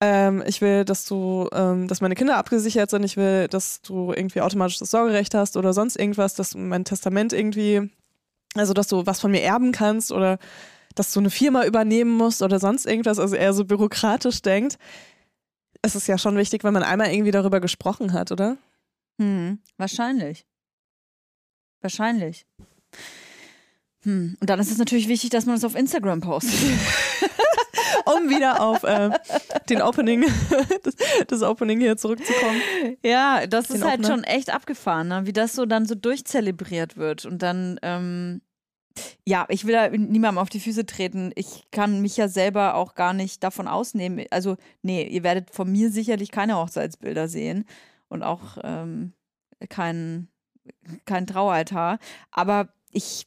ähm, 0.00 0.44
ich 0.46 0.60
will, 0.60 0.84
dass 0.84 1.04
du, 1.06 1.48
ähm, 1.52 1.88
dass 1.88 2.00
meine 2.00 2.14
Kinder 2.14 2.36
abgesichert 2.36 2.88
sind, 2.88 3.02
ich 3.04 3.16
will, 3.16 3.48
dass 3.48 3.82
du 3.82 4.12
irgendwie 4.12 4.40
automatisch 4.40 4.78
das 4.78 4.92
Sorgerecht 4.92 5.34
hast 5.34 5.56
oder 5.56 5.72
sonst 5.72 5.96
irgendwas, 5.96 6.34
dass 6.34 6.54
mein 6.54 6.84
Testament 6.84 7.32
irgendwie, 7.32 7.90
also 8.54 8.72
dass 8.74 8.86
du 8.86 9.06
was 9.06 9.18
von 9.20 9.32
mir 9.32 9.42
erben 9.42 9.72
kannst 9.72 10.12
oder 10.12 10.38
dass 10.94 11.12
du 11.12 11.18
eine 11.20 11.30
Firma 11.30 11.64
übernehmen 11.64 12.12
musst 12.16 12.42
oder 12.42 12.60
sonst 12.60 12.86
irgendwas, 12.86 13.18
also 13.18 13.34
eher 13.34 13.52
so 13.52 13.64
bürokratisch 13.64 14.40
denkt. 14.40 14.78
Es 15.82 15.94
ist 15.94 16.08
ja 16.08 16.18
schon 16.18 16.36
wichtig, 16.36 16.64
wenn 16.64 16.74
man 16.74 16.82
einmal 16.82 17.12
irgendwie 17.12 17.30
darüber 17.30 17.60
gesprochen 17.60 18.12
hat, 18.12 18.32
oder? 18.32 18.56
Hm, 19.20 19.58
wahrscheinlich. 19.76 20.46
Wahrscheinlich. 21.80 22.46
Hm. 24.02 24.36
Und 24.40 24.50
dann 24.50 24.58
ist 24.60 24.70
es 24.70 24.78
natürlich 24.78 25.08
wichtig, 25.08 25.30
dass 25.30 25.46
man 25.46 25.56
es 25.56 25.64
auf 25.64 25.74
Instagram 25.76 26.20
postet. 26.20 26.54
Um 28.04 28.30
wieder 28.30 28.62
auf 28.62 28.84
äh, 28.84 29.10
den 29.68 29.82
Opening, 29.82 30.24
das, 30.82 30.94
das 31.26 31.42
Opening 31.42 31.80
hier 31.80 31.96
zurückzukommen. 31.98 32.60
Ja, 33.02 33.46
das 33.46 33.66
Den 33.68 33.76
ist 33.76 33.82
halt 33.84 34.00
Opener. 34.00 34.08
schon 34.08 34.24
echt 34.24 34.50
abgefahren, 34.50 35.08
ne? 35.08 35.26
wie 35.26 35.32
das 35.32 35.54
so 35.54 35.66
dann 35.66 35.84
so 35.84 35.94
durchzelebriert 35.94 36.96
wird. 36.96 37.26
Und 37.26 37.42
dann, 37.42 37.78
ähm, 37.82 38.40
ja, 39.24 39.46
ich 39.48 39.66
will 39.66 39.72
da 39.72 39.88
niemandem 39.88 40.38
auf 40.38 40.48
die 40.48 40.60
Füße 40.60 40.86
treten. 40.86 41.32
Ich 41.34 41.64
kann 41.70 42.00
mich 42.00 42.16
ja 42.16 42.28
selber 42.28 42.74
auch 42.74 42.94
gar 42.94 43.12
nicht 43.12 43.42
davon 43.42 43.68
ausnehmen. 43.68 44.24
Also, 44.30 44.56
nee, 44.82 45.06
ihr 45.06 45.22
werdet 45.22 45.50
von 45.50 45.70
mir 45.70 45.90
sicherlich 45.90 46.30
keine 46.30 46.56
Hochzeitsbilder 46.56 47.28
sehen 47.28 47.64
und 48.08 48.22
auch 48.22 48.58
ähm, 48.62 49.12
kein, 49.68 50.28
kein 51.04 51.26
Traualtar. 51.26 51.98
Aber 52.30 52.68
ich. 52.90 53.26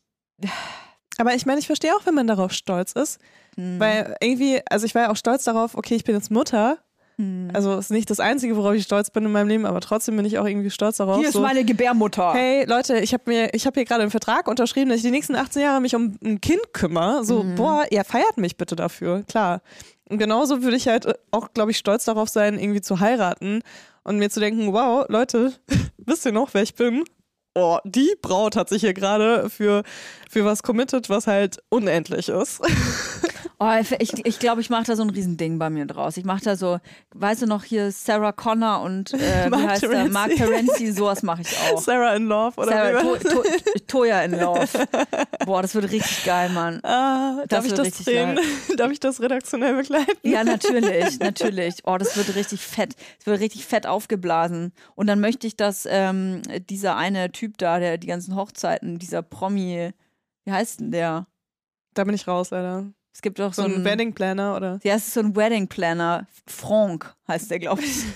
Aber 1.18 1.36
ich 1.36 1.46
meine, 1.46 1.60
ich 1.60 1.68
verstehe 1.68 1.96
auch, 1.96 2.06
wenn 2.06 2.16
man 2.16 2.26
darauf 2.26 2.52
stolz 2.52 2.94
ist, 2.94 3.20
hm, 3.56 3.80
weil 3.80 4.16
irgendwie, 4.22 4.62
also 4.70 4.86
ich 4.86 4.96
war 4.96 5.04
ja 5.04 5.12
auch 5.12 5.18
stolz 5.18 5.44
darauf, 5.44 5.76
okay, 5.76 5.96
ich 5.96 6.04
bin 6.04 6.16
jetzt 6.16 6.32
Mutter. 6.32 6.80
Hm. 7.22 7.50
Also 7.54 7.78
ist 7.78 7.92
nicht 7.92 8.10
das 8.10 8.20
Einzige, 8.20 8.56
worauf 8.58 8.74
ich 8.74 8.84
stolz 8.84 9.10
bin 9.12 9.26
in 9.26 9.32
meinem 9.32 9.48
Leben, 9.48 9.66
aber 9.66 9.80
trotzdem 9.82 10.16
bin 10.16 10.26
ich 10.26 10.40
auch 10.40 10.46
irgendwie 10.48 10.70
stolz 10.70 10.98
darauf. 10.98 11.18
Hier 11.20 11.28
ist 11.28 11.34
so, 11.34 11.42
meine 11.42 11.64
Gebärmutter. 11.64 12.34
hey 12.34 12.66
Leute, 12.66 13.00
ich 13.00 13.14
habe 13.14 13.24
mir, 13.28 13.54
ich 13.54 13.66
habe 13.66 13.76
hier 13.80 13.86
gerade 13.86 14.02
einen 14.02 14.12
Vertrag 14.12 14.48
unterschrieben, 14.48 14.90
dass 14.90 14.98
ich 14.98 15.04
die 15.04 15.12
nächsten 15.12 15.36
18 15.36 15.62
Jahre 15.62 15.82
mich 15.82 15.96
um 15.96 16.16
ein 16.24 16.42
Kind 16.42 16.74
kümmere. 16.74 17.24
So, 17.24 17.44
Mhm. 17.44 17.56
boah, 17.56 17.84
ihr 17.92 18.04
feiert 18.04 18.38
mich 18.38 18.58
bitte 18.58 18.76
dafür, 18.76 19.24
klar. 19.24 19.62
Und 20.10 20.18
genauso 20.18 20.62
würde 20.64 20.76
ich 20.78 20.88
halt 20.88 21.08
auch, 21.32 21.54
glaube 21.54 21.72
ich, 21.72 21.78
stolz 21.78 22.06
darauf 22.06 22.30
sein, 22.30 22.60
irgendwie 22.60 22.82
zu 22.82 23.00
heiraten 23.00 23.62
und 24.04 24.18
mir 24.18 24.30
zu 24.30 24.40
denken, 24.40 24.74
wow, 24.74 25.06
Leute, 25.10 25.54
wisst 25.98 26.26
ihr 26.26 26.32
noch, 26.32 26.54
wer 26.54 26.64
ich 26.64 26.76
bin? 26.76 27.04
Oh, 27.54 27.80
die 27.84 28.16
Braut 28.22 28.56
hat 28.56 28.70
sich 28.70 28.80
hier 28.82 28.94
gerade 28.94 29.50
für, 29.50 29.84
für 30.30 30.46
was 30.46 30.64
committed, 30.64 31.10
was 31.10 31.28
halt 31.28 31.58
unendlich 31.70 32.30
ist. 32.30 32.62
Oh, 33.64 33.70
ich 34.00 34.26
ich, 34.26 34.40
glaube, 34.40 34.60
ich 34.60 34.72
mache 34.72 34.86
da 34.86 34.96
so 34.96 35.04
ein 35.04 35.12
Riesending 35.12 35.60
bei 35.60 35.70
mir 35.70 35.86
draus. 35.86 36.18
Ich 36.18 36.26
mache 36.26 36.44
da 36.44 36.56
so, 36.56 36.80
weißt 37.14 37.44
du 37.44 37.46
noch, 37.46 37.64
hier 37.64 37.92
Sarah 37.92 38.32
Connor 38.32 38.82
und 38.82 39.14
äh, 39.14 39.18
wie 39.46 39.50
Mark 39.52 39.70
heißt 39.70 39.84
der? 39.84 39.90
Terenzi. 39.92 40.12
Mark 40.12 40.36
Terenzi, 40.36 40.92
sowas 40.92 41.22
mache 41.22 41.44
ich 41.44 41.56
auch. 41.60 41.80
Sarah 41.80 42.16
in 42.16 42.26
Love 42.26 42.60
oder 42.60 42.72
Sarah, 42.72 43.04
wie 43.04 43.20
to, 43.20 43.44
to, 43.44 43.44
Toya 43.86 44.24
in 44.24 44.32
Love. 44.40 44.68
Boah, 45.46 45.62
das 45.62 45.76
wird 45.76 45.92
richtig 45.92 46.26
geil, 46.26 46.50
Mann. 46.50 46.84
Ah, 46.84 47.44
darf 47.48 47.64
ich 47.68 47.74
das 47.74 47.92
drehen? 48.04 48.40
Darf 48.78 48.92
ich 48.92 49.00
das 49.00 49.22
redaktionell 49.22 49.76
begleiten? 49.76 50.18
Ja, 50.24 50.44
natürlich, 50.44 51.20
natürlich. 51.20 51.76
Oh, 51.84 52.00
das 52.00 52.18
wird 52.18 52.34
richtig 52.34 52.62
fett. 52.62 52.96
Es 53.20 53.28
wird 53.28 53.40
richtig 53.40 53.68
fett 53.68 53.86
aufgeblasen. 53.86 54.74
Und 54.96 55.06
dann 55.06 55.20
möchte 55.20 55.46
ich, 55.46 55.56
dass 55.56 55.88
ähm, 55.88 56.42
dieser 56.68 56.96
eine 56.96 57.32
Typ 57.32 57.60
da, 57.60 57.78
der 57.78 58.00
die 58.00 58.08
ganzen 58.08 58.36
Hochzeiten, 58.36 58.98
dieser 58.98 59.22
Promi, 59.22 59.92
wie 60.46 60.52
heißt 60.52 60.80
denn 60.80 60.90
der? 60.90 61.28
Da 61.94 62.06
bin 62.06 62.16
ich 62.16 62.28
raus, 62.28 62.50
leider. 62.50 62.92
Es 63.14 63.22
gibt 63.22 63.40
doch 63.40 63.54
So 63.54 63.64
so, 63.64 63.68
ein 63.68 63.84
Wedding 63.84 64.14
Planner 64.14 64.56
oder? 64.56 64.80
Ja, 64.84 64.96
es 64.96 65.08
ist 65.08 65.14
so 65.14 65.20
ein 65.20 65.36
Wedding 65.36 65.68
Planner. 65.68 66.28
Franck 66.48 67.14
heißt 67.28 67.52
der, 67.52 67.60
glaube 67.60 67.82
ich. 67.84 68.04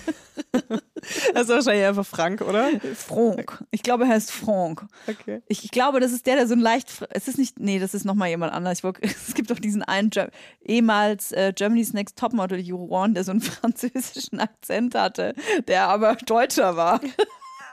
Das 1.32 1.42
ist 1.44 1.48
wahrscheinlich 1.50 1.86
einfach 1.86 2.04
Frank, 2.06 2.40
oder? 2.40 2.68
Franck. 2.96 3.62
Ich 3.70 3.82
glaube, 3.84 4.04
er 4.04 4.10
heißt 4.10 4.32
Franck. 4.32 4.84
Okay. 5.06 5.40
Ich, 5.46 5.64
ich 5.64 5.70
glaube, 5.70 6.00
das 6.00 6.10
ist 6.10 6.26
der, 6.26 6.34
der 6.34 6.48
so 6.48 6.54
ein 6.54 6.58
leicht. 6.60 7.06
Es 7.10 7.28
ist 7.28 7.38
nicht. 7.38 7.60
Nee, 7.60 7.78
das 7.78 7.94
ist 7.94 8.04
nochmal 8.04 8.28
jemand 8.28 8.52
anders. 8.52 8.82
Wollt, 8.82 8.98
es 9.02 9.34
gibt 9.34 9.50
doch 9.50 9.58
diesen 9.60 9.82
einen 9.84 10.10
Ge- 10.10 10.28
ehemals 10.64 11.30
äh, 11.32 11.52
Germany's 11.54 11.92
Next 11.92 12.18
Topmodel 12.18 12.58
Juron, 12.58 13.14
der 13.14 13.22
so 13.22 13.30
einen 13.30 13.40
französischen 13.42 14.40
Akzent 14.40 14.94
hatte, 14.96 15.34
der 15.68 15.86
aber 15.88 16.16
Deutscher 16.16 16.76
war. 16.76 17.00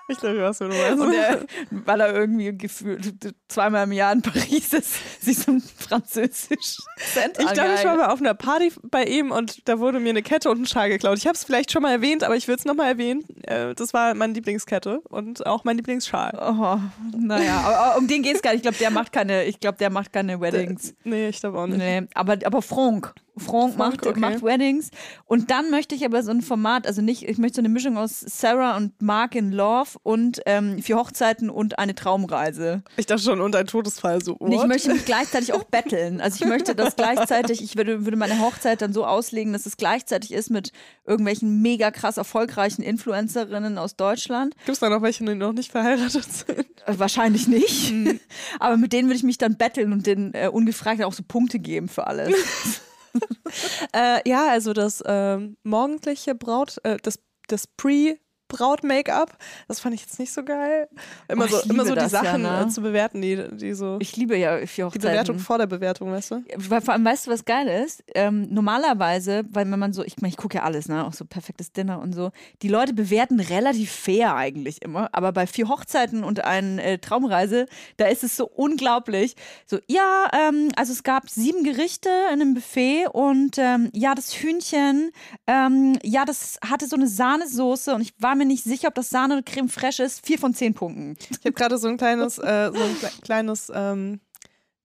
Ich 0.10 0.18
glaube, 0.18 0.36
ich 0.36 0.42
weiß, 0.42 0.60
was 0.60 0.70
du 0.70 0.76
meinst. 0.78 1.00
Und 1.02 1.12
der, 1.14 1.46
weil 1.72 2.02
er 2.02 2.14
irgendwie 2.14 2.58
gefühlt 2.58 3.34
zweimal 3.48 3.86
im 3.86 3.94
Jahr 3.94 4.12
in 4.12 4.22
Paris 4.22 4.74
ist, 4.74 4.96
sich 5.24 5.38
so 5.40 5.52
einen 5.52 5.62
französischen 5.62 6.84
Akzent 6.98 7.38
ich 7.40 7.54
glaube, 7.54 7.76
ich 7.78 7.86
war 7.86 7.96
mal 7.96 8.10
auf 8.10 8.20
einer 8.20 8.34
Party 8.34 8.72
bei 8.84 9.06
ihm 9.06 9.32
und 9.32 9.68
da 9.68 9.80
wurde 9.80 10.00
mir 10.02 10.10
eine 10.10 10.22
Kette 10.22 10.50
und 10.50 10.62
ein 10.62 10.66
Schal 10.66 10.90
geklaut. 10.90 11.18
Ich 11.18 11.26
habe 11.26 11.36
es 11.36 11.44
vielleicht 11.46 11.72
schon 11.72 11.82
mal 11.82 11.92
erwähnt, 11.92 12.24
aber 12.24 12.36
ich 12.36 12.48
will 12.48 12.56
es 12.56 12.66
nochmal 12.66 12.90
erwähnen. 12.90 13.24
Äh, 13.44 13.74
Das 13.76 13.94
war 13.94 14.14
meine 14.14 14.34
Lieblingskette 14.34 15.00
und 15.10 15.46
auch 15.46 15.64
mein 15.64 15.78
Lieblingsschal. 15.78 16.34
Oh, 16.38 16.80
naja, 17.18 17.62
aber, 17.64 17.78
aber 17.80 17.98
um 17.98 18.08
den 18.08 18.24
geht 18.24 18.36
es 18.36 18.42
gar 18.42 18.52
nicht. 18.52 18.58
Ich 18.60 18.64
glaube, 18.64 18.78
der 18.78 18.92
macht 18.92 19.14
keine, 19.14 19.46
ich 19.46 19.60
glaube, 19.62 19.78
der 19.78 19.90
macht 19.90 20.12
keine 20.12 20.40
Weddings. 20.42 20.94
Nee, 21.06 21.30
ich 21.30 21.40
glaube 21.40 21.60
auch 21.60 21.68
nicht. 21.68 21.78
Nee, 21.78 22.04
aber, 22.14 22.38
aber 22.44 22.62
Franck. 22.62 23.14
Franck, 23.38 23.76
Franck, 23.76 23.78
macht, 23.78 24.08
okay. 24.08 24.20
macht 24.20 24.44
Weddings. 24.44 24.92
Und 25.26 25.50
dann 25.50 25.72
möchte 25.72 25.96
ich 25.96 26.06
aber 26.06 26.22
so 26.22 26.32
ein 26.32 26.42
Format, 26.42 26.86
also 26.86 27.02
nicht, 27.02 27.28
ich 27.28 27.38
möchte 27.38 27.56
so 27.56 27.62
eine 27.62 27.70
Mischung 27.70 27.98
aus 27.98 28.20
Sarah 28.20 28.78
und 28.78 29.02
Mark 29.02 29.36
in 29.36 29.52
Love 29.52 29.98
und 30.04 30.42
ähm, 30.46 30.82
vier 30.82 30.98
Hochzeiten 30.98 31.50
und 31.50 31.80
eine 31.80 31.96
Traumreise. 31.96 32.84
Ich 32.96 33.08
dachte 33.08 33.24
schon, 33.24 33.42
und 33.42 33.56
ein 33.56 33.66
Todesfall 33.66 34.24
so. 34.24 34.34
Und 34.34 34.52
ich 34.52 34.64
möchte 34.66 34.94
mich 34.94 35.06
gleichzeitig 35.06 35.54
auch 35.54 35.64
betteln. 35.72 36.22
Also 36.22 36.44
ich 36.44 36.50
möchte 36.50 36.76
das 36.76 36.96
gleichzeitig, 36.96 37.64
ich 37.64 37.76
würde, 37.76 38.06
würde 38.06 38.18
meine 38.18 38.40
Hochzeit 38.40 38.82
dann 38.82 38.94
so 38.94 39.06
auslegen, 39.06 39.54
dass 39.54 39.66
es 39.66 39.78
gleichzeitig 39.78 40.32
ist 40.32 40.52
mit 40.52 40.72
irgendwelchen 41.06 41.62
mega 41.62 41.90
krass 41.90 42.18
erfolgreichen 42.18 42.84
Influencerinnen 42.84 43.78
aus 43.80 43.96
Deutschland. 43.96 44.56
Gibt 44.58 44.70
es 44.70 44.80
da 44.80 44.90
noch 44.90 45.02
welche, 45.02 45.26
die 45.26 45.36
noch 45.36 45.54
nicht 45.54 45.72
verheiratet 45.72 46.26
sind? 46.32 46.66
Äh, 46.86 47.00
Wahrscheinlich 47.00 47.48
nicht. 47.48 47.94
Aber 48.60 48.78
mit 48.78 48.94
denen 48.94 49.08
würde 49.08 49.18
ich 49.18 49.24
mich 49.24 49.38
dann 49.40 49.58
betteln 49.58 49.92
und 49.92 50.06
denen 50.06 50.34
äh, 50.34 50.50
ungefragt 50.50 51.04
auch 51.04 51.14
so 51.14 51.24
Punkte 51.28 51.60
geben 51.60 51.88
für 51.88 52.06
alles. 52.06 52.34
Äh, 53.94 54.28
ja, 54.28 54.50
also 54.50 54.74
das 54.74 55.04
ähm, 55.06 55.58
morgendliche 55.64 56.36
Braut, 56.36 56.78
äh, 56.84 56.98
das, 57.04 57.20
das 57.48 57.68
Pre- 57.78 58.18
Braut-Make-up. 58.48 59.38
Das 59.68 59.80
fand 59.80 59.96
ich 59.96 60.02
jetzt 60.02 60.20
nicht 60.20 60.32
so 60.32 60.44
geil. 60.44 60.88
Immer 61.28 61.46
Oh, 61.46 61.48
so, 61.48 61.70
immer 61.70 61.86
so 61.86 61.94
die 61.94 62.00
das 62.00 62.12
ja, 62.12 62.24
Sachen 62.24 62.44
ne? 62.44 62.66
äh, 62.66 62.70
zu 62.70 62.82
bewerten, 62.82 63.22
die, 63.22 63.48
die 63.58 63.74
so. 63.74 63.98
Ich 64.00 64.16
liebe 64.16 64.38
ja 64.38 64.66
für 64.66 64.90
die. 64.90 65.00
Bewertung 65.00 65.40
vor 65.40 65.58
der 65.58 65.68
Bewertung, 65.68 66.12
weißt 66.12 66.32
du? 66.32 66.44
Weil 66.58 66.82
vor 66.82 66.94
allem, 66.94 67.06
weißt 67.06 67.28
du, 67.28 67.32
was 67.32 67.46
geil 67.46 67.68
ist? 67.68 68.04
Ähm, 68.16 68.48
normalerweise, 68.50 69.44
weil 69.50 69.70
wenn 69.70 69.80
man 69.80 69.94
so, 69.94 70.04
ich 70.04 70.18
meine, 70.22 70.30
ich 70.30 70.38
gucke 70.38 70.58
ja 70.58 70.64
alles, 70.64 70.88
ne, 70.88 71.06
auch 71.06 71.14
so 71.14 71.26
perfektes 71.26 71.72
Dinner 71.74 72.00
und 72.00 72.14
so, 72.14 72.32
die 72.62 72.68
Leute 72.68 72.94
bewerten 72.94 73.40
relativ 73.40 73.92
fair 73.92 74.36
eigentlich 74.36 74.82
immer, 74.82 75.10
aber 75.14 75.32
bei 75.32 75.48
vier 75.48 75.68
Hochzeiten 75.70 76.24
und 76.24 76.44
einer 76.44 76.84
äh, 76.84 76.98
Traumreise, 77.00 77.66
da 77.98 78.06
ist 78.06 78.24
es 78.24 78.38
so 78.38 78.46
unglaublich. 78.48 79.36
So, 79.66 79.80
ja, 79.88 80.28
ähm, 80.34 80.70
also 80.76 80.94
es 80.94 81.04
gab 81.04 81.30
sieben 81.30 81.64
Gerichte 81.64 82.10
in 82.34 82.42
einem 82.42 82.54
Buffet 82.54 83.08
und 83.12 83.58
ähm, 83.58 83.90
ja, 83.94 84.16
das 84.16 84.34
Hühnchen, 84.34 85.12
ähm, 85.48 85.98
ja, 86.04 86.26
das 86.26 86.60
hatte 86.68 86.88
so 86.88 86.96
eine 86.96 87.08
Sahnesoße 87.08 87.94
und 87.94 88.02
ich 88.02 88.14
war 88.20 88.33
mir 88.36 88.46
nicht 88.46 88.64
sicher, 88.64 88.88
ob 88.90 88.96
das 88.96 89.10
Sahne 89.10 89.36
oder 89.36 89.44
Creme 89.44 89.70
fraiche 89.70 90.04
ist. 90.04 90.26
Vier 90.26 90.40
von 90.40 90.54
zehn 90.54 90.74
Punkten. 90.74 91.16
Ich 91.30 91.38
habe 91.46 91.52
gerade 91.54 91.78
so 91.78 91.88
ein 91.88 91.98
kleines, 91.98 92.38
äh, 92.38 92.72
so 92.74 92.82
ein 92.82 92.96
kle- 92.98 93.22
kleines 93.22 93.72
ähm, 93.74 94.20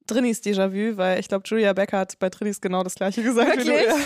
Drinis 0.09 0.41
Déjà-vu, 0.43 0.97
weil 0.97 1.21
ich 1.21 1.29
glaube, 1.29 1.45
Julia 1.47 1.73
Becker 1.73 1.99
hat 1.99 2.19
bei 2.19 2.29
Drinis 2.29 2.61
genau 2.61 2.83
das 2.83 2.97
gleiche 2.97 3.23
gesagt 3.23 3.59
wie 3.59 3.65
du. 3.65 3.67
Wirklich? 3.71 3.87
Ja. 3.87 3.97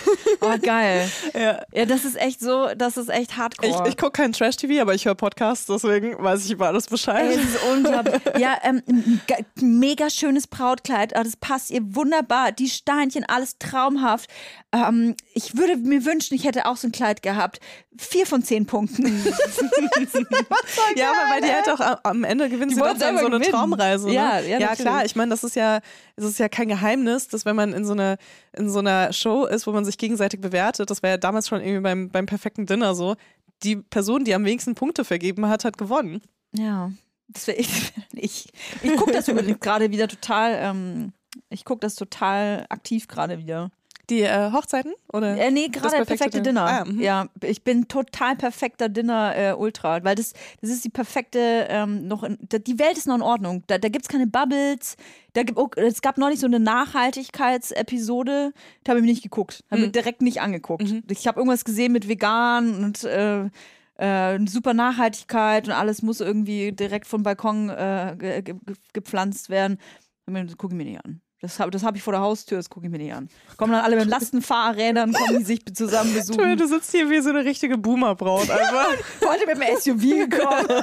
Oh, 0.43 0.55
geil. 0.61 1.11
Ja. 1.35 1.63
Ja, 1.73 1.87
das 1.87 2.05
ist 2.05 2.17
echt 2.21 2.41
so, 2.41 2.69
das 2.77 2.97
ist 2.99 3.09
echt 3.09 3.37
hardcore. 3.39 3.83
Ich, 3.87 3.93
ich 3.93 3.97
gucke 3.97 4.13
kein 4.13 4.33
Trash-TV, 4.33 4.83
aber 4.83 4.95
ich 4.95 5.07
höre 5.07 5.15
Podcasts, 5.15 5.67
deswegen 5.67 6.23
weiß 6.23 6.45
ich 6.45 6.51
über 6.51 6.67
alles 6.67 6.87
Bescheid. 6.89 7.31
Ey, 7.31 7.37
das 7.37 7.45
ist 7.47 7.63
unglaublich. 7.73 8.21
Ja, 8.39 8.59
ähm, 8.65 8.83
mega 9.61 10.11
schönes 10.11 10.47
Brautkleid. 10.47 11.17
Ah, 11.17 11.23
Das 11.23 11.37
passt 11.37 11.71
ihr 11.71 11.81
wunderbar. 11.95 12.53
Die 12.53 12.69
Steinchen, 12.69 13.25
alles 13.27 13.57
traumhaft. 13.59 14.29
Ähm, 14.73 15.15
ich 15.35 15.57
würde 15.57 15.77
mir 15.77 16.05
wünschen, 16.05 16.35
ich 16.35 16.45
hätte 16.45 16.67
auch 16.67 16.77
so 16.77 16.89
ein 16.89 16.93
Kleid 16.93 17.23
gehabt. 17.23 17.61
Vier 17.99 18.27
von 18.27 18.43
zehn 18.43 18.65
Punkten. 18.67 19.05
ja, 20.97 21.11
aber 21.11 21.35
weil 21.35 21.41
die 21.43 21.53
halt 21.53 21.69
auch 21.69 22.01
am, 22.05 22.25
Ende 22.25 22.49
gewinnen 22.49 22.71
Die 22.71 22.75
sie 22.75 22.81
doch 22.81 22.97
dann 22.97 23.19
so 23.19 23.27
eine 23.27 23.37
gewinnen. 23.39 23.51
Traumreise. 23.53 24.09
Ne? 24.09 24.15
Ja, 24.15 24.41
ja, 24.41 24.59
natürlich. 24.59 24.81
klar. 24.81 25.05
Ich 25.05 25.15
meine, 25.17 25.31
das 25.31 25.45
ist 25.45 25.57
ja, 25.57 25.81
es 26.16 26.24
ist 26.24 26.38
ja 26.38 26.49
kein 26.49 26.68
Geheimnis, 26.68 27.28
dass 27.28 27.45
wenn 27.45 27.57
man 27.57 27.72
in 27.72 27.84
so 27.84 27.93
einer 27.93 28.18
in 28.57 28.68
so 28.68 28.78
einer 28.78 29.12
Show 29.12 29.47
ist, 29.47 29.66
wo 29.66 29.72
man 29.72 29.84
sich 29.84 29.99
gegenseitig 29.99 30.40
bewertet, 30.40 30.90
das 30.90 31.03
war 31.03 31.11
ja 31.11 31.16
damals 31.16 31.49
schon 31.49 31.61
irgendwie 31.61 31.80
beim, 31.80 32.09
beim 32.11 32.26
perfekten 32.26 32.66
Dinner 32.66 32.95
so, 32.95 33.16
die 33.62 33.76
Person, 33.76 34.24
die 34.24 34.34
am 34.34 34.45
wenigsten 34.45 34.74
Punkte 34.74 35.05
vergeben 35.05 35.49
hat, 35.49 35.64
hat 35.64 35.78
gewonnen. 35.78 36.20
ja, 36.53 36.90
das 37.28 37.47
wäre 37.47 37.59
ich. 37.61 37.93
Ich, 38.12 38.53
ich 38.82 38.97
gucke 38.97 39.12
das 39.12 39.26
gerade 39.61 39.90
wieder 39.90 40.09
total. 40.09 40.59
Ähm, 40.59 41.12
ich 41.49 41.64
gucke 41.64 41.80
das 41.80 41.95
total 41.95 42.66
aktiv 42.68 43.09
gerade 43.09 43.38
wieder. 43.38 43.70
Die 44.13 44.21
äh, 44.21 44.53
Hochzeiten? 44.53 44.93
Oder? 45.11 45.39
Äh, 45.39 45.51
nee, 45.51 45.69
gerade 45.69 45.89
perfekte, 45.97 46.17
perfekte 46.17 46.43
Dinner. 46.43 46.67
Ah, 46.67 46.85
mhm. 46.85 47.01
ja, 47.01 47.29
ich 47.43 47.65
bin 47.65 47.89
total 47.89 48.37
perfekter 48.37 48.91
Dinner 48.91 49.35
äh, 49.35 49.53
Ultra, 49.55 50.05
weil 50.05 50.17
das, 50.17 50.35
das 50.61 50.69
ist 50.69 50.85
die 50.85 50.91
perfekte, 50.91 51.67
ähm, 51.71 52.07
noch 52.09 52.23
in, 52.23 52.37
da, 52.43 52.59
die 52.59 52.79
Welt 52.79 52.99
ist 52.99 53.07
noch 53.07 53.15
in 53.15 53.23
Ordnung. 53.23 53.65
Da, 53.69 53.79
da 53.79 53.89
gibt 53.89 54.05
es 54.05 54.09
keine 54.11 54.27
Bubbles. 54.27 54.97
Da 55.33 55.45
gibt, 55.45 55.59
oh, 55.59 55.71
es 55.77 56.03
gab 56.03 56.19
neulich 56.19 56.41
so 56.41 56.47
eine 56.47 56.61
Nachhaltigkeitsepisode, 56.61 58.53
da 58.85 58.91
habe 58.91 59.01
ich 59.01 59.07
mir 59.07 59.13
nicht 59.13 59.23
geguckt. 59.23 59.65
Habe 59.71 59.81
Mhm. 59.81 59.87
mir 59.87 59.93
direkt 59.93 60.21
nicht 60.21 60.43
angeguckt. 60.43 60.85
Ich 61.11 61.27
habe 61.27 61.41
irgendwas 61.41 61.65
gesehen 61.65 61.93
mit 61.93 62.07
vegan 62.07 62.85
und 62.85 63.05
äh, 63.05 63.49
äh, 63.97 64.39
super 64.47 64.75
Nachhaltigkeit 64.75 65.69
und 65.69 65.73
alles 65.73 66.03
muss 66.03 66.21
irgendwie 66.21 66.73
direkt 66.73 67.07
vom 67.07 67.23
Balkon 67.23 67.71
äh, 67.71 68.15
ge 68.19 68.43
ge 68.43 68.55
gepflanzt 68.93 69.49
werden. 69.49 69.79
Das 70.27 70.59
gucke 70.59 70.75
ich 70.75 70.77
mir 70.77 70.85
nicht 70.85 71.03
an. 71.03 71.23
Das 71.43 71.59
habe 71.59 71.72
das 71.72 71.82
hab 71.82 71.97
ich 71.97 72.03
vor 72.05 72.12
der 72.12 72.22
Haustür, 72.22 72.57
das 72.57 72.70
gucke 72.70 72.86
ich 72.86 72.93
mir 72.93 72.99
nicht 72.99 73.12
an. 73.12 73.28
Kommen 73.57 73.72
dann 73.72 73.84
alle 73.84 73.97
mit 73.97 74.07
Lastenfahrrädern, 74.07 75.12
kommen 75.12 75.40
die 75.40 75.45
sich 75.45 75.64
zusammen 75.74 76.14
besuchen. 76.14 76.57
du 76.57 76.68
sitzt 76.68 76.93
hier 76.93 77.11
wie 77.11 77.20
so 77.20 77.30
eine 77.30 77.45
richtige 77.45 77.76
Boomerbraut 77.76 78.49
einfach. 78.49 78.93
Heute 79.26 79.47
mit 79.47 79.57
dem 79.57 79.76
SUV 79.76 80.30
gekommen. 80.30 80.68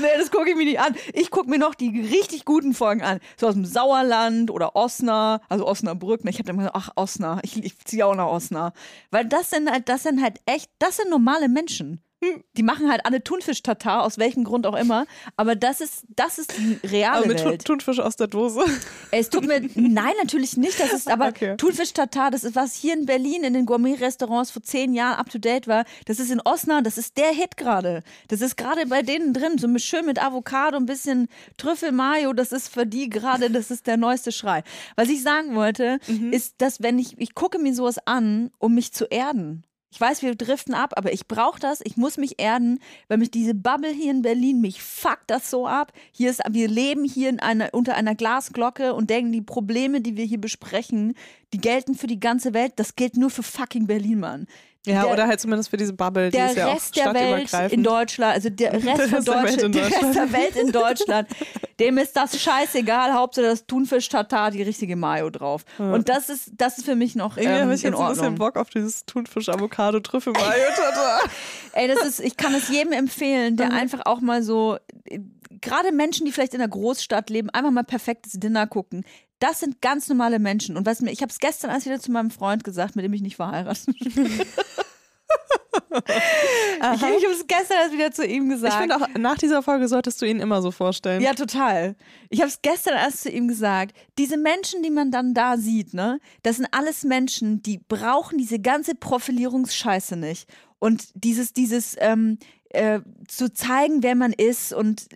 nee, 0.00 0.08
das 0.18 0.30
gucke 0.30 0.50
ich 0.50 0.56
mir 0.56 0.66
nicht 0.66 0.80
an. 0.80 0.94
Ich 1.14 1.30
gucke 1.30 1.48
mir 1.48 1.58
noch 1.58 1.74
die 1.74 1.98
richtig 1.98 2.44
guten 2.44 2.74
Folgen 2.74 3.00
an. 3.00 3.20
So 3.38 3.48
aus 3.48 3.54
dem 3.54 3.64
Sauerland 3.64 4.50
oder 4.50 4.76
Osnabrück, 4.76 5.46
also 5.48 5.66
Osnabrück. 5.66 6.20
Ich 6.24 6.36
habe 6.36 6.44
dann 6.44 6.58
gesagt, 6.58 6.76
ach, 6.76 6.90
Osnabrück, 6.96 7.44
ich, 7.44 7.64
ich 7.64 7.78
ziehe 7.86 8.04
auch 8.04 8.14
nach 8.14 8.26
Osnabrück. 8.26 8.74
Weil 9.10 9.24
das 9.24 9.48
sind 9.48 9.70
halt, 9.70 9.88
das 9.88 10.02
sind 10.02 10.22
halt 10.22 10.40
echt, 10.44 10.70
das 10.78 10.98
sind 10.98 11.08
normale 11.08 11.48
Menschen. 11.48 12.02
Die 12.56 12.62
machen 12.62 12.90
halt 12.90 13.06
alle 13.06 13.24
Thunfisch-Tatar, 13.24 14.02
aus 14.02 14.18
welchem 14.18 14.44
Grund 14.44 14.66
auch 14.66 14.76
immer. 14.76 15.06
Aber 15.36 15.56
das 15.56 15.80
ist, 15.80 16.04
das 16.08 16.38
ist 16.38 16.52
die 16.58 16.78
reale 16.86 17.18
Aber 17.18 17.26
mit 17.26 17.44
Welt. 17.44 17.64
Thunfisch 17.64 17.98
aus 17.98 18.16
der 18.16 18.26
Dose. 18.26 18.60
Es 19.10 19.30
tut 19.30 19.46
mir, 19.46 19.60
nein, 19.74 20.12
natürlich 20.18 20.56
nicht. 20.56 20.78
Das 20.78 20.92
ist 20.92 21.08
aber 21.08 21.28
Okay. 21.28 21.56
Thunfisch-Tatar, 21.56 22.30
das 22.30 22.44
ist 22.44 22.56
was 22.56 22.74
hier 22.74 22.92
in 22.94 23.06
Berlin 23.06 23.44
in 23.44 23.54
den 23.54 23.64
Gourmet-Restaurants 23.66 24.50
vor 24.50 24.62
zehn 24.62 24.92
Jahren 24.94 25.16
up 25.18 25.30
to 25.30 25.38
date 25.38 25.66
war. 25.68 25.84
Das 26.06 26.18
ist 26.18 26.30
in 26.30 26.40
Osnabrück, 26.44 26.84
das 26.84 26.98
ist 26.98 27.16
der 27.16 27.30
Hit 27.30 27.56
gerade. 27.56 28.02
Das 28.28 28.40
ist 28.40 28.56
gerade 28.56 28.86
bei 28.86 29.02
denen 29.02 29.32
drin, 29.32 29.58
so 29.58 29.68
schön 29.78 30.04
mit 30.06 30.22
Avocado, 30.22 30.76
ein 30.76 30.86
bisschen 30.86 31.28
Trüffel-Mayo, 31.56 32.32
das 32.32 32.52
ist 32.52 32.68
für 32.68 32.84
die 32.86 33.08
gerade, 33.08 33.50
das 33.50 33.70
ist 33.70 33.86
der 33.86 33.96
neueste 33.96 34.32
Schrei. 34.32 34.62
Was 34.96 35.08
ich 35.08 35.22
sagen 35.22 35.54
wollte, 35.54 35.98
ist, 36.30 36.56
dass 36.58 36.82
wenn 36.82 36.98
ich, 36.98 37.18
ich 37.18 37.34
gucke 37.34 37.58
mir 37.58 37.74
sowas 37.74 37.96
an, 38.06 38.50
um 38.58 38.74
mich 38.74 38.92
zu 38.92 39.04
erden. 39.06 39.64
Ich 39.92 40.00
weiß, 40.00 40.22
wir 40.22 40.36
driften 40.36 40.72
ab, 40.72 40.92
aber 40.96 41.12
ich 41.12 41.26
brauche 41.26 41.58
das. 41.58 41.80
Ich 41.82 41.96
muss 41.96 42.16
mich 42.16 42.38
erden, 42.38 42.78
weil 43.08 43.18
mich 43.18 43.32
diese 43.32 43.54
Bubble 43.54 43.90
hier 43.90 44.12
in 44.12 44.22
Berlin, 44.22 44.60
mich 44.60 44.80
fuckt 44.80 45.28
das 45.28 45.50
so 45.50 45.66
ab. 45.66 45.92
Hier 46.12 46.30
ist, 46.30 46.40
wir 46.48 46.68
leben 46.68 47.04
hier 47.04 47.28
in 47.28 47.40
einer, 47.40 47.70
unter 47.72 47.96
einer 47.96 48.14
Glasglocke 48.14 48.94
und 48.94 49.10
denken, 49.10 49.32
die 49.32 49.42
Probleme, 49.42 50.00
die 50.00 50.16
wir 50.16 50.24
hier 50.24 50.40
besprechen, 50.40 51.14
die 51.52 51.60
gelten 51.60 51.96
für 51.96 52.06
die 52.06 52.20
ganze 52.20 52.54
Welt. 52.54 52.74
Das 52.76 52.94
gilt 52.94 53.16
nur 53.16 53.30
für 53.30 53.42
fucking 53.42 53.88
Berlin, 53.88 54.20
Mann. 54.20 54.46
Ja, 54.86 55.02
Der- 55.02 55.12
oder 55.12 55.26
halt 55.26 55.38
zumindest 55.40 55.68
für 55.68 55.76
diese 55.76 55.92
Bubble, 55.92 56.30
die 56.30 56.36
Der 56.38 56.50
ist 56.50 56.56
ja 56.56 56.72
Rest 56.72 56.98
auch 56.98 57.12
der 57.12 57.14
Welt 57.14 57.72
in 57.72 57.82
Deutschland, 57.82 58.34
also 58.34 58.48
der 58.48 58.72
Rest, 58.82 58.86
Der 58.86 59.08
von 59.08 59.24
Deutschland, 59.24 59.62
in 59.62 59.72
der 59.72 59.84
Rest 59.86 59.92
Deutschland. 60.02 60.14
der 60.16 60.32
Welt 60.32 60.56
in 60.56 60.72
Deutschland, 60.72 61.28
dem 61.80 61.98
ist 61.98 62.16
das 62.16 62.40
scheißegal. 62.40 63.12
Hauptsache 63.12 63.44
das 63.44 63.66
Thunfisch-Tatar, 63.66 64.50
die 64.52 64.62
richtige 64.62 64.96
Mayo 64.96 65.28
drauf. 65.28 65.64
Und 65.78 66.08
das 66.08 66.30
ist, 66.30 66.52
das 66.56 66.78
ist 66.78 66.84
für 66.86 66.94
mich 66.94 67.14
noch 67.14 67.36
Irgendwie 67.36 67.54
ähm, 67.56 67.62
habe 67.62 67.74
ich 67.74 67.82
jetzt 67.82 67.94
ein 67.94 68.08
bisschen 68.08 68.24
Ordnung. 68.24 68.34
Bock 68.36 68.56
auf 68.56 68.70
dieses 68.70 69.04
Thunfisch-Avocado-Trüffel-Mayo. 69.04 70.44
Ey, 71.72 71.88
das 71.88 72.04
ist, 72.06 72.20
ich 72.20 72.36
kann 72.36 72.54
es 72.54 72.68
jedem 72.68 72.92
empfehlen, 72.92 73.56
der 73.56 73.72
einfach 73.72 74.00
auch 74.06 74.20
mal 74.20 74.42
so, 74.42 74.78
äh, 75.04 75.20
gerade 75.60 75.92
Menschen, 75.92 76.24
die 76.26 76.32
vielleicht 76.32 76.54
in 76.54 76.60
einer 76.60 76.70
Großstadt 76.70 77.28
leben, 77.30 77.50
einfach 77.50 77.70
mal 77.70 77.84
perfektes 77.84 78.32
Dinner 78.40 78.66
gucken. 78.66 79.04
Das 79.40 79.60
sind 79.60 79.82
ganz 79.82 80.08
normale 80.08 80.38
Menschen. 80.38 80.76
Und 80.76 80.86
was 80.86 81.00
mir, 81.00 81.10
ich 81.10 81.22
habe 81.22 81.30
es 81.30 81.38
gestern 81.38 81.70
erst 81.70 81.86
wieder 81.86 81.98
zu 81.98 82.12
meinem 82.12 82.30
Freund 82.30 82.62
gesagt, 82.62 82.94
mit 82.94 83.04
dem 83.04 83.12
ich 83.12 83.22
nicht 83.22 83.36
verheiratet 83.36 83.86
bin. 84.14 84.26
ich 85.90 86.82
habe 86.82 87.32
es 87.32 87.46
gestern 87.46 87.78
erst 87.78 87.92
wieder 87.92 88.12
zu 88.12 88.24
ihm 88.24 88.48
gesagt. 88.48 88.74
Ich 88.74 88.80
finde 88.80 88.96
auch, 88.96 89.08
nach 89.18 89.38
dieser 89.38 89.62
Folge 89.62 89.88
solltest 89.88 90.20
du 90.22 90.26
ihn 90.26 90.40
immer 90.40 90.62
so 90.62 90.70
vorstellen. 90.70 91.22
Ja, 91.22 91.34
total. 91.34 91.96
Ich 92.28 92.40
habe 92.40 92.48
es 92.48 92.62
gestern 92.62 92.94
erst 92.94 93.22
zu 93.22 93.30
ihm 93.30 93.48
gesagt. 93.48 93.96
Diese 94.18 94.36
Menschen, 94.36 94.82
die 94.82 94.90
man 94.90 95.10
dann 95.10 95.34
da 95.34 95.56
sieht, 95.56 95.94
ne, 95.94 96.20
das 96.42 96.56
sind 96.56 96.68
alles 96.70 97.04
Menschen, 97.04 97.62
die 97.62 97.78
brauchen 97.78 98.38
diese 98.38 98.60
ganze 98.60 98.94
Profilierungsscheiße 98.94 100.16
nicht. 100.16 100.48
Und 100.78 101.08
dieses, 101.14 101.52
dieses 101.52 101.96
ähm, 101.98 102.38
äh, 102.70 103.00
zu 103.26 103.52
zeigen, 103.52 104.02
wer 104.02 104.14
man 104.14 104.32
ist 104.32 104.72
und 104.72 105.08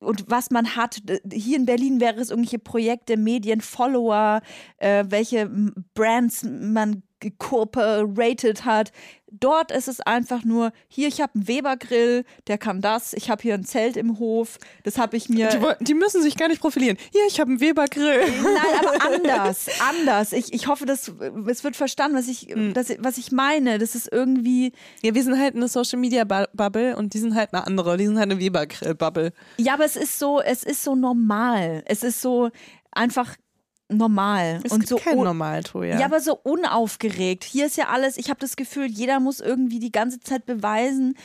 und 0.00 0.30
was 0.30 0.50
man 0.50 0.76
hat. 0.76 1.00
Hier 1.32 1.56
in 1.56 1.66
Berlin 1.66 2.00
wäre 2.00 2.20
es 2.20 2.30
irgendwelche 2.30 2.58
Projekte, 2.58 3.16
Medien, 3.16 3.60
Follower, 3.60 4.40
äh, 4.78 5.04
welche 5.08 5.50
Brands 5.94 6.44
man 6.44 7.02
gecooperated 7.20 8.64
hat. 8.64 8.92
Dort 9.30 9.72
ist 9.72 9.88
es 9.88 10.00
einfach 10.00 10.42
nur, 10.42 10.72
hier, 10.88 11.08
ich 11.08 11.20
habe 11.20 11.34
einen 11.34 11.48
Weber-Grill, 11.48 12.24
der 12.46 12.56
kann 12.56 12.80
das, 12.80 13.12
ich 13.12 13.28
habe 13.28 13.42
hier 13.42 13.52
ein 13.54 13.64
Zelt 13.64 13.98
im 13.98 14.18
Hof, 14.18 14.56
das 14.84 14.96
habe 14.96 15.18
ich 15.18 15.28
mir... 15.28 15.48
Die, 15.50 15.84
die 15.84 15.94
müssen 15.94 16.22
sich 16.22 16.34
gar 16.36 16.48
nicht 16.48 16.62
profilieren. 16.62 16.96
Hier, 17.12 17.26
ich 17.28 17.38
habe 17.38 17.50
einen 17.50 17.60
Weber-Grill. 17.60 18.20
Nein, 18.20 18.56
aber 18.80 19.14
anders, 19.14 19.66
anders. 19.86 20.32
Ich, 20.32 20.54
ich 20.54 20.66
hoffe, 20.66 20.86
dass 20.86 21.12
es 21.46 21.62
wird 21.62 21.76
verstanden, 21.76 22.16
was 22.16 22.26
ich, 22.26 22.54
das, 22.72 22.94
was 23.00 23.18
ich 23.18 23.30
meine. 23.30 23.78
Das 23.78 23.94
ist 23.94 24.10
irgendwie, 24.10 24.72
Ja, 25.02 25.14
wir 25.14 25.22
sind 25.22 25.38
halt 25.38 25.54
eine 25.54 25.68
Social-Media-Bubble 25.68 26.96
und 26.96 27.12
die 27.12 27.18
sind 27.18 27.34
halt 27.34 27.52
eine 27.52 27.66
andere. 27.66 27.98
Die 27.98 28.06
sind 28.06 28.18
halt 28.18 28.30
eine 28.30 28.40
Weber-Grill-Bubble. 28.40 29.32
ja, 29.58 29.74
aber 29.74 29.84
es 29.84 29.96
ist 29.96 30.18
so, 30.18 30.40
es 30.40 30.62
ist 30.62 30.82
so 30.82 30.94
normal. 30.94 31.82
Es 31.84 32.02
ist 32.02 32.22
so 32.22 32.48
einfach 32.92 33.36
normal 33.88 34.60
Es 34.64 34.72
und 34.72 34.80
gibt 34.80 34.88
so 34.88 34.96
kein 34.96 35.16
un- 35.18 35.24
Normal, 35.24 35.62
Toja. 35.62 35.98
Ja, 35.98 36.06
aber 36.06 36.20
so 36.20 36.38
unaufgeregt. 36.42 37.44
Hier 37.44 37.66
ist 37.66 37.76
ja 37.76 37.88
alles, 37.88 38.16
ich 38.18 38.28
habe 38.30 38.40
das 38.40 38.56
Gefühl, 38.56 38.86
jeder 38.86 39.18
muss 39.20 39.40
irgendwie 39.40 39.78
die 39.78 39.92
ganze 39.92 40.20
Zeit 40.20 40.44
beweisen, 40.46 41.16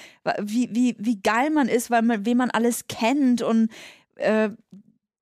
wie, 0.41 0.69
wie, 0.73 0.95
wie 0.99 1.21
geil 1.21 1.49
man 1.49 1.67
ist, 1.67 1.91
weil 1.91 2.01
man, 2.01 2.25
wen 2.25 2.37
man 2.37 2.49
alles 2.51 2.87
kennt. 2.87 3.41
Und 3.41 3.69
äh, 4.15 4.49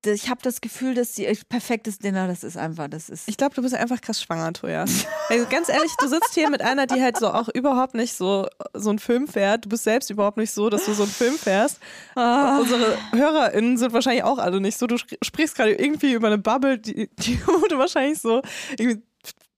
ich 0.04 0.28
habe 0.28 0.40
das 0.42 0.60
Gefühl, 0.60 0.94
dass 0.94 1.12
die 1.12 1.26
perfektes 1.48 1.98
Dinner, 1.98 2.26
das 2.26 2.42
ist 2.44 2.56
einfach, 2.56 2.88
das 2.88 3.08
ist. 3.08 3.28
Ich 3.28 3.36
glaube, 3.36 3.54
du 3.54 3.62
bist 3.62 3.74
einfach 3.74 4.00
krass 4.00 4.20
schwanger, 4.22 4.52
Toja. 4.52 4.84
Also 5.28 5.46
ganz 5.48 5.68
ehrlich, 5.68 5.92
du 6.00 6.08
sitzt 6.08 6.34
hier 6.34 6.50
mit 6.50 6.60
einer, 6.62 6.86
die 6.86 7.00
halt 7.00 7.16
so 7.18 7.28
auch 7.32 7.48
überhaupt 7.48 7.94
nicht 7.94 8.14
so, 8.14 8.46
so 8.74 8.90
einen 8.90 8.98
Film 8.98 9.28
fährt. 9.28 9.64
Du 9.64 9.68
bist 9.68 9.84
selbst 9.84 10.10
überhaupt 10.10 10.36
nicht 10.38 10.50
so, 10.52 10.70
dass 10.70 10.84
du 10.84 10.92
so 10.94 11.04
einen 11.04 11.12
Film 11.12 11.34
fährst. 11.34 11.78
Unsere 12.14 12.96
HörerInnen 13.12 13.76
sind 13.76 13.92
wahrscheinlich 13.92 14.24
auch 14.24 14.38
alle 14.38 14.60
nicht 14.60 14.78
so. 14.78 14.86
Du 14.86 14.96
spr- 14.96 15.16
sprichst 15.24 15.56
gerade 15.56 15.72
irgendwie 15.72 16.12
über 16.12 16.26
eine 16.28 16.38
Bubble, 16.38 16.78
die, 16.78 17.08
die 17.18 17.38
wurde 17.46 17.78
wahrscheinlich 17.78 18.18
so 18.20 18.42
irgendwie 18.78 19.02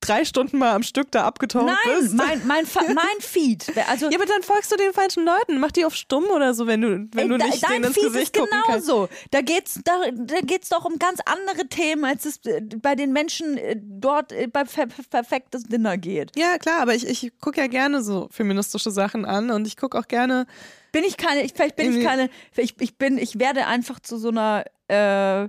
drei 0.06 0.24
Stunden 0.24 0.58
mal 0.58 0.72
am 0.72 0.82
Stück 0.82 1.10
da 1.10 1.24
abgetaucht 1.24 1.66
Nein, 1.66 2.00
bist. 2.00 2.14
mein, 2.14 2.46
mein, 2.46 2.66
Fa- 2.66 2.82
mein 2.88 3.20
Feed. 3.20 3.72
Also, 3.88 4.10
ja, 4.10 4.16
aber 4.18 4.26
dann 4.26 4.42
folgst 4.42 4.70
du 4.72 4.76
den 4.76 4.92
falschen 4.92 5.24
Leuten. 5.24 5.58
Mach 5.60 5.72
die 5.72 5.84
auf 5.84 5.94
stumm 5.94 6.24
oder 6.34 6.54
so, 6.54 6.66
wenn 6.66 6.80
du, 6.80 7.08
wenn 7.12 7.28
du 7.28 7.36
Ey, 7.36 7.44
nicht 7.44 7.62
de- 7.62 7.68
denen 7.68 7.82
dein 7.82 7.84
ins 7.84 7.94
Feed 7.94 8.04
Gesicht 8.12 8.36
ist 8.36 8.50
genauso. 8.50 9.08
Da 9.30 9.40
geht's 9.40 9.80
da, 9.84 9.92
da 10.14 10.40
geht's 10.42 10.68
doch 10.68 10.84
um 10.84 10.98
ganz 10.98 11.20
andere 11.24 11.66
Themen, 11.68 12.04
als 12.04 12.24
es 12.26 12.38
äh, 12.46 12.60
bei 12.80 12.94
den 12.94 13.12
Menschen 13.12 13.56
äh, 13.58 13.76
dort 13.80 14.32
äh, 14.32 14.46
bei 14.46 14.64
Perfektes 14.64 15.64
Dinner 15.64 15.96
geht. 15.96 16.32
Ja, 16.36 16.58
klar, 16.58 16.80
aber 16.80 16.94
ich, 16.94 17.06
ich 17.06 17.32
gucke 17.40 17.60
ja 17.60 17.66
gerne 17.66 18.02
so 18.02 18.28
feministische 18.30 18.90
Sachen 18.90 19.24
an 19.24 19.50
und 19.50 19.66
ich 19.66 19.76
gucke 19.76 19.98
auch 19.98 20.08
gerne. 20.08 20.46
Bin 20.92 21.02
ich 21.04 21.16
keine, 21.16 21.42
ich, 21.42 21.52
vielleicht 21.54 21.76
bin 21.76 21.96
ich 21.98 22.04
keine, 22.04 22.30
ich, 22.56 22.74
ich 22.80 22.96
bin, 22.98 23.18
ich 23.18 23.38
werde 23.38 23.66
einfach 23.66 23.98
zu 24.00 24.16
so 24.16 24.28
einer, 24.28 24.64
äh, 24.88 25.48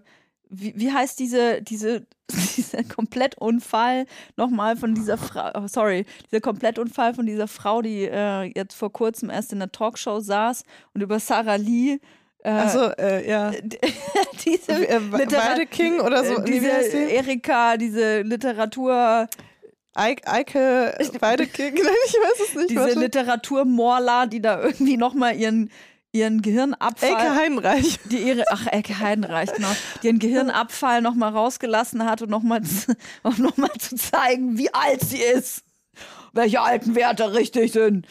wie, 0.59 0.73
wie 0.75 0.91
heißt 0.91 1.19
diese, 1.19 1.61
diese, 1.61 2.05
dieser 2.57 2.83
Komplettunfall 2.83 4.05
nochmal 4.37 4.75
von 4.77 4.93
dieser 4.95 5.17
Frau, 5.17 5.51
oh, 5.55 5.67
sorry, 5.67 6.05
dieser 6.31 6.41
Komplettunfall 6.41 7.13
von 7.13 7.25
dieser 7.25 7.47
Frau, 7.47 7.81
die 7.81 8.03
äh, 8.05 8.51
jetzt 8.55 8.75
vor 8.75 8.91
kurzem 8.91 9.29
erst 9.29 9.51
in 9.53 9.61
einer 9.61 9.71
Talkshow 9.71 10.19
saß 10.19 10.63
und 10.93 11.01
über 11.01 11.19
Sarah 11.19 11.55
Lee 11.55 11.99
äh, 12.43 12.49
Also, 12.49 12.91
äh, 12.97 13.27
ja. 13.29 13.51
diese 14.45 14.71
Äh, 14.87 14.97
Litera- 14.99 15.51
Weide 15.51 15.65
King 15.65 15.99
oder 15.99 16.23
so. 16.23 16.37
äh, 16.37 16.43
diese? 16.45 16.67
Erika, 16.69 17.77
diese 17.77 18.21
Literatur, 18.21 19.27
Eike, 19.93 20.27
Eike 20.29 20.93
Weide 21.21 21.47
King? 21.47 21.73
Nein, 21.75 21.93
ich 22.05 22.13
weiß 22.13 22.47
es 22.49 22.55
nicht. 22.55 22.69
diese. 22.71 22.99
Literaturmorla, 22.99 24.25
die 24.27 24.41
da 24.41 24.61
irgendwie 24.61 24.97
nochmal 24.97 25.35
ihren, 25.35 25.69
ihren 26.16 26.41
Gehirnabfall. 26.41 27.09
Elke 27.09 27.36
Heinreich. 27.36 27.99
die 28.05 28.18
ihre, 28.18 28.45
ach, 28.49 28.68
Elke 28.72 28.99
Heidenreich, 28.99 29.53
genau, 29.53 29.72
die 30.01 30.07
ihren 30.07 30.20
Gehirnabfall 30.20 31.01
nochmal 31.01 31.32
rausgelassen 31.32 32.05
hat 32.05 32.22
und 32.22 32.30
nochmal 32.30 32.61
noch 33.24 33.57
mal 33.57 33.72
zu 33.78 33.95
zeigen, 33.95 34.57
wie 34.57 34.74
alt 34.74 35.01
sie 35.01 35.22
ist. 35.22 35.63
Welche 36.34 36.61
alten 36.61 36.95
Werte 36.95 37.34
richtig 37.34 37.72
sind. 37.72 38.07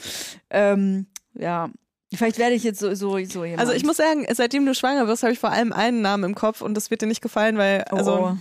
Ähm, 0.49 1.07
ja, 1.35 1.69
vielleicht 2.15 2.39
werde 2.39 2.55
ich 2.55 2.65
jetzt 2.65 2.81
so, 2.81 2.95
so, 2.95 3.23
so 3.25 3.45
jemand. 3.45 3.61
Also 3.61 3.73
ich 3.73 3.85
muss 3.85 3.99
sagen, 3.99 4.27
seitdem 4.33 4.65
du 4.65 4.75
schwanger 4.75 5.07
wirst, 5.07 5.23
habe 5.23 5.33
ich 5.33 5.39
vor 5.39 5.51
allem 5.51 5.73
einen 5.73 6.01
Namen 6.01 6.25
im 6.25 6.35
Kopf 6.35 6.63
und 6.63 6.75
das 6.75 6.91
wird 6.91 7.03
dir 7.03 7.07
nicht 7.07 7.21
gefallen, 7.21 7.59
weil 7.59 7.85
Oh, 7.91 7.97
also 7.97 8.13
oh. 8.13 8.37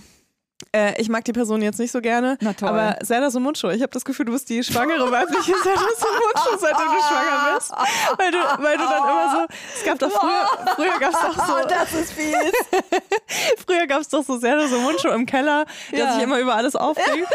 Äh, 0.74 1.00
ich 1.00 1.08
mag 1.08 1.24
die 1.24 1.32
Person 1.32 1.62
jetzt 1.62 1.78
nicht 1.78 1.92
so 1.92 2.00
gerne. 2.00 2.36
Na 2.40 2.52
toll. 2.52 2.68
Aber 2.68 2.96
Zelda 3.04 3.30
Sumuncho, 3.30 3.70
ich 3.70 3.82
habe 3.82 3.90
das 3.92 4.04
Gefühl, 4.04 4.26
du 4.26 4.32
bist 4.32 4.48
die 4.48 4.62
schwangere 4.64 5.10
weibliche 5.10 5.52
Zelda 5.62 5.80
Sumuncho, 5.98 6.58
seitdem 6.58 6.86
du 6.86 7.00
schwanger 7.02 7.54
bist. 7.56 7.72
Weil 8.18 8.30
du, 8.30 8.38
weil 8.62 8.76
du 8.78 8.84
dann 8.84 9.02
immer 9.02 9.30
so, 9.48 9.54
es 9.76 9.84
gab 9.84 9.98
doch 9.98 10.10
früher, 10.10 10.48
früher 10.76 10.98
gab 10.98 11.12
es 11.12 11.20
doch 11.20 11.46
so, 11.46 11.52
Oh, 11.62 11.66
das 11.68 11.92
ist 11.92 12.12
fies. 12.12 12.34
früher 13.66 13.86
gab 13.86 14.00
es 14.00 14.08
doch 14.08 14.24
so 14.24 14.38
Zelda 14.38 14.66
Sumuncho 14.68 15.08
im 15.10 15.26
Keller, 15.26 15.66
der 15.90 15.98
Ja. 15.98 16.12
sich 16.14 16.22
immer 16.22 16.38
über 16.38 16.54
alles 16.54 16.76
aufregt. 16.76 17.28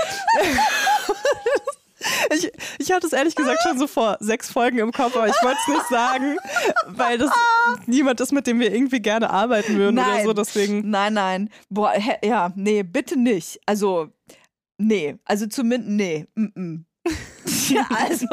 Ich, 2.33 2.51
ich 2.77 2.91
hatte 2.91 3.07
es 3.07 3.13
ehrlich 3.13 3.35
gesagt 3.35 3.61
schon 3.63 3.77
so 3.77 3.87
vor 3.87 4.17
sechs 4.19 4.51
Folgen 4.51 4.77
im 4.79 4.91
Kopf, 4.91 5.15
aber 5.15 5.27
ich 5.27 5.43
wollte 5.43 5.57
es 5.61 5.67
nicht 5.67 5.87
sagen, 5.89 6.37
weil 6.87 7.17
das 7.17 7.29
niemand 7.87 8.21
ist, 8.21 8.31
mit 8.31 8.47
dem 8.47 8.59
wir 8.59 8.73
irgendwie 8.73 9.01
gerne 9.01 9.29
arbeiten 9.29 9.75
würden 9.75 9.97
oder 9.97 10.07
Nein. 10.07 10.25
so. 10.25 10.33
Deswegen. 10.33 10.89
Nein, 10.89 11.13
nein. 11.13 11.49
Boah, 11.69 11.93
ja, 12.23 12.51
nee, 12.55 12.83
bitte 12.83 13.17
nicht. 13.19 13.59
Also, 13.65 14.09
nee. 14.77 15.17
Also 15.25 15.47
zumindest, 15.47 15.91
nee. 15.91 16.25
Mm 16.35 16.45
-mm. 16.55 16.83
Ja, 17.69 17.87
also, 17.89 18.25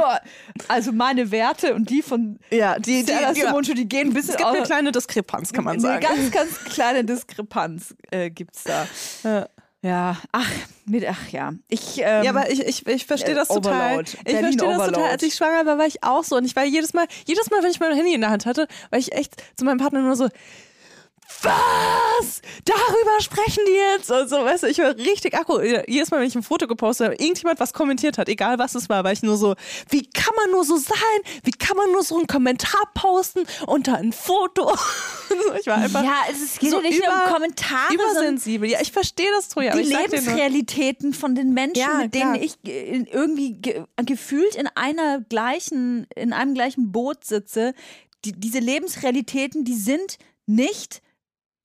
also 0.69 0.93
meine 0.93 1.31
Werte 1.31 1.75
und 1.75 1.91
die 1.91 2.03
von 2.03 2.39
Ja, 2.51 2.79
die, 2.79 3.05
die, 3.05 3.12
Sarah 3.12 3.33
die, 3.33 3.41
Simoncho, 3.41 3.75
die 3.75 3.89
gehen 3.89 4.12
bis 4.12 4.29
es 4.29 4.37
gibt 4.37 4.49
eine 4.49 4.62
kleine 4.62 4.93
Diskrepanz, 4.93 5.53
kann 5.53 5.64
man 5.64 5.75
Eine 5.75 5.83
sagen. 5.83 6.01
ganz, 6.01 6.31
ganz 6.31 6.64
kleine 6.64 7.05
Diskrepanz 7.05 7.95
äh, 8.11 8.31
gibt's 8.31 8.64
da. 8.64 8.87
Ja. 9.23 9.49
Ja, 9.83 10.16
ach, 10.33 10.51
mit, 10.85 11.07
ach 11.07 11.29
ja. 11.29 11.53
Ich, 11.68 11.99
ähm, 11.99 12.24
Ja, 12.24 12.31
aber 12.31 12.51
ich, 12.51 12.61
ich, 12.61 12.87
ich 12.87 13.07
verstehe 13.07 13.33
äh, 13.33 13.37
das 13.37 13.49
total. 13.49 13.99
Overload. 13.99 14.11
Ich 14.24 14.39
verstehe 14.39 14.68
das 14.68 14.87
total. 14.87 15.11
Als 15.11 15.22
ich 15.22 15.35
schwanger 15.35 15.66
war, 15.66 15.79
war 15.79 15.87
ich 15.87 16.03
auch 16.03 16.24
so. 16.24 16.37
Und 16.37 16.45
ich 16.45 16.57
war 16.57 16.64
jedes 16.64 16.95
Mal, 16.95 17.07
jedes 17.27 17.51
Mal, 17.51 17.62
wenn 17.62 17.70
ich 17.70 17.81
mein 17.81 17.95
Handy 17.95 18.14
in 18.14 18.20
der 18.20 18.31
Hand 18.31 18.47
hatte, 18.47 18.66
war 18.91 18.99
ich 18.99 19.12
echt 19.12 19.37
zu 19.57 19.64
meinem 19.64 19.79
Partner 19.79 20.01
nur 20.01 20.16
so, 20.16 20.29
was? 21.43 22.41
Darüber 22.67 23.21
sprechen 23.21 23.62
die 23.67 23.73
jetzt? 23.95 24.11
Und 24.11 24.29
so, 24.29 24.37
weißt 24.37 24.64
du, 24.64 24.67
ich 24.67 24.79
war 24.79 24.95
richtig 24.97 25.35
akku. 25.35 25.61
Jedes 25.87 26.11
Mal, 26.11 26.21
wenn 26.21 26.27
ich 26.27 26.35
ein 26.35 26.43
Foto 26.43 26.67
gepostet 26.67 27.07
habe, 27.07 27.14
irgendjemand 27.17 27.61
was 27.61 27.73
kommentiert 27.73 28.19
hat, 28.19 28.29
egal 28.29 28.59
was 28.59 28.75
es 28.75 28.89
war, 28.89 29.05
war 29.05 29.12
ich 29.12 29.23
nur 29.23 29.37
so, 29.37 29.55
wie 29.89 30.05
kann 30.11 30.35
man 30.35 30.51
nur 30.51 30.64
so 30.64 30.77
sein? 30.77 30.97
Wie 31.45 31.53
kann 31.53 31.77
man 31.77 31.93
nur 31.93 32.03
so 32.03 32.17
einen 32.19 32.27
Kommentar 32.27 32.83
posten 32.95 33.45
unter 33.67 33.97
ein 33.97 34.12
Foto? 34.12 34.75
ich 35.61 35.67
war 35.69 35.77
einfach 35.77 36.03
ja, 36.03 36.23
es 36.31 36.59
geht 36.59 36.71
so 36.71 36.81
nicht 36.81 36.99
nur 37.05 37.14
um 37.14 37.21
über- 37.23 37.33
Kommentare, 37.33 37.95
übersensibel. 37.95 38.69
Ja, 38.69 38.81
ich 38.81 38.91
verstehe 38.93 39.31
das, 39.37 39.49
Troja. 39.49 39.75
die 39.77 39.83
Lebensrealitäten 39.83 41.14
von 41.14 41.35
den 41.35 41.53
Menschen, 41.55 41.79
Ja, 41.81 41.99
mit 41.99 42.14
denen 42.14 42.35
klar. 42.35 42.43
ich 42.43 42.57
irgendwie 42.64 43.53
ge 43.55 43.85
gefühlt 44.05 44.55
in 44.57 44.67
einer 44.75 45.21
gleichen, 45.21 46.07
in 46.17 46.33
einem 46.33 46.55
gleichen 46.55 46.93
Boot 46.93 47.25
sitze, 47.25 47.75
die, 48.25 48.33
diese 48.33 48.59
Lebensrealitäten, 48.59 49.64
die 49.64 49.75
sind 49.77 50.19
nicht 50.47 51.01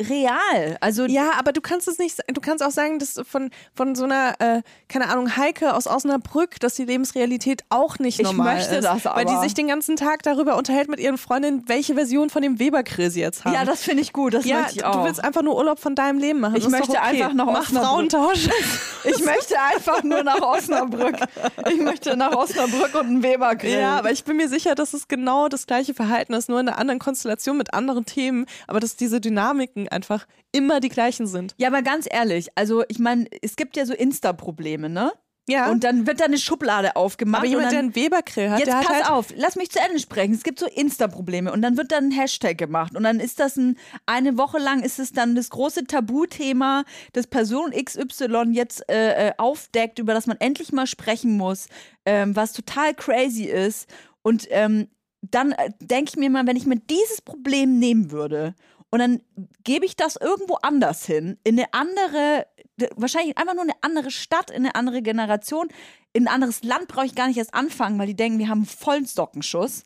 real. 0.10 0.78
Also 0.82 1.06
Ja, 1.06 1.32
aber 1.38 1.52
du 1.54 1.62
kannst 1.62 1.88
es 1.88 1.98
nicht, 1.98 2.18
du 2.28 2.42
kannst 2.42 2.64
auch 2.64 2.72
sagen, 2.72 3.00
dass 3.00 3.20
von, 3.28 3.50
von 3.74 3.96
so 3.96 4.06
einer, 4.06 4.36
äh, 4.40 4.62
keine 4.88 5.10
Ahnung, 5.10 5.36
Heike 5.38 5.74
aus 5.76 5.88
Osnabrück, 5.88 6.60
dass 6.60 6.76
die 6.76 6.86
Lebensrealität 6.86 7.64
auch 7.70 8.00
nicht 8.00 8.20
Ich 8.20 8.26
normal 8.26 8.56
möchte 8.56 8.76
ist. 8.76 8.86
das 8.86 9.06
Weil 9.06 9.26
die 9.26 9.32
aber. 9.32 9.44
sich 9.44 9.54
den 9.54 9.68
ganzen 9.68 9.96
Tag 9.96 10.24
darüber 10.24 10.58
unterhält 10.58 10.90
mit 10.90 11.00
ihren 11.00 11.18
Freundinnen, 11.18 11.64
welche 11.68 11.96
Version 11.96 12.30
von 12.30 12.42
dem 12.42 12.60
Weberkrill 12.60 13.10
sie 13.12 13.22
jetzt 13.22 13.46
haben. 13.46 13.54
ja, 13.54 13.66
das 13.66 13.84
finde 13.84 14.02
ich 14.02 14.14
gut. 14.14 14.34
Das 14.34 14.46
ja, 14.46 14.62
möchte 14.62 14.76
ich 14.78 14.82
du 14.82 14.88
auch. 14.90 15.04
willst 15.06 15.24
einfach 15.24 15.42
nur 15.42 15.56
Urlaub 15.56 15.80
von 15.80 15.96
deinem 15.96 16.20
Leben 16.20 16.40
machen. 16.40 16.56
Ich 16.56 16.68
möchte 16.68 16.92
okay. 16.92 17.22
einfach 17.22 17.34
nach 17.34 17.46
Mach 17.46 17.62
Osnabrück. 17.62 17.90
Frauentausch. 17.90 18.50
Ich 19.04 19.26
möchte 19.26 19.56
einfach 19.60 20.04
nur 20.04 20.22
nach 20.22 20.42
Osnabrück. 20.42 21.16
Ich 21.72 21.80
möchte 21.80 22.16
nach 22.16 22.34
Osnabrück 22.36 22.94
und 22.94 23.08
einen 23.08 23.24
Weber 23.24 23.56
grillen. 23.56 23.80
Ja, 23.80 23.98
aber 23.98 24.12
ich 24.12 24.24
bin 24.24 24.38
mir 24.38 24.48
sicher, 24.48 24.76
dass 24.76 24.94
es 24.94 25.08
genau 25.08 25.48
das 25.48 25.66
gleiche 25.66 25.96
Verhalten 25.96 26.34
ist, 26.34 26.50
nur 26.50 26.60
in 26.60 26.68
einer 26.68 26.78
anderen 26.78 27.00
Konstellation 27.00 27.58
mit 27.58 27.74
anderen 27.74 28.06
Themen, 28.06 28.46
aber 28.68 28.80
dass 28.80 28.96
diese 28.96 29.20
Dynamiken 29.20 29.88
einfach 29.92 30.28
immer 30.52 30.80
die 30.80 30.90
gleichen 30.90 31.28
sind. 31.28 31.56
Ja, 31.58 31.68
aber 31.68 31.82
ganz 31.82 32.08
ehrlich, 32.10 32.50
also 32.56 32.84
ich 32.88 33.00
meine, 33.00 33.26
es 33.42 33.56
gibt 33.56 33.78
ja 33.78 33.86
so 33.86 33.94
Insta-Probleme, 33.94 34.90
ne? 34.90 35.12
Ja. 35.50 35.72
Und 35.72 35.84
dann 35.84 36.06
wird 36.08 36.20
da 36.20 36.26
eine 36.26 36.38
Schublade 36.38 36.96
aufgemacht. 36.96 37.42
aber 37.42 37.50
jemand, 37.50 37.66
und 37.66 37.72
der 37.72 37.80
dann, 37.80 37.86
einen 37.88 37.96
Webergrill 37.96 38.52
hat, 38.52 38.60
Jetzt 38.60 38.68
der 38.68 38.78
hat 38.78 38.86
pass 38.86 38.96
halt 38.96 39.10
auf, 39.10 39.34
lass 39.36 39.56
mich 39.56 39.72
zu 39.72 39.80
Ende 39.80 40.00
sprechen. 40.00 40.34
Es 40.34 40.44
gibt 40.44 40.60
so 40.60 40.68
Insta-Probleme 40.68 41.52
und 41.52 41.62
dann 41.62 41.78
wird 41.78 41.92
dann 41.92 42.06
ein 42.06 42.12
Hashtag 42.12 42.58
gemacht 42.58 42.96
und 42.96 43.04
dann 43.04 43.20
ist 43.20 43.40
das 43.40 43.58
ein, 43.58 43.78
eine 44.06 44.38
Woche 44.38 44.60
lang 44.60 44.84
ist 44.84 45.00
es 45.00 45.12
dann 45.12 45.36
das 45.36 45.50
große 45.50 45.86
Tabuthema, 45.86 46.84
das 47.14 47.28
Person 47.28 47.72
XY 47.72 48.52
jetzt 48.52 48.88
äh, 48.90 49.30
äh, 49.30 49.32
aufdeckt, 49.38 50.00
über 50.00 50.14
das 50.14 50.28
man 50.28 50.38
endlich 50.38 50.72
mal 50.72 50.88
sprechen 50.88 51.38
muss, 51.38 51.68
ähm, 52.06 52.36
was 52.36 52.54
total 52.54 52.94
crazy 52.94 53.46
ist. 53.46 53.90
Und 54.22 54.48
ähm, 54.52 54.90
dann 55.22 55.54
äh, 55.54 55.72
denke 55.80 56.12
ich 56.12 56.18
mir 56.18 56.30
mal, 56.30 56.46
wenn 56.48 56.56
ich 56.56 56.66
mir 56.66 56.78
dieses 56.78 57.22
Problem 57.22 57.80
nehmen 57.80 58.12
würde 58.12 58.56
und 58.92 59.00
dann 59.00 59.22
gebe 59.64 59.86
ich 59.86 59.96
das 59.96 60.18
irgendwo 60.18 60.56
anders 60.62 61.06
hin, 61.06 61.38
in 61.44 61.58
eine 61.58 61.74
andere, 61.74 62.46
wahrscheinlich 62.96 63.38
einfach 63.38 63.54
nur 63.54 63.64
eine 63.64 63.82
andere 63.82 64.12
Stadt, 64.12 64.52
in 64.52 64.58
eine 64.58 64.76
andere 64.76 65.02
Generation, 65.02 65.70
in 66.14 66.28
ein 66.28 66.34
anderes 66.34 66.64
Land 66.64 66.90
brauche 66.90 67.06
ich 67.06 67.16
gar 67.16 67.28
nicht 67.28 67.38
erst 67.38 67.54
anfangen, 67.54 67.98
weil 67.98 68.08
die 68.08 68.16
denken, 68.16 68.38
wir 68.38 68.50
haben 68.50 68.60
einen 68.60 68.66
vollen 68.66 69.08
Stockenschuss. 69.08 69.84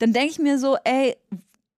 Dann 0.00 0.12
denke 0.12 0.30
ich 0.30 0.38
mir 0.38 0.58
so, 0.58 0.76
ey, 0.84 1.16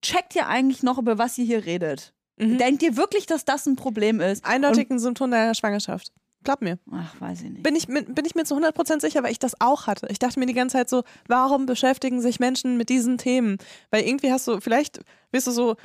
checkt 0.03 0.35
ihr 0.35 0.49
eigentlich 0.49 0.83
noch, 0.83 0.99
über 0.99 1.19
was 1.19 1.37
ihr 1.39 1.45
hier 1.45 1.67
redet? 1.67 2.15
Denkt 2.39 2.83
ihr 2.83 2.97
wirklich, 2.97 3.27
dass 3.27 3.45
das 3.45 3.67
ein 3.67 3.77
Problem 3.77 4.21
ist? 4.21 4.47
eindeutig 4.47 4.91
ein 4.91 4.99
Symptom 4.99 5.31
deiner 5.31 5.55
Schwangerschaft. 5.55 6.11
Glaub 6.43 6.63
mir. 6.63 6.79
Ach, 6.91 7.21
weiß 7.21 7.43
ich 7.43 7.51
nicht. 7.51 7.63
Bin 7.63 7.77
ich, 7.77 7.87
bin 7.87 8.25
ich 8.25 8.35
mir 8.35 8.45
zu 8.45 8.57
100% 8.57 9.03
sicher, 9.03 9.23
weil 9.23 9.33
ich 9.33 9.39
das 9.39 9.61
auch 9.61 9.87
hatte. 9.87 10.07
Ich 10.11 10.19
dachte 10.19 10.41
mir 10.41 10.47
die 10.47 10.55
ganze 10.55 10.79
Zeit 10.79 10.89
so, 10.89 11.03
warum 11.29 11.67
beschäftigen 11.67 12.23
sich 12.23 12.41
Menschen 12.41 12.79
mit 12.79 12.89
diesen 12.89 13.19
Themen? 13.19 13.59
Weil 13.91 14.05
irgendwie 14.05 14.33
hast 14.33 14.49
du, 14.49 14.59
vielleicht 14.61 15.01
wirst 15.33 15.49
du 15.49 15.51
so 15.51 15.77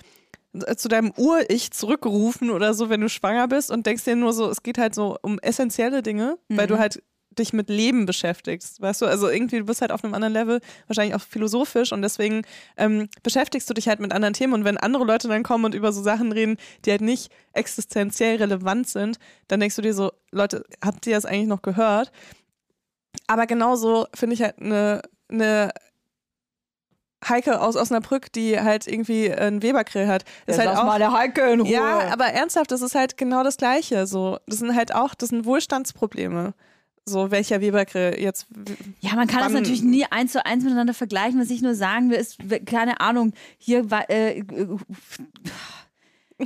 zu 0.77 0.87
deinem 0.87 1.11
Ur-Ich 1.17 1.71
zurückgerufen 1.71 2.49
oder 2.49 2.73
so, 2.73 2.89
wenn 2.89 3.01
du 3.01 3.09
schwanger 3.09 3.47
bist 3.47 3.71
und 3.71 3.85
denkst 3.85 4.03
dir 4.03 4.15
nur 4.15 4.33
so, 4.33 4.49
es 4.49 4.63
geht 4.63 4.77
halt 4.77 4.95
so 4.95 5.17
um 5.21 5.39
essentielle 5.39 6.01
Dinge, 6.01 6.37
weil 6.49 6.67
du 6.67 6.77
halt 6.77 7.01
dich 7.37 7.53
mit 7.53 7.69
Leben 7.69 8.05
beschäftigst, 8.05 8.81
weißt 8.81 9.01
du? 9.01 9.05
Also 9.05 9.29
irgendwie, 9.29 9.59
du 9.59 9.65
bist 9.65 9.81
halt 9.81 9.91
auf 9.91 10.03
einem 10.03 10.13
anderen 10.13 10.33
Level, 10.33 10.61
wahrscheinlich 10.87 11.15
auch 11.15 11.21
philosophisch 11.21 11.91
und 11.91 12.01
deswegen 12.01 12.43
ähm, 12.77 13.09
beschäftigst 13.23 13.69
du 13.69 13.73
dich 13.73 13.87
halt 13.87 13.99
mit 13.99 14.13
anderen 14.13 14.33
Themen 14.33 14.53
und 14.53 14.65
wenn 14.65 14.77
andere 14.77 15.03
Leute 15.03 15.27
dann 15.27 15.43
kommen 15.43 15.65
und 15.65 15.75
über 15.75 15.91
so 15.91 16.01
Sachen 16.01 16.31
reden, 16.31 16.57
die 16.85 16.91
halt 16.91 17.01
nicht 17.01 17.31
existenziell 17.53 18.37
relevant 18.37 18.87
sind, 18.87 19.17
dann 19.47 19.59
denkst 19.59 19.75
du 19.75 19.81
dir 19.81 19.93
so, 19.93 20.11
Leute, 20.31 20.63
habt 20.83 21.05
ihr 21.07 21.15
das 21.15 21.25
eigentlich 21.25 21.47
noch 21.47 21.61
gehört? 21.61 22.11
Aber 23.27 23.45
genauso 23.47 24.07
finde 24.13 24.35
ich 24.35 24.41
halt 24.41 24.59
eine, 24.59 25.01
eine 25.29 25.71
Heike 27.27 27.61
aus 27.61 27.75
Osnabrück, 27.75 28.31
die 28.31 28.59
halt 28.59 28.87
irgendwie 28.87 29.31
einen 29.31 29.61
Webergrill 29.61 30.07
hat, 30.07 30.23
ist 30.45 30.59
halt 30.59 30.69
auch 30.69 30.85
mal 30.85 30.99
der 30.99 31.11
Heike 31.13 31.41
in 31.51 31.61
Ruhe. 31.61 31.69
ja, 31.71 32.11
aber 32.11 32.25
ernsthaft, 32.25 32.71
das 32.71 32.81
ist 32.81 32.95
halt 32.95 33.17
genau 33.17 33.43
das 33.43 33.57
Gleiche. 33.57 34.07
So, 34.07 34.37
das 34.47 34.59
sind 34.59 34.75
halt 34.75 34.93
auch, 34.93 35.15
das 35.15 35.29
sind 35.29 35.45
Wohlstandsprobleme. 35.45 36.53
So, 37.07 37.29
welcher 37.29 37.61
Webergrill 37.61 38.19
jetzt. 38.19 38.47
Ja, 38.99 39.13
man 39.15 39.27
kann 39.27 39.41
das 39.41 39.53
natürlich 39.53 39.83
nie 39.83 40.05
eins 40.09 40.31
zu 40.31 40.43
eins 40.43 40.63
miteinander 40.63 40.95
vergleichen. 40.95 41.39
Was 41.39 41.51
ich 41.51 41.61
nur 41.61 41.75
sagen 41.75 42.09
will, 42.09 42.17
ist, 42.17 42.37
keine 42.65 42.99
Ahnung, 42.99 43.33
hier 43.59 43.91
war, 43.91 44.09
äh, 44.09 44.39
äh, 44.39 44.45
Ah, 46.39 46.45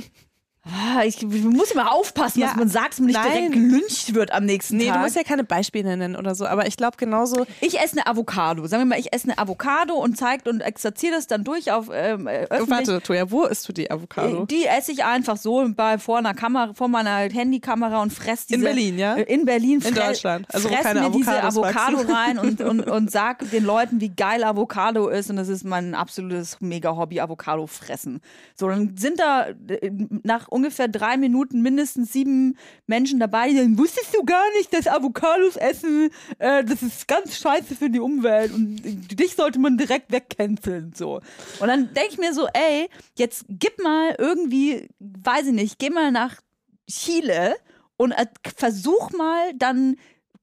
ich, 1.06 1.22
ich 1.22 1.42
muss 1.44 1.70
immer 1.70 1.90
aufpassen, 1.92 2.40
Ja, 2.40 2.48
dass 2.48 2.56
man 2.56 2.68
sagt, 2.68 2.92
dass 2.92 2.98
man 3.00 3.06
nicht 3.06 3.16
nein. 3.16 3.32
direkt 3.32 3.52
gelyncht 3.54 4.14
wird 4.14 4.30
am 4.32 4.44
nächsten 4.44 4.76
Nee, 4.76 4.86
Tag. 4.88 4.96
du 4.96 5.00
musst 5.00 5.16
ja 5.16 5.22
keine 5.22 5.42
Beispiele 5.42 5.96
nennen 5.96 6.16
oder 6.16 6.34
so, 6.34 6.46
aber 6.46 6.66
ich 6.66 6.76
glaube 6.76 6.98
genauso. 6.98 7.46
ich 7.62 7.80
esse 7.80 7.96
eine 7.96 8.06
Avocado. 8.06 8.66
Sagen 8.66 8.82
wir 8.82 8.86
mal, 8.86 8.98
ich 9.00 9.12
esse 9.12 9.24
eine 9.28 9.38
Avocado 9.38 9.94
und 9.94 10.18
zeigt 10.18 10.46
und 10.48 10.60
exerziere 10.60 11.14
das 11.14 11.26
dann 11.26 11.44
durch 11.44 11.72
auf 11.72 11.88
ähm, 11.92 12.26
äh, 12.26 12.44
öffentlich. 12.50 12.70
Warte, 12.88 13.00
Toja, 13.00 13.30
wo 13.30 13.44
isst 13.44 13.66
du 13.68 13.72
die 13.72 13.90
Avocado? 13.90 14.44
Die 14.46 14.66
esse 14.66 14.92
ich 14.92 15.02
einfach 15.04 15.38
so 15.38 15.66
bei, 15.74 15.98
vor 15.98 16.18
einer 16.18 16.34
Kamera, 16.34 16.74
vor 16.74 16.88
meiner 16.88 17.16
Handykamera 17.20 18.02
und 18.02 18.12
fress 18.12 18.46
diese. 18.46 18.56
In 18.60 18.64
Berlin, 18.64 18.98
ja? 18.98 19.14
Äh, 19.16 19.22
In 19.32 19.46
Berlin. 19.46 19.80
In 19.80 19.94
Deutschland. 19.94 20.46
Also 20.52 20.68
fress 20.68 20.82
keine 20.82 21.00
mir 21.00 21.10
diese 21.10 21.42
Avocados 21.42 21.56
Avocado 21.56 21.98
wachsen. 21.98 22.10
rein 22.14 22.38
und, 22.38 22.60
und, 22.60 22.80
und 22.90 23.10
sag 23.10 23.50
den 23.50 23.64
Leuten, 23.64 24.00
wie 24.02 24.10
geil 24.10 24.44
Avocado 24.44 25.08
ist. 25.08 25.30
Und 25.30 25.36
das 25.36 25.48
ist 25.48 25.64
mein 25.64 25.94
absolutes 25.94 26.60
Mega-Hobby, 26.60 27.18
Avocado 27.20 27.66
fressen. 27.66 28.20
So, 28.54 28.68
dann 28.68 28.94
sind 28.98 29.18
da 29.18 29.46
äh, 29.68 29.90
nach 30.22 30.49
ungefähr 30.50 30.88
drei 30.88 31.16
Minuten 31.16 31.62
mindestens 31.62 32.12
sieben 32.12 32.56
Menschen 32.86 33.20
dabei, 33.20 33.48
die 33.48 33.56
sagen, 33.56 33.78
wusstest 33.78 34.14
du 34.14 34.24
gar 34.24 34.44
nicht, 34.58 34.72
dass 34.72 34.86
Avocados 34.86 35.56
essen, 35.56 36.10
äh, 36.38 36.64
das 36.64 36.82
ist 36.82 37.08
ganz 37.08 37.38
scheiße 37.38 37.74
für 37.74 37.90
die 37.90 38.00
Umwelt 38.00 38.52
und 38.52 39.18
dich 39.18 39.34
sollte 39.34 39.58
man 39.58 39.78
direkt 39.78 40.12
wegcanceln. 40.12 40.92
So. 40.94 41.20
Und 41.60 41.68
dann 41.68 41.92
denke 41.94 42.10
ich 42.12 42.18
mir 42.18 42.34
so, 42.34 42.46
ey, 42.52 42.88
jetzt 43.16 43.44
gib 43.48 43.82
mal 43.82 44.14
irgendwie, 44.18 44.88
weiß 44.98 45.46
ich 45.46 45.52
nicht, 45.52 45.78
geh 45.78 45.90
mal 45.90 46.12
nach 46.12 46.40
Chile 46.88 47.56
und 47.96 48.12
äh, 48.12 48.26
versuch 48.56 49.10
mal 49.12 49.52
dann 49.56 49.96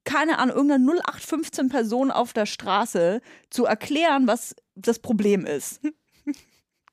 keine 0.04 0.38
Ahnung, 0.38 0.56
irgendeiner 0.56 1.02
0815 1.02 1.68
Person 1.68 2.10
auf 2.10 2.32
der 2.32 2.46
Straße 2.46 3.20
zu 3.50 3.66
erklären, 3.66 4.26
was 4.26 4.56
das 4.74 5.00
Problem 5.00 5.44
ist. 5.44 5.80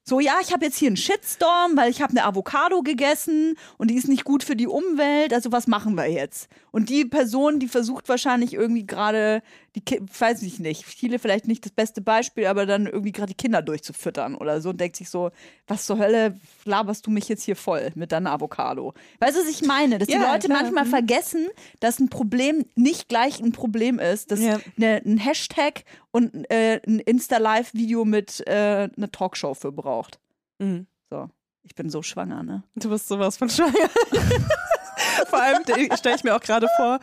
So, 0.08 0.20
ja, 0.20 0.34
ich 0.40 0.54
habe 0.54 0.66
jetzt 0.66 0.78
hier 0.78 0.90
einen 0.90 0.98
Shitstorm, 0.98 1.76
weil 1.76 1.90
ich 1.90 2.00
habe 2.00 2.12
eine 2.12 2.26
Avocado 2.26 2.84
gegessen 2.84 3.58
und 3.80 3.90
die 3.90 3.96
ist 3.96 4.08
nicht 4.08 4.24
gut 4.24 4.44
für 4.44 4.56
die 4.56 4.68
Umwelt. 4.68 5.34
Also 5.34 5.52
was 5.52 5.66
machen 5.66 5.96
wir 5.96 6.06
jetzt? 6.06 6.48
Und 6.70 6.90
die 6.90 7.06
Person, 7.06 7.60
die 7.60 7.68
versucht 7.68 8.08
wahrscheinlich 8.08 8.54
irgendwie 8.54 8.86
gerade, 8.86 9.42
die 9.76 9.84
weiß 10.00 10.42
ich 10.44 10.60
nicht, 10.60 10.86
viele 10.86 11.20
vielleicht 11.20 11.48
nicht 11.48 11.66
das 11.66 11.72
beste 11.72 12.02
Beispiel, 12.02 12.46
aber 12.48 12.66
dann 12.66 12.88
irgendwie 12.88 13.12
gerade 13.12 13.28
die 13.34 13.36
Kinder 13.38 13.62
durchzufüttern 13.62 14.36
oder 14.36 14.62
so 14.62 14.70
und 14.70 14.80
denkt 14.80 14.96
sich 14.96 15.10
so, 15.10 15.32
was 15.68 15.86
zur 15.86 15.98
Hölle 16.00 16.40
laberst 16.64 17.06
du 17.06 17.12
mich 17.12 17.28
jetzt 17.28 17.44
hier 17.44 17.56
voll 17.56 17.90
mit 17.96 18.12
deiner 18.12 18.32
Avocado? 18.32 18.94
Weißt 19.20 19.36
du, 19.36 19.42
was 19.42 19.50
ich 19.50 19.62
meine? 19.64 19.98
Dass 20.00 20.08
die 20.08 20.14
Ja, 20.14 20.32
Leute 20.32 20.48
klar. 20.48 20.62
manchmal 20.62 20.86
Mhm. 20.86 20.90
vergessen, 20.90 21.48
dass 21.82 22.00
ein 22.00 22.10
Problem 22.10 22.66
nicht 22.76 23.10
gleich 23.10 23.40
ein 23.42 23.52
Problem 23.52 24.00
ist, 24.00 24.32
dass 24.32 24.40
Ja. 24.40 24.60
ne, 24.78 25.02
ein 25.06 25.18
Hashtag 25.18 25.84
und 26.12 26.50
äh, 26.50 26.80
ein 26.88 27.00
Insta-Live-Video 27.00 28.06
mit 28.06 28.42
äh, 28.48 28.90
einer 28.96 29.12
Talkshow 29.12 29.54
für 29.54 29.72
braucht. 29.72 30.20
Mhm. 30.60 30.88
So. 31.10 31.30
Ich 31.64 31.74
bin 31.76 31.90
so 31.90 32.02
schwanger, 32.04 32.44
ne? 32.44 32.64
Du 32.76 32.90
bist 32.92 33.08
sowas 33.08 33.38
von 33.38 33.50
schwanger. 33.50 33.90
Vor 35.30 35.42
allem 35.42 35.64
stelle 35.98 36.16
ich 36.16 36.24
mir 36.24 36.36
auch 36.36 36.42
gerade 36.42 36.68
vor, 36.78 37.00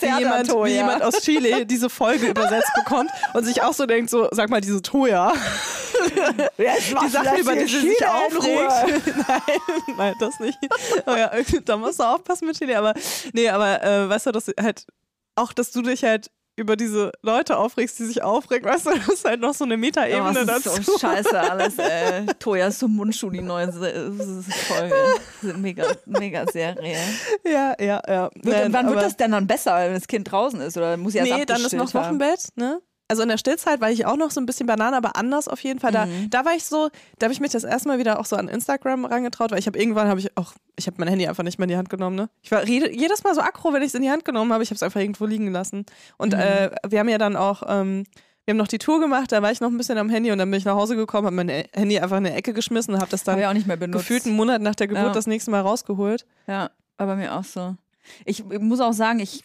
wie 0.00 0.18
jemand, 0.18 0.48
wie 0.48 0.70
jemand 0.70 1.02
aus 1.02 1.20
Chile 1.20 1.66
diese 1.66 1.90
Folge 1.90 2.28
übersetzt 2.28 2.72
bekommt 2.74 3.10
und 3.34 3.44
sich 3.44 3.62
auch 3.62 3.72
so 3.72 3.86
denkt, 3.86 4.10
so, 4.10 4.28
sag 4.32 4.50
mal, 4.50 4.60
diese 4.60 4.82
Toja, 4.82 5.32
die 6.58 7.08
Sache, 7.08 7.36
über 7.38 7.54
die 7.54 7.66
sie 7.66 7.80
sich 7.80 8.06
aufregt. 8.06 9.06
nein, 9.28 9.96
nein, 9.96 10.14
das 10.18 10.38
nicht. 10.40 10.58
Aber 11.06 11.18
ja, 11.18 11.30
da 11.64 11.76
musst 11.76 12.00
du 12.00 12.04
aufpassen 12.04 12.46
mit 12.46 12.58
Chile. 12.58 12.78
Aber 12.78 12.94
nee, 13.32 13.48
aber 13.48 13.82
äh, 13.82 14.08
weißt 14.08 14.26
du, 14.26 14.32
dass 14.32 14.50
halt 14.60 14.86
auch, 15.34 15.52
dass 15.52 15.70
du 15.70 15.82
dich 15.82 16.04
halt 16.04 16.30
über 16.56 16.76
diese 16.76 17.12
Leute 17.22 17.56
aufregst, 17.56 17.98
die 17.98 18.04
sich 18.04 18.22
aufregen, 18.22 18.68
weißt 18.68 18.86
du, 18.86 18.90
das 18.98 19.08
ist 19.08 19.24
halt 19.24 19.40
noch 19.40 19.54
so 19.54 19.64
eine 19.64 19.76
Metaebene 19.76 20.44
das 20.44 20.58
ist 20.58 20.66
dazu. 20.66 20.82
so 20.82 20.98
scheiße 20.98 21.40
alles, 21.40 21.78
ey. 21.78 22.26
Toya 22.38 22.66
ist 22.68 22.78
so 22.78 22.88
Mundschuh, 22.88 23.30
die 23.30 23.40
neue 23.40 23.66
ist 23.66 23.78
Folge. 24.66 24.94
Ist 25.42 25.56
mega, 25.56 25.86
mega 26.06 26.46
Serie. 26.46 26.96
Ja, 27.44 27.74
ja, 27.80 28.02
ja. 28.06 28.30
Wird, 28.34 28.72
wann 28.72 28.88
wird 28.88 29.02
das 29.02 29.16
denn 29.16 29.32
dann 29.32 29.46
besser, 29.46 29.76
wenn 29.76 29.94
das 29.94 30.06
Kind 30.06 30.30
draußen 30.30 30.60
ist? 30.60 30.76
Oder 30.76 30.96
muss 30.96 31.14
ja 31.14 31.24
erst 31.24 31.38
Nee, 31.38 31.44
dann 31.46 31.64
ist 31.64 31.72
noch? 31.72 31.92
Wochenbett, 31.94 32.48
ne? 32.56 32.80
Also 33.12 33.22
in 33.24 33.28
der 33.28 33.36
Stillzeit 33.36 33.82
war 33.82 33.90
ich 33.90 34.06
auch 34.06 34.16
noch 34.16 34.30
so 34.30 34.40
ein 34.40 34.46
bisschen 34.46 34.66
Banane, 34.66 34.96
aber 34.96 35.16
anders 35.16 35.46
auf 35.48 35.60
jeden 35.60 35.80
Fall. 35.80 35.92
Da, 35.92 36.06
Mhm. 36.06 36.30
da 36.30 36.46
war 36.46 36.54
ich 36.54 36.64
so, 36.64 36.88
da 37.18 37.26
habe 37.26 37.34
ich 37.34 37.40
mich 37.40 37.52
das 37.52 37.62
erste 37.64 37.86
Mal 37.88 37.98
wieder 37.98 38.18
auch 38.18 38.24
so 38.24 38.36
an 38.36 38.48
Instagram 38.48 39.04
rangetraut, 39.04 39.50
weil 39.50 39.58
ich 39.58 39.66
habe 39.66 39.78
irgendwann 39.78 40.08
habe 40.08 40.18
ich 40.18 40.34
auch, 40.38 40.54
ich 40.76 40.86
habe 40.86 40.96
mein 40.98 41.08
Handy 41.08 41.26
einfach 41.28 41.42
nicht 41.44 41.58
mehr 41.58 41.64
in 41.64 41.68
die 41.68 41.76
Hand 41.76 41.90
genommen, 41.90 42.16
ne? 42.16 42.30
Ich 42.40 42.50
war 42.50 42.66
jedes 42.66 43.22
Mal 43.22 43.34
so 43.34 43.42
aggro, 43.42 43.74
wenn 43.74 43.82
ich 43.82 43.88
es 43.88 43.94
in 43.94 44.00
die 44.00 44.10
Hand 44.10 44.24
genommen 44.24 44.50
habe, 44.50 44.62
ich 44.62 44.70
habe 44.70 44.76
es 44.76 44.82
einfach 44.82 45.00
irgendwo 45.00 45.26
liegen 45.26 45.44
gelassen. 45.44 45.84
Und 46.16 46.32
Mhm. 46.32 46.40
äh, 46.40 46.70
wir 46.88 47.00
haben 47.00 47.10
ja 47.10 47.18
dann 47.18 47.36
auch, 47.36 47.62
ähm, 47.68 48.04
wir 48.46 48.52
haben 48.52 48.58
noch 48.58 48.66
die 48.68 48.78
Tour 48.78 48.98
gemacht, 48.98 49.30
da 49.30 49.42
war 49.42 49.52
ich 49.52 49.60
noch 49.60 49.68
ein 49.70 49.76
bisschen 49.76 49.98
am 49.98 50.08
Handy 50.08 50.32
und 50.32 50.38
dann 50.38 50.50
bin 50.50 50.56
ich 50.58 50.64
nach 50.64 50.74
Hause 50.74 50.96
gekommen, 50.96 51.26
habe 51.26 51.36
mein 51.36 51.48
Handy 51.74 51.98
einfach 52.00 52.16
in 52.16 52.24
eine 52.26 52.34
Ecke 52.34 52.54
geschmissen 52.54 52.94
und 52.94 53.00
habe 53.00 53.10
das 53.10 53.24
dann 53.24 53.38
ich 53.38 53.44
auch 53.46 53.52
nicht 53.52 53.66
mehr 53.66 53.76
benutzt. 53.76 54.04
gefühlt 54.08 54.24
einen 54.24 54.36
Monat 54.36 54.62
nach 54.62 54.74
der 54.74 54.88
Geburt 54.88 55.04
Ja. 55.04 55.12
das 55.12 55.26
nächste 55.26 55.50
Mal 55.50 55.60
rausgeholt. 55.60 56.24
Ja, 56.46 56.70
aber 56.96 57.14
mir 57.16 57.34
auch 57.36 57.44
so. 57.44 57.76
Ich 58.24 58.44
muss 58.44 58.80
auch 58.80 58.92
sagen, 58.92 59.20
ich 59.20 59.42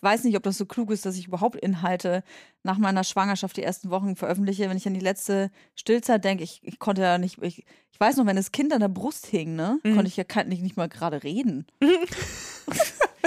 weiß 0.00 0.24
nicht, 0.24 0.36
ob 0.36 0.42
das 0.42 0.58
so 0.58 0.66
klug 0.66 0.90
ist, 0.90 1.06
dass 1.06 1.16
ich 1.16 1.26
überhaupt 1.28 1.56
Inhalte 1.56 2.22
nach 2.62 2.78
meiner 2.78 3.04
Schwangerschaft 3.04 3.56
die 3.56 3.62
ersten 3.62 3.90
Wochen 3.90 4.16
veröffentliche. 4.16 4.68
Wenn 4.68 4.76
ich 4.76 4.86
an 4.86 4.94
die 4.94 5.00
letzte 5.00 5.50
Stillzeit 5.74 6.24
denke, 6.24 6.44
ich, 6.44 6.60
ich 6.64 6.78
konnte 6.78 7.02
ja 7.02 7.18
nicht, 7.18 7.40
ich, 7.42 7.64
ich 7.92 8.00
weiß 8.00 8.16
noch, 8.16 8.26
wenn 8.26 8.36
das 8.36 8.52
Kind 8.52 8.72
an 8.72 8.80
der 8.80 8.88
Brust 8.88 9.26
hing, 9.26 9.54
ne, 9.54 9.78
Mhm. 9.84 9.94
konnte 9.94 10.08
ich 10.08 10.16
ja 10.16 10.24
nicht, 10.44 10.62
nicht 10.62 10.76
mal 10.76 10.88
gerade 10.88 11.22
reden. 11.22 11.66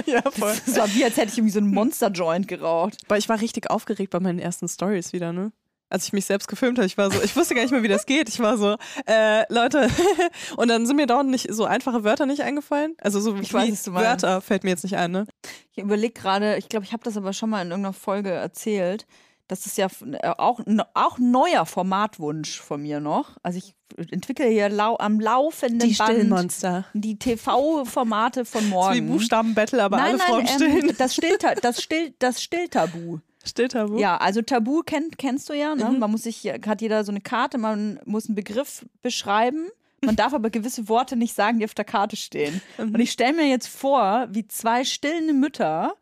ja, 0.05 0.21
voll. 0.31 0.55
Es 0.65 0.77
war 0.77 0.93
wie, 0.93 1.03
als 1.03 1.17
hätte 1.17 1.31
ich 1.31 1.37
irgendwie 1.37 1.53
so 1.53 1.59
einen 1.59 1.73
Monster-Joint 1.73 2.47
geraucht. 2.47 2.97
Aber 3.05 3.17
ich 3.17 3.29
war 3.29 3.39
richtig 3.41 3.69
aufgeregt 3.69 4.11
bei 4.11 4.19
meinen 4.19 4.39
ersten 4.39 4.67
Stories 4.67 5.13
wieder, 5.13 5.33
ne? 5.33 5.51
Als 5.89 6.05
ich 6.05 6.13
mich 6.13 6.25
selbst 6.25 6.47
gefilmt 6.47 6.77
habe, 6.77 6.85
ich 6.85 6.97
war 6.97 7.09
so, 7.11 7.19
ich 7.21 7.35
wusste 7.35 7.55
gar 7.55 7.61
nicht 7.63 7.71
mehr, 7.71 7.81
wie 7.83 7.87
das 7.87 8.05
geht. 8.05 8.29
Ich 8.29 8.39
war 8.39 8.57
so, 8.57 8.75
äh, 9.07 9.51
Leute, 9.51 9.89
und 10.57 10.67
dann 10.67 10.85
sind 10.85 10.97
mir 10.97 11.07
dauernd 11.07 11.29
nicht 11.31 11.51
so 11.51 11.65
einfache 11.65 12.03
Wörter 12.03 12.25
nicht 12.27 12.43
eingefallen. 12.43 12.95
Also 13.01 13.19
so 13.19 13.35
Ich 13.37 13.49
wie 13.49 13.53
weiß. 13.53 13.91
Wörter 13.93 14.41
fällt 14.41 14.63
mir 14.63 14.69
jetzt 14.69 14.83
nicht 14.83 14.97
ein, 14.97 15.11
ne? 15.11 15.25
Ich 15.71 15.79
überlege 15.83 16.13
gerade, 16.13 16.57
ich 16.57 16.69
glaube, 16.69 16.85
ich 16.85 16.93
habe 16.93 17.03
das 17.03 17.17
aber 17.17 17.33
schon 17.33 17.49
mal 17.49 17.61
in 17.63 17.71
irgendeiner 17.71 17.93
Folge 17.93 18.29
erzählt, 18.29 19.07
dass 19.47 19.61
das 19.61 19.77
ja 19.77 19.87
f- 19.87 20.03
äh, 20.11 20.27
auch, 20.37 20.59
auch 20.93 21.17
neuer 21.17 21.65
Formatwunsch 21.65 22.59
von 22.61 22.83
mir 22.83 22.99
noch. 22.99 23.37
Also 23.41 23.57
ich 23.57 23.73
entwickle 24.11 24.45
hier 24.45 24.69
lau 24.69 24.95
am 24.99 25.19
laufenden 25.19 25.91
Band 25.97 26.55
die 26.93 27.17
TV-Formate 27.17 28.45
von 28.45 28.69
morgen. 28.69 28.95
So 28.95 29.01
wie 29.03 29.07
Buchstabenbattle, 29.07 29.83
aber 29.83 29.97
nein, 29.97 30.07
alle 30.09 30.19
Frauen 30.19 30.43
nein, 30.43 30.53
stillen. 30.53 30.89
ähm, 30.89 30.95
das, 30.97 31.15
Stillta 31.15 31.55
das, 31.55 31.81
Still 31.81 32.13
das 32.19 32.43
Stilltabu. 32.43 33.19
Stilltabu. 33.45 33.97
Ja, 33.99 34.17
also 34.17 34.41
Tabu 34.41 34.81
kennt, 34.81 35.17
kennst 35.17 35.49
du 35.49 35.53
ja. 35.53 35.75
Ne? 35.75 35.85
Mhm. 35.85 35.99
Man 35.99 36.11
muss 36.11 36.23
sich, 36.23 36.43
hat 36.65 36.81
jeder 36.81 37.03
so 37.03 37.11
eine 37.11 37.21
Karte, 37.21 37.57
man 37.57 37.99
muss 38.05 38.27
einen 38.27 38.35
Begriff 38.35 38.85
beschreiben. 39.01 39.69
Man 40.03 40.15
darf 40.15 40.33
aber 40.33 40.49
gewisse 40.49 40.87
Worte 40.87 41.15
nicht 41.15 41.33
sagen, 41.33 41.59
die 41.59 41.65
auf 41.65 41.73
der 41.73 41.85
Karte 41.85 42.15
stehen. 42.15 42.61
Mhm. 42.77 42.95
Und 42.95 42.99
ich 42.99 43.11
stelle 43.11 43.33
mir 43.33 43.47
jetzt 43.47 43.67
vor, 43.67 44.27
wie 44.31 44.47
zwei 44.47 44.83
stillende 44.83 45.33
Mütter 45.33 45.93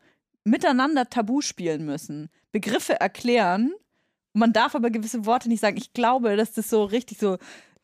miteinander 0.44 1.08
Tabu 1.08 1.40
spielen 1.40 1.84
müssen, 1.84 2.30
Begriffe 2.52 3.00
erklären. 3.00 3.72
Und 4.32 4.40
man 4.40 4.52
darf 4.52 4.74
aber 4.74 4.90
gewisse 4.90 5.26
Worte 5.26 5.48
nicht 5.48 5.60
sagen. 5.60 5.76
Ich 5.76 5.92
glaube, 5.92 6.36
dass 6.36 6.52
das 6.52 6.70
so 6.70 6.84
richtig 6.84 7.18
so, 7.18 7.38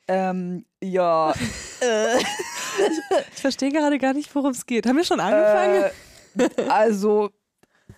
ähm, 0.08 0.64
ja, 0.82 1.32
äh, 1.80 2.18
Ich 3.34 3.40
verstehe 3.40 3.70
gerade 3.70 3.98
gar 3.98 4.14
nicht, 4.14 4.34
worum 4.34 4.50
es 4.50 4.66
geht. 4.66 4.86
Haben 4.86 4.96
wir 4.96 5.04
schon 5.04 5.20
angefangen? 5.20 5.90
äh, 6.38 6.68
also, 6.68 7.30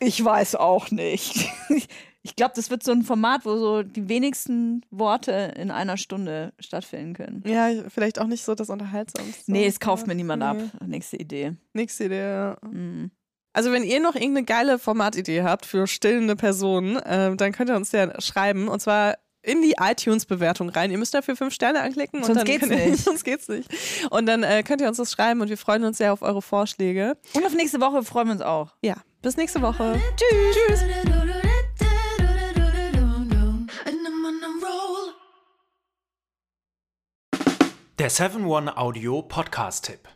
ich 0.01 0.25
weiß 0.25 0.57
auch 0.57 0.91
nicht. 0.91 1.49
Ich 2.23 2.35
glaube, 2.35 2.55
das 2.57 2.71
wird 2.71 2.83
so 2.83 2.91
ein 2.91 3.05
Format, 3.05 3.45
wo 3.45 3.57
so 3.57 3.85
die 3.85 4.09
wenigsten 4.09 4.85
Worte 4.91 5.55
in 5.57 5.71
einer 5.71 5.97
Stunde 5.97 6.53
stattfinden 6.59 7.15
können. 7.15 7.45
ja, 7.47 7.69
vielleicht 7.89 8.19
auch 8.21 8.27
nicht 8.27 8.45
so 8.45 8.57
das 8.57 8.69
Unterhaltsamste. 8.69 9.53
Nee, 9.53 9.65
es 9.65 9.79
kauft 9.79 10.09
mir 10.09 10.17
niemand 10.17 10.43
ab. 10.43 10.57
Nee. 10.57 10.89
Nächste 10.89 11.19
Idee. 11.19 11.53
Nächste 11.73 12.07
Idee. 12.07 12.29
ja. 12.29 12.57
Mhm. 12.69 13.13
Also 13.53 13.71
wenn 13.71 13.85
ihr 13.85 14.01
noch 14.01 14.17
irgendeine 14.17 14.45
geile 14.45 14.81
Formatidee 14.81 15.45
habt 15.45 15.67
für 15.67 15.87
stillende 15.87 16.35
Personen, 16.35 16.97
äh, 16.97 17.37
dann 17.37 17.53
könnt 17.53 17.71
ihr 17.71 17.77
uns 17.77 17.93
ja 17.93 18.21
schreiben 18.21 18.67
und 18.67 18.81
zwar 18.81 19.19
in 19.43 19.63
die 19.63 19.75
iTunes-Bewertung 19.81 20.71
rein. 20.71 20.91
Ihr 20.91 20.99
müsst 20.99 21.15
dafür 21.15 21.37
fünf 21.37 21.55
Sterne 21.55 21.81
anklicken. 21.81 22.19
und 22.19 22.27
Sonst 22.27 22.39
dann 22.39 22.45
geht's 22.47 22.67
ihr, 22.67 22.77
nicht. 22.77 22.99
Sonst 23.05 23.23
geht's 23.23 23.47
nicht. 23.47 23.71
Und 24.11 24.27
dann 24.27 24.43
äh, 24.43 24.65
könnt 24.65 24.81
ihr 24.81 24.89
uns 24.89 24.97
das 24.97 25.13
schreiben 25.13 25.41
und 25.43 25.49
wir 25.49 25.57
freuen 25.57 25.85
uns 25.85 25.99
sehr 25.99 26.13
auf 26.13 26.23
eure 26.23 26.43
Vorschläge. 26.43 27.17
Und 27.35 27.47
auf 27.47 27.55
nächste 27.55 27.81
Woche 27.81 28.03
freuen 28.03 28.27
wir 28.27 28.33
uns 28.33 28.43
auch. 28.43 28.75
Ja, 28.83 28.97
bis 29.27 29.37
nächste 29.37 29.61
Woche. 29.61 30.01
Tschüss. 30.17 30.85
Der 37.99 38.11
7-One-Audio-Podcast-Tipp. 38.11 40.16